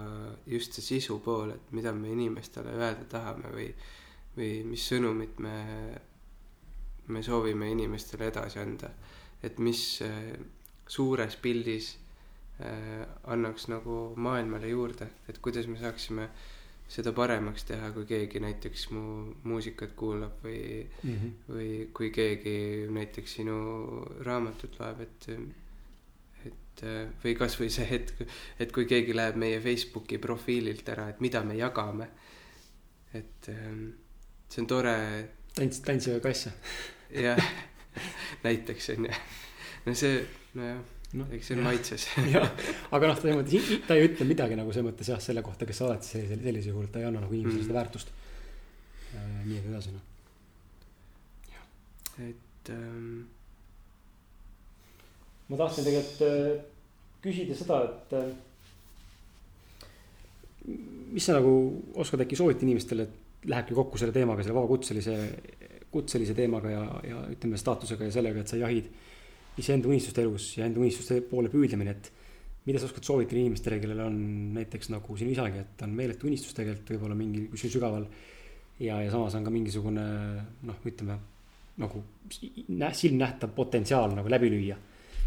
[0.53, 3.71] just see sisu pool, et mida me inimestele öelda tahame või,
[4.37, 5.57] või mis sõnumit me,
[7.09, 8.93] me soovime inimestele edasi anda.
[9.43, 10.35] et mis äh,
[10.89, 12.06] suures pildis äh,
[12.57, 16.31] annaks nagu maailmale juurde, et kuidas me saaksime
[16.91, 19.03] seda paremaks teha, kui keegi näiteks mu
[19.49, 21.15] muusikat kuulab või, mm.
[21.15, 21.33] -hmm.
[21.51, 23.57] või kui keegi näiteks sinu
[24.27, 25.29] raamatut loeb, et,
[26.47, 28.23] et äh, või kasvõi see hetk,
[28.63, 32.09] et kui keegi läheb meie Facebooki profiililt ära, et mida me jagame.
[33.15, 33.89] et ähm,
[34.49, 34.97] see on tore,
[35.55, 36.49] tants, tantsiva kass.
[37.11, 37.41] jah,
[38.45, 39.11] näiteks onju.
[39.87, 40.21] no see,
[40.55, 40.85] nojah,
[41.15, 42.07] noh, eks see on maitses.
[42.35, 42.49] jah,
[42.97, 45.81] aga noh, selles mõttes, ta ei ütle midagi nagu selles mõttes jah, selle kohta, kes
[45.81, 47.69] sa oled sellisel, sellisel juhul, ta ei anna nagu inimesele Mm.
[47.69, 48.13] seda väärtust.
[49.47, 50.05] nii et edasi noh.
[52.27, 53.27] et ähm,
[55.49, 56.65] ma tahtsin tegelikult äh,
[57.23, 58.33] küsida seda, et äh,
[61.13, 61.53] mis sa nagu
[62.03, 65.17] oskad äkki soovita inimestele, et lähebki kokku selle teemaga, selle vabakutselise,
[65.93, 68.91] kutselise teemaga ja, ja ütleme staatusega ja sellega, et sa jahid
[69.61, 72.11] iseenda unistuste elus ja enda unistuste poole püüdlemine, et
[72.67, 74.19] mida sa oskad soovitada inimestele, kellel on
[74.57, 78.05] näiteks nagu sinu isagi, et on meeletu unistus tegelikult võib-olla mingi kuskil sügaval
[78.81, 80.05] ja, ja samas on ka mingisugune
[80.67, 81.19] noh, ütleme
[81.81, 82.03] nagu
[82.75, 84.77] nä- silmnähtav potentsiaal nagu läbi lüüa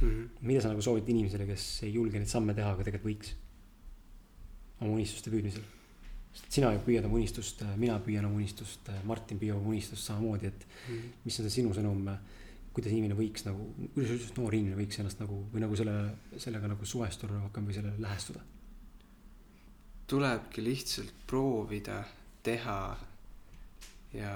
[0.02, 3.36] mm, mida sa nagu soovitad inimesele, kes ei julge neid samme teha, aga tegelikult võiks
[4.80, 5.66] oma unistuste püüdmisel?
[6.30, 10.52] sest sina ju püüad oma unistust, mina püüan oma unistust, Martin püüab oma unistust samamoodi,
[10.52, 11.08] et mm.
[11.26, 12.04] mis on see sinu sõnum,
[12.74, 13.66] kuidas inimene võiks nagu,
[13.96, 15.96] kuidas üldse noor inimene võiks ennast nagu või nagu selle,
[16.38, 18.46] sellega nagu suhestuda rohkem või sellele lähestuda?
[20.10, 22.00] tulebki lihtsalt proovida
[22.44, 22.98] teha
[24.14, 24.32] ja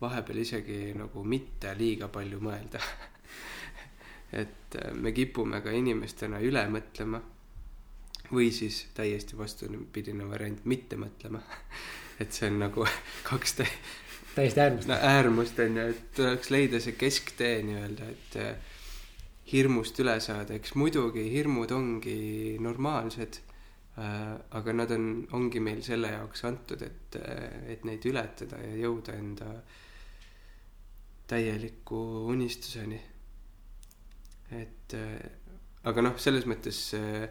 [0.00, 2.80] vahepeal isegi nagu mitte liiga palju mõelda.
[4.42, 7.20] et äh, me kipume ka inimestena üle mõtlema
[8.30, 11.42] või siis täiesti vastupidine variant, mitte mõtlema.
[12.22, 12.86] et see on nagu
[13.30, 13.72] kaks tä-
[14.34, 14.94] täiesti äärmust no,.
[14.94, 18.76] äärmust on ju, et tuleks leida see kesktee nii-öelda, et äh,
[19.52, 23.40] hirmust üle saada, eks muidugi hirmud ongi normaalsed
[23.98, 24.34] äh,.
[24.56, 27.20] aga nad on, ongi meil selle jaoks antud, et,
[27.68, 29.54] et neid ületada ja jõuda enda
[31.30, 33.00] täieliku unistuseni.
[34.50, 35.16] et äh,
[35.86, 37.26] aga noh, selles mõttes äh,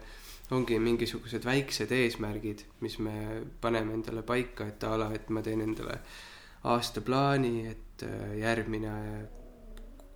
[0.50, 5.62] ongi mingisugused väiksed eesmärgid, mis me paneme endale paika, et a la, et ma teen
[5.62, 6.00] endale
[6.64, 8.94] aastaplaani, et äh, järgmine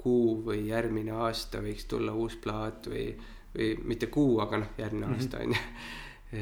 [0.05, 3.07] kuu või järgmine aasta võiks tulla uus plaat või,
[3.55, 5.15] või mitte kuu, aga noh, järgmine Mhm.
[5.15, 5.63] aasta on ju.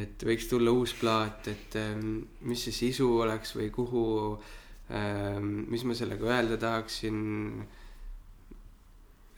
[0.02, 4.04] et võiks tulla uus plaat, et ähm, mis see sisu oleks või kuhu
[4.90, 7.66] ähm,, mis ma sellega öelda tahaksin.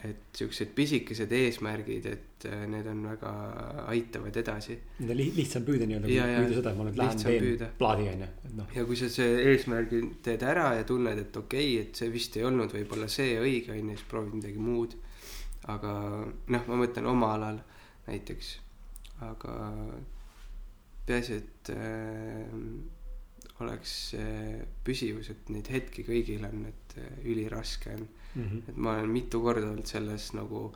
[0.05, 3.33] Et siuksed pisikesed eesmärgid, et äh, need on väga
[3.93, 7.77] aitavad edasi Need on li- lihtsam püüda nii-öelda, püüda seda, et ma nüüd lähen teen
[7.81, 8.73] plaadi on ju, et noh.
[8.77, 12.41] ja kui sa see eesmärgi teed ära ja tunned, et okei okay,, et see vist
[12.41, 14.99] ei olnud võib-olla see õige onju, siis proovid midagi muud.
[15.73, 15.93] aga
[16.27, 17.63] noh, ma mõtlen oma alal
[18.05, 18.51] näiteks,
[19.25, 19.55] aga
[21.07, 22.53] peaasi, et äh,
[23.65, 28.07] oleks äh, püsivus, et neid hetki kõigil on, et äh, üliraske on.
[28.35, 28.63] Mhm.
[28.69, 30.67] et ma olen mitu korda olnud selles nagu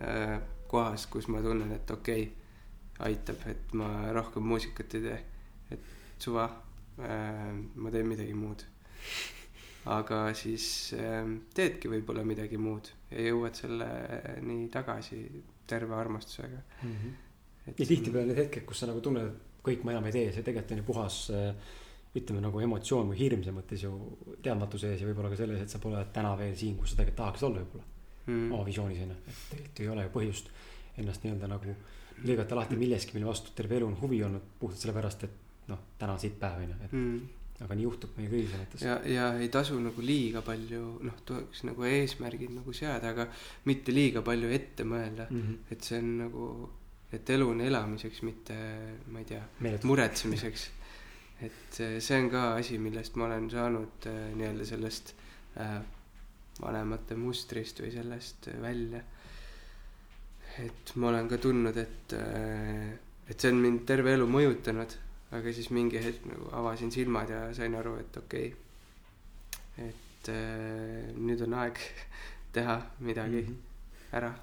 [0.00, 0.40] äh,
[0.70, 5.18] kohas, kus ma tunnen, et okei okay,, aitab, et ma rohkem muusikat ei tee.
[5.74, 5.80] et
[6.18, 6.44] suva
[6.98, 8.64] äh,, ma teen midagi muud.
[9.84, 10.66] aga siis
[10.96, 15.20] äh, teedki võib-olla midagi muud ja jõuad selleni tagasi
[15.66, 16.62] terve armastusega.
[17.66, 20.44] ja tihtipeale need hetked, kus sa nagu tunned, et kõik ma enam ei tee, see
[20.44, 21.74] tegelikult on ju puhas äh,
[22.14, 23.90] ütleme nagu emotsioon või hirm selles mõttes ju
[24.42, 27.20] teadmatuse ees ja võib-olla ka selles, et sa pole täna veel siin, kus sa tegelikult
[27.22, 27.84] tahaksid olla võib-olla
[28.26, 28.52] mm.
[28.52, 30.50] oma visioonis on ju, et tegelikult ei ole ju põhjust
[31.02, 31.76] ennast nii-öelda nagu
[32.24, 36.14] lõigata lahti milleski, mille vastu terve elu on huvi olnud puhtalt sellepärast, et noh, täna
[36.14, 37.64] on siit päev on ju, et Mm.
[37.64, 38.82] aga nii juhtub meie kõigil selles mõttes.
[38.82, 43.28] ja, ja ei tasu nagu liiga palju, noh, tuleks nagu eesmärgid nagu seada, aga
[43.64, 45.26] mitte liiga palju ette mõelda.
[45.30, 45.58] mm -hmm.
[45.70, 46.70] et see on nagu,
[47.12, 48.54] et elu on elamiseks, mitte
[49.06, 49.42] ma ei tea,
[49.82, 50.70] muretsemiseks.
[51.42, 55.14] et eh, see on ka asi, millest ma olen saanud eh, nii-öelda sellest
[55.60, 55.78] äh,
[56.60, 59.02] vanemate mustrist või sellest välja.
[60.62, 62.12] et ma olen ka tundnud, et,
[63.26, 64.94] et see on mind terve elu mõjutanud,
[65.34, 69.88] aga siis mingi hetk nagu avasin silmad ja sain aru, et okei okay,.
[69.88, 71.80] et äh, nüüd on aeg
[72.54, 73.48] teha midagi mm.
[73.48, 74.16] -hmm.
[74.16, 74.34] ära.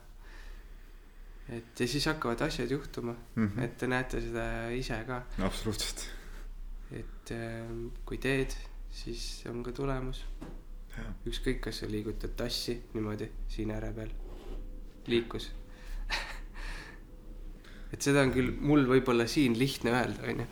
[1.49, 3.59] et ja siis hakkavad asjad juhtuma, Mhm.
[3.59, 6.20] et te näete seda ise ka, absoluutselt.
[6.97, 7.71] Et äh,
[8.05, 8.55] kui teed,
[8.91, 10.25] siis on ka tulemus.
[11.25, 14.09] Ükskõik, kas sa liigutad tassi niimoodi siin ääre peal,
[15.07, 15.47] liikus.
[17.93, 20.47] et seda on küll mul võib-olla siin lihtne öelda onju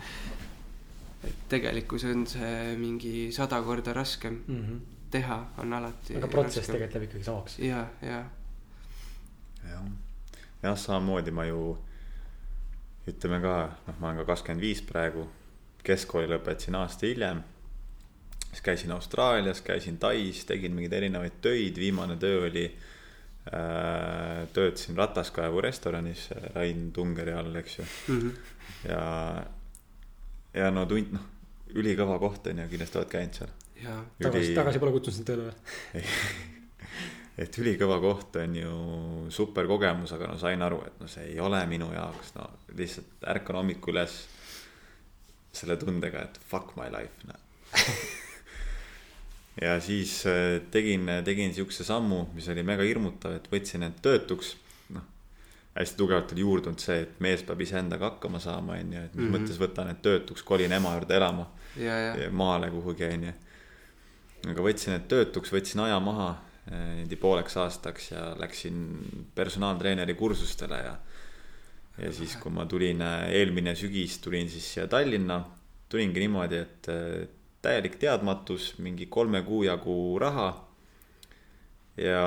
[1.24, 4.62] et tegelikkus on see mingi sada korda raskem mm.
[4.66, 4.80] -hmm.
[5.12, 7.60] teha on alati aga protsess tegelikult läheb ikkagi samaks.
[7.60, 8.24] ja ja
[9.70, 9.86] jah,
[10.64, 11.78] jah, samamoodi ma ju
[13.08, 13.56] ütleme ka,
[13.88, 15.28] noh, ma olen ka kakskümmend viis praegu,
[15.84, 17.44] keskkooli lõpetasin aasta hiljem.
[18.50, 24.48] siis käisin Austraalias, käisin Tais, tegin mingeid erinevaid töid, viimane töö oli äh,.
[24.54, 28.32] töötasin Rataskaevu restoranis Rain Tungeri all, eks ju, mm -hmm.
[28.90, 29.44] ja,
[30.54, 31.28] ja no tund, noh,
[31.76, 33.50] ülikõva koht on ju, kindlasti oled käinud seal.
[33.84, 36.04] ja tagasi, tagasi pole kutsunud sind tööle või?
[37.44, 38.74] et ülikõva koht on ju
[39.30, 43.30] super kogemus, aga no sain aru, et no see ei ole minu jaoks, no lihtsalt
[43.36, 44.20] ärkan hommikul üles
[45.54, 47.38] selle tundega, et fuck my life, noh.
[49.66, 54.56] ja siis äh, tegin, tegin siukse sammu, mis oli mega hirmutav, et võtsin end töötuks,
[54.96, 55.06] noh.
[55.78, 59.24] hästi tugevalt oli juurdunud see, et mees peab iseendaga hakkama saama, on ju, et mis
[59.24, 59.30] mm.
[59.30, 59.40] -hmm.
[59.40, 63.34] mõttes võtan end töötuks, kolin ema juurde elama ja ja maale kuhugi, onju.
[64.52, 66.30] aga võtsin need töötuks, võtsin aja maha
[66.72, 68.86] eh, niimoodi pooleks aastaks ja läksin
[69.36, 70.96] personaaltreeneri kursustele ja.
[72.04, 75.42] Ja siis, kui ma tulin eh, eelmine sügis, tulin siis siia Tallinna,
[75.90, 77.28] tulingi niimoodi, et eh,
[77.62, 80.50] täielik teadmatus, mingi kolme kuu jagu raha.
[82.00, 82.24] ja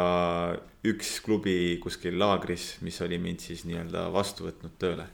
[0.84, 5.06] üks klubi kuskil laagris, mis oli mind siis nii-öelda vastu võtnud tööle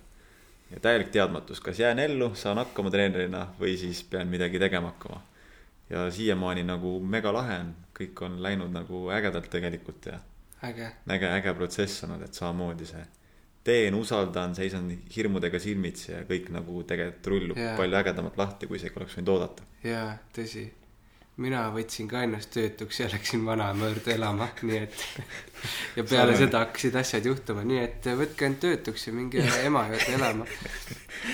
[0.71, 5.21] ja täielik teadmatus, kas jään ellu, saan hakkama treenerina või siis pean midagi tegema hakkama.
[5.91, 10.19] ja siiamaani nagu mega lahe on, kõik on läinud nagu ägedalt tegelikult ja
[10.63, 13.07] äge äge, äge protsess olnud, et samamoodi see.
[13.65, 17.71] teen, usaldan, seisan hirmudega silmitsi ja kõik nagu tegelikult rullub Jaa.
[17.73, 17.79] yeah.
[17.81, 19.67] palju ägedamalt lahti, kui isegi oleks võinud oodata.
[19.85, 20.05] ja
[20.35, 20.69] tõsi
[21.39, 25.05] mina võtsin ka ennast töötuks ja läksin vanaema juurde elama, nii et
[25.97, 26.39] ja peale Sarnane.
[26.41, 30.49] seda hakkasid asjad juhtuma, nii et võtke end töötuks ja minge ema juurde elama.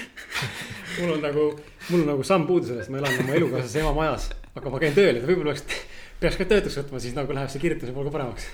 [0.99, 1.47] mul on nagu,
[1.89, 4.97] mul on nagu samm puudu sellest, ma elan oma elukaaslase ema majas, aga ma käin
[4.97, 5.87] tööl, et võib-olla peaks,
[6.21, 8.45] peaks ka töötuks võtma, siis nagu läheb see kirjutamise pool ka paremaks.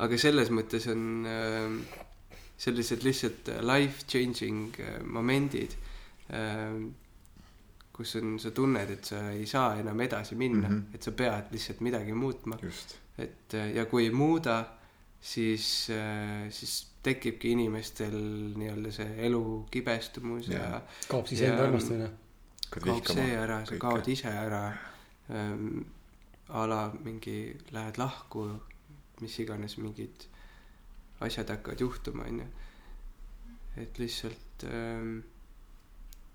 [0.00, 2.00] Aga selles mõttes on äh,
[2.60, 5.76] sellised lihtsalt life changing äh, momendid
[6.32, 6.80] äh,,
[8.00, 10.76] kus on, sa tunned, et sa ei saa enam edasi minna mm.
[10.76, 10.94] -hmm.
[10.96, 12.58] et sa pead lihtsalt midagi muutma.
[12.62, 14.64] just, et äh, ja kui ei muuda,
[15.20, 15.90] siis,
[16.48, 18.16] siis tekibki inimestel
[18.56, 22.10] nii-öelda see elu kibestumus ja, ja kaob siis enda armastamine.
[22.70, 24.72] kaob see ära, sa kaod ise ära
[25.30, 25.84] ähm,.
[26.50, 28.48] a la mingi, lähed lahku,
[29.20, 30.26] mis iganes mingid
[31.20, 32.46] asjad hakkavad juhtuma, onju.
[33.76, 35.20] et lihtsalt ähm,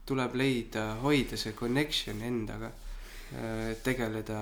[0.05, 4.39] tuleb leida, hoida see connection endaga äh,, tegeleda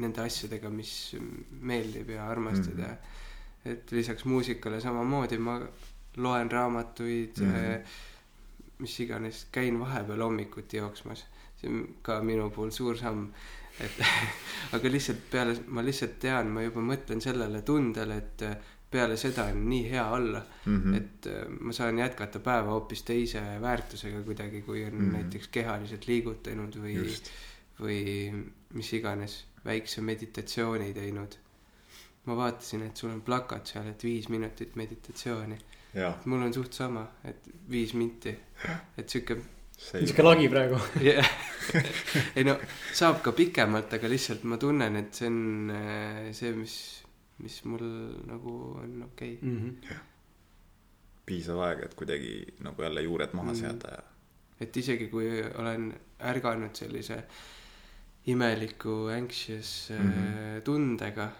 [0.00, 1.14] nende asjadega, mis
[1.60, 2.80] meeldib ja armastad Mhm.
[2.80, 2.96] ja
[3.64, 5.60] et lisaks muusikale samamoodi ma
[6.16, 7.52] loen raamatuid mm.
[7.52, 7.88] -hmm.
[8.78, 11.24] mis iganes, käin vahepeal hommikuti jooksmas,
[11.60, 13.26] see on ka minu puhul suur samm,
[13.80, 14.02] et
[14.76, 18.56] aga lihtsalt peale, ma lihtsalt tean, ma juba mõtlen sellele tundele, et äh,
[18.90, 20.80] peale seda on nii hea olla mm.
[20.82, 20.96] -hmm.
[20.96, 25.08] et äh, ma saan jätkata päeva hoopis teise väärtusega kuidagi, kui on mm.
[25.08, 25.12] -hmm.
[25.12, 26.96] näiteks kehaliselt liigutanud või,
[27.80, 28.00] või
[28.74, 31.38] mis iganes, väikse meditatsiooni teinud.
[32.24, 35.58] ma vaatasin, et sul on plakat seal, et viis minutit meditatsiooni.
[36.24, 38.36] mul on suht sama, et viis minti,
[38.98, 39.36] et sihuke,
[40.00, 40.78] niisugune lagi praegu.
[41.08, 41.32] jah,
[42.36, 42.56] ei no
[42.92, 46.76] saab ka pikemalt, aga lihtsalt ma tunnen, et see on äh, see, mis,
[47.44, 47.84] mis mul
[48.28, 48.54] nagu
[48.84, 49.50] on okei okay..
[49.50, 50.06] Mhm.
[51.30, 52.32] piisav aeg, et kuidagi
[52.66, 53.60] nagu jälle juured maha Mhm.
[53.60, 54.06] seada ja
[54.60, 55.88] et isegi kui olen
[56.30, 57.22] ärganud sellise
[58.28, 60.10] imeliku anxious mm.
[60.10, 60.60] -hmm.
[60.64, 61.30] tundega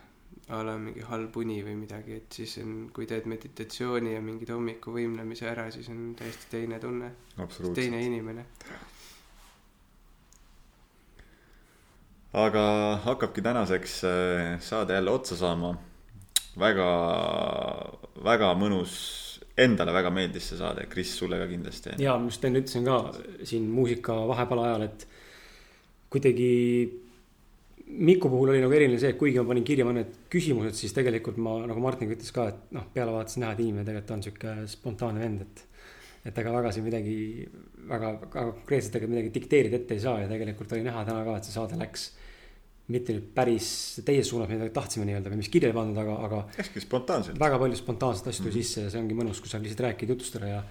[0.51, 4.51] a la mingi halb uni või midagi, et siis on, kui teed meditatsiooni ja mingid
[4.51, 7.79] hommikuvõimlemise ära, siis on täiesti teine tunne, absoluutselt.
[7.79, 8.47] teine inimene.
[12.41, 12.65] aga
[13.05, 15.75] hakkabki tänaseks äh, saade jälle otsa saama.
[16.59, 16.87] väga,
[18.25, 18.95] väga mõnus,
[19.59, 21.95] endale väga meeldis see saade, Kris, sulle ka kindlasti.
[21.99, 23.15] ja ma just enne ütlesin ka
[23.47, 25.07] siin muusika vahepala ajal, et
[26.11, 26.51] kuidagi
[27.91, 31.41] Miku puhul oli nagu eriline see, et kuigi ma panin kirja mõned küsimused, siis tegelikult
[31.43, 34.55] ma, nagu Martin ütles ka, et noh, peale vaatasin näha, et inimene tegelikult on sihuke
[34.71, 35.67] spontaanne vend, et
[36.29, 37.15] et ega väga siin midagi
[37.89, 41.37] väga, väga konkreetselt ega midagi dikteerida ette ei saa ja tegelikult oli näha täna ka,
[41.41, 42.11] et see saade läks
[42.91, 43.71] mitte nüüd päris
[44.05, 47.39] teises suunas, mida tahtsime nii-öelda või mis kirja ei pandud, aga, aga hästi spontaanselt.
[47.41, 48.63] väga palju spontaanseid asju tuli Mhm.
[48.63, 50.63] sisse ja see ongi mõnus, kui sa lihtsalt räägid, jutustada ja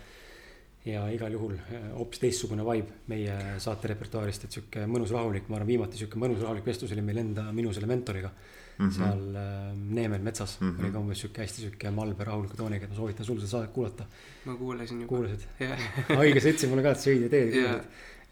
[0.87, 5.59] ja igal juhul eh, hoopis teistsugune vibe meie saate repertuaarist, et sihuke mõnus rahulik, ma
[5.59, 8.31] arvan, viimati sihuke mõnus rahulik vestlus oli meil enda, minu selle mentoriga.
[8.79, 8.91] Mhm.
[8.95, 10.69] seal äh, Neemel metsas mm.
[10.69, 10.83] -hmm.
[10.83, 13.73] oli ka umbes sihuke hästi sihuke malbe rahuliku tooniga, et ma soovitan sul seda saadet
[13.75, 14.05] kuulata.
[14.45, 15.09] ma kuulasin juba.
[15.09, 15.43] kuulasid?
[15.59, 15.81] jah,
[16.23, 17.73] õige, sa ütlesid mulle ka, et sa õige teed Jaa..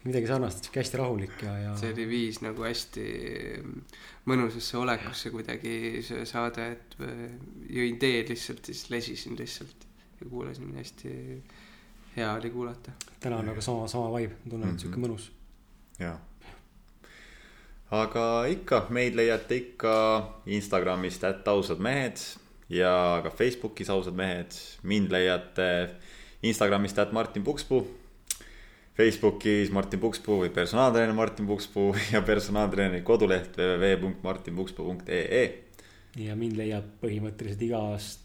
[0.04, 1.76] midagi sarnast, sihuke hästi rahulik ja, ja.
[1.76, 3.04] see oli viis nagu hästi
[4.24, 7.28] mõnusasse olekusse kuidagi see saade, et äh,
[7.68, 9.84] jõin teed lihtsalt, siis lesisin lihtsalt
[10.22, 11.12] ja kuulasin, hästi
[12.18, 12.90] hea oli kuulata.
[13.20, 14.78] täna on nagu sama, sama vibe, tunnen, et Mhm.
[14.82, 15.30] sihuke mõnus.
[15.98, 16.18] jaa.
[17.90, 19.94] aga ikka, meid leiate ikka
[20.46, 22.20] Instagramist, et ausad mehed
[22.68, 24.52] ja ka Facebookis ausad mehed.
[24.82, 25.90] mind leiate
[26.42, 27.86] Instagramist, et Martin Pukspuu.
[28.98, 35.44] Facebookis Martin Pukspuu või personaaltreener Martin Pukspuu ja personaaltreeneri koduleht www.martinpukspuu.ee.
[36.18, 38.20] ja mind leiab põhimõtteliselt igast,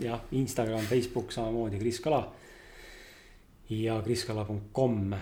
[0.00, 2.22] jah, Instagram, Facebook samamoodi Kris Kala.
[3.70, 5.14] Ja kriskala.com.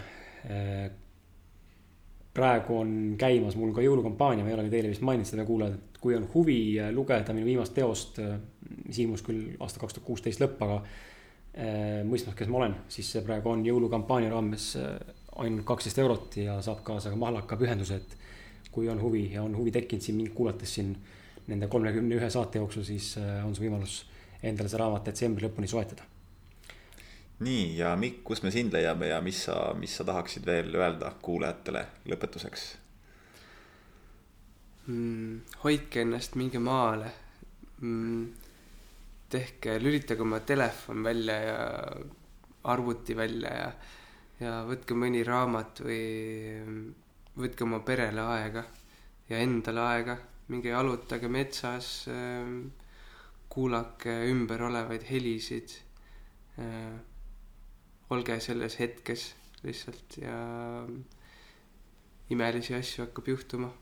[2.36, 5.78] praegu on käimas mul ka jõulukampaania, ma ei ole ka teile vist maininud seda, kuulajad,
[5.78, 6.58] et kui on huvi
[6.92, 8.20] lugeda minu viimast teost,
[8.84, 10.76] mis ilmus küll aasta kaks tuhat kuusteist lõpp, aga
[12.04, 14.74] mõistmas, kes ma olen, siis see praegu on jõulukampaania raames
[15.40, 19.56] ainult kaksteist eurot ja saab kaasa ka mahlaka pühenduse, et kui on huvi ja on
[19.56, 20.92] huvi tekkinud siin mind kuulates siin
[21.48, 24.02] nende kolmekümne ühe saate jooksul, siis on see võimalus
[24.44, 26.04] endale see raamat detsembri lõpuni soetada.
[27.44, 31.12] Nii ja Mikk, kus me sind leiame ja mis sa, mis sa tahaksid veel öelda
[31.22, 32.66] kuulajatele lõpetuseks?
[34.86, 35.40] mm,.
[35.64, 37.10] hoidke ennast, minge maale
[37.80, 38.26] mm,.
[39.28, 41.58] tehke, lülitage oma telefon välja ja
[42.72, 43.68] arvuti välja ja,
[44.40, 46.00] ja võtke mõni raamat või
[47.36, 48.64] võtke oma perele aega
[49.28, 50.16] ja endale aega,
[50.48, 52.48] minge jalutage metsas äh,,
[53.50, 55.76] kuulake ümber olevaid helisid
[56.62, 56.96] äh,.
[58.10, 59.32] Olge selles hetkes
[59.66, 60.36] lihtsalt ja
[62.30, 63.72] imelisi asju hakkab juhtuma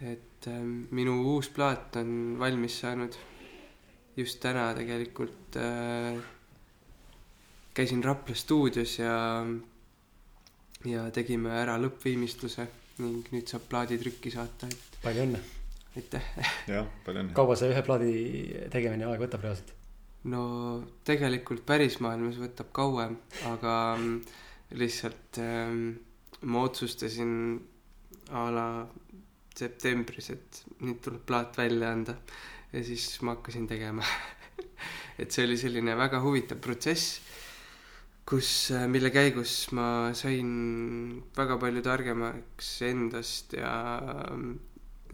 [0.00, 3.16] et ähm, minu uus plaat on valmis saanud
[4.16, 6.18] just täna tegelikult äh,
[7.74, 9.44] käisin Rapla stuudios ja
[10.86, 12.68] ja tegime ära lõppviimistluse
[13.02, 15.40] ning nüüd saab plaadi trükki saata, et palju õnne.
[15.98, 16.30] aitäh.
[16.70, 17.34] jah, palju õnne.
[17.34, 18.14] kaua see ühe plaadi
[18.70, 19.74] tegemine aega võtab reaalselt?
[20.28, 20.44] No
[21.06, 23.16] tegelikult pärismaailmas võtab kauem,
[23.50, 24.20] aga mm,
[24.78, 25.82] lihtsalt ähm,
[26.48, 27.32] ma otsustasin
[28.36, 28.68] a la
[29.58, 32.18] septembris, et nüüd tuleb plaat välja anda
[32.72, 34.04] ja siis ma hakkasin tegema.
[35.20, 37.18] et see oli selline väga huvitav protsess,
[38.28, 38.50] kus,
[38.92, 40.50] mille käigus ma sain
[41.36, 43.72] väga palju targemaks endast ja,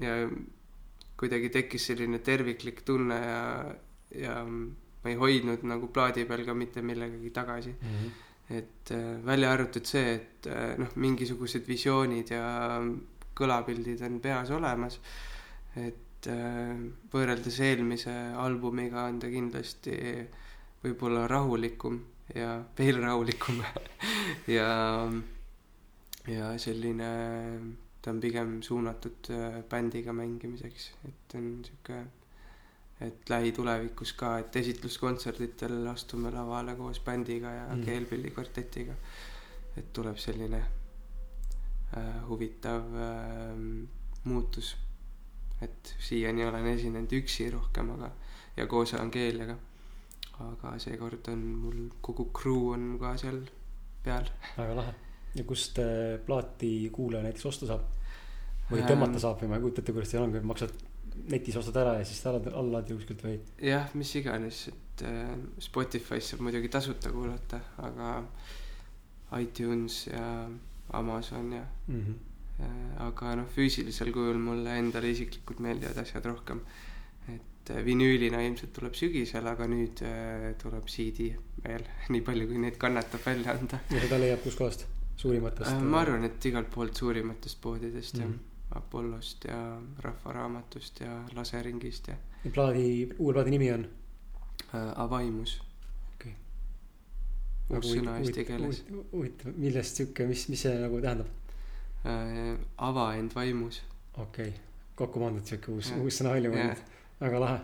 [0.02, 0.16] ja
[1.20, 3.44] kuidagi tekkis selline terviklik tunne ja,
[4.18, 4.40] ja
[5.04, 7.74] ma ei hoidnud nagu plaadi peal ka mitte millegagi tagasi.
[8.50, 12.80] et äh, välja arvatud see, et äh, noh, mingisugused visioonid ja
[13.36, 14.98] kõlapildid on peas olemas.
[15.76, 16.74] et äh,
[17.12, 19.96] võrreldes eelmise albumiga on ta kindlasti
[20.84, 22.00] võib-olla rahulikum
[22.34, 23.62] ja veel rahulikum
[24.48, 24.68] ja,
[26.28, 27.08] ja selline,
[28.00, 29.32] ta on pigem suunatud
[29.68, 32.04] bändiga mängimiseks, et on sihuke,
[33.00, 37.84] et lähitulevikus ka, et esitluskontserditel astume lavale koos bändiga ja Mm.
[37.84, 38.94] keelpilli kvartetiga.
[39.76, 40.62] et tuleb selline
[41.96, 43.88] äh, huvitav äh,
[44.24, 44.76] muutus.
[45.60, 48.10] et siiani olen esinenud üksi rohkem, aga
[48.56, 49.56] ja koos Angeeliaga.
[50.40, 53.40] aga seekord on mul kogu crew on ka seal
[54.04, 54.24] peal.
[54.56, 54.94] väga lahe.
[55.34, 57.80] ja kust äh, plaati kuulaja näiteks osta saab?
[58.70, 58.88] või Ähm.
[58.88, 60.72] tõmmata saab või ma ei kujuta ette, kuidas teil on, kui maksad
[61.30, 63.38] netis ostad ära ja siis alla, alla laadid kuskilt või?
[63.62, 68.14] jah, mis iganes, et äh, Spotify's saab muidugi tasuta kuulata, aga
[69.40, 70.48] iTunes ja
[70.92, 72.14] Amazon ja Mhm.
[72.60, 76.60] äh, aga noh, füüsilisel kujul mulle endale isiklikult meeldivad asjad rohkem.
[77.28, 81.30] et äh, vinüülina ilmselt tuleb sügisel, aga nüüd äh, tuleb CD
[81.64, 84.84] veel, nii palju kui neid kannatab välja anda ja seda leiab kuskohast?
[85.16, 85.80] suurimatest äh,.
[85.82, 88.34] ma arvan, et igalt poolt suurimatest poodidest jah Mhm.
[88.34, 89.58] mm., Apollost ja
[90.02, 93.86] Rahvaraamatust ja Laseringist ja ja plaadi, uue plaadi nimi on?
[94.74, 95.56] äh, Avaimus
[96.14, 96.34] Okei.
[97.70, 98.82] uus sõna eesti keeles.
[99.12, 101.30] huvitav, millest sihuke, mis, mis see nagu tähendab?
[102.04, 103.82] äh, ava end vaimus.
[104.16, 104.60] okei okay.,
[104.94, 106.84] kokku pandud sihuke uus, uus sõna välja mõeldud.
[107.22, 107.62] väga lahe,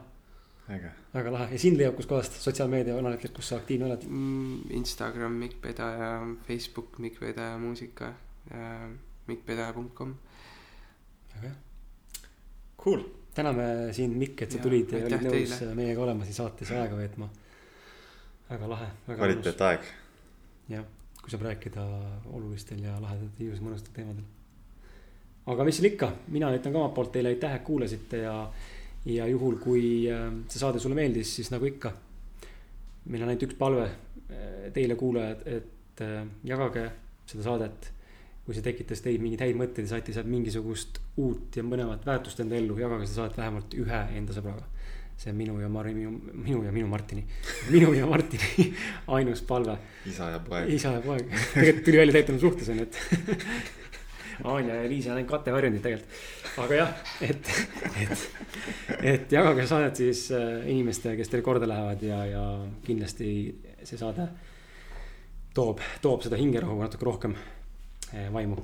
[0.78, 0.94] äge.
[1.14, 4.08] väga lahe ja sind leiab kuskohast, sotsiaalmeedia kanalitel, kus sa aktiivne oled?
[4.08, 6.14] Mm, Instagram Mikk Pedaja,
[6.48, 8.14] Facebook Mikk Pedaja muusika,
[9.28, 10.14] mikkpedaja.com.
[11.40, 11.56] Väga hea.
[12.82, 13.02] Cool.
[13.34, 15.74] täname sind, Mikk, et sa Ja, tulid ja aitäh olid nõus teile.
[15.74, 17.28] meiega olema siin saates aega veetma.
[18.50, 19.42] väga lahe, väga mõnus.
[19.42, 19.80] kvaliteetaeg.
[20.68, 20.84] jah,
[21.22, 21.84] kui saab rääkida
[22.32, 24.24] olulistel ja lahedatel, ilusal mõnusatel teemadel.
[25.46, 28.50] aga mis seal ikka, mina ütlen ka omalt poolt teile aitäh, et kuulasite ja,
[29.06, 31.94] ja juhul, kui äh, see saade sulle meeldis, siis nagu ikka.
[33.06, 36.90] meil on ainult üks palve äh, teile, kuulajad, et äh, jagage
[37.26, 37.92] seda saadet.
[38.50, 42.40] Kui see tekitas teid mingeid häid mõtteid ja saite sealt mingisugust uut ja mõlemat väärtust
[42.42, 44.64] enda ellu, jagage seda saadet vähemalt ühe enda sõbraga
[45.20, 47.22] see on minu ja Mari, minu, minu ja minu Martini,
[47.74, 48.72] minu ja Martini
[49.18, 49.76] ainus palve.
[50.10, 50.72] isa ja poeg.
[50.74, 52.98] isa ja poeg, tegelikult tuli välja täitunud suhtes on ju, et
[54.50, 56.18] Anja ja Liisa on ainult kattevarjundid tegelikult.
[56.64, 57.52] aga jah, et,
[58.02, 58.26] et,
[59.12, 62.44] et jagage saadet siis äh, inimestele, kes teile korda lähevad ja, ja
[62.82, 63.30] kindlasti
[63.84, 64.26] see saade
[65.54, 67.38] toob, toob seda hingerahu natuke rohkem
[68.32, 68.56] vaimu.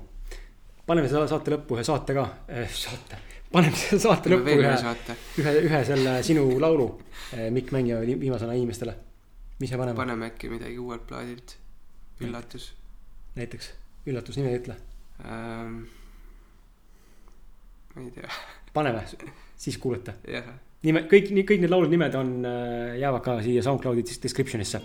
[0.86, 4.73] paneme selle saate lõppu ühe saate ka eh,, saate paneme selle saate lõppu ühe,
[5.43, 6.89] ühe, ühe selle sinu laulu
[7.36, 8.97] eh, Mikk Mängija viimasena inimestele.
[9.60, 9.97] mis me paneme?
[9.97, 11.56] paneme äkki midagi uuelt plaadilt,
[12.20, 12.73] üllatus.
[13.39, 13.73] näiteks,
[14.06, 14.77] üllatus, nime ütle
[15.24, 15.82] ähm,.
[17.94, 18.31] ma ei tea.
[18.74, 19.05] paneme,
[19.56, 20.16] siis kuulete.
[20.82, 24.82] nime, kõik, kõik need laulud nimed on, äh, jäävad ka siia SoundCloudi description'isse.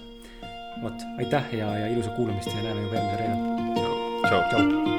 [0.83, 3.70] vot, aitäh ja, ja ilusat kuulamist ja näeme juba järgmisel reedel.
[4.31, 4.91] Tšau, tšau.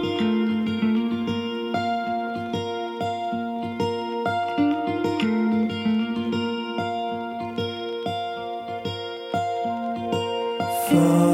[10.92, 11.31] Removing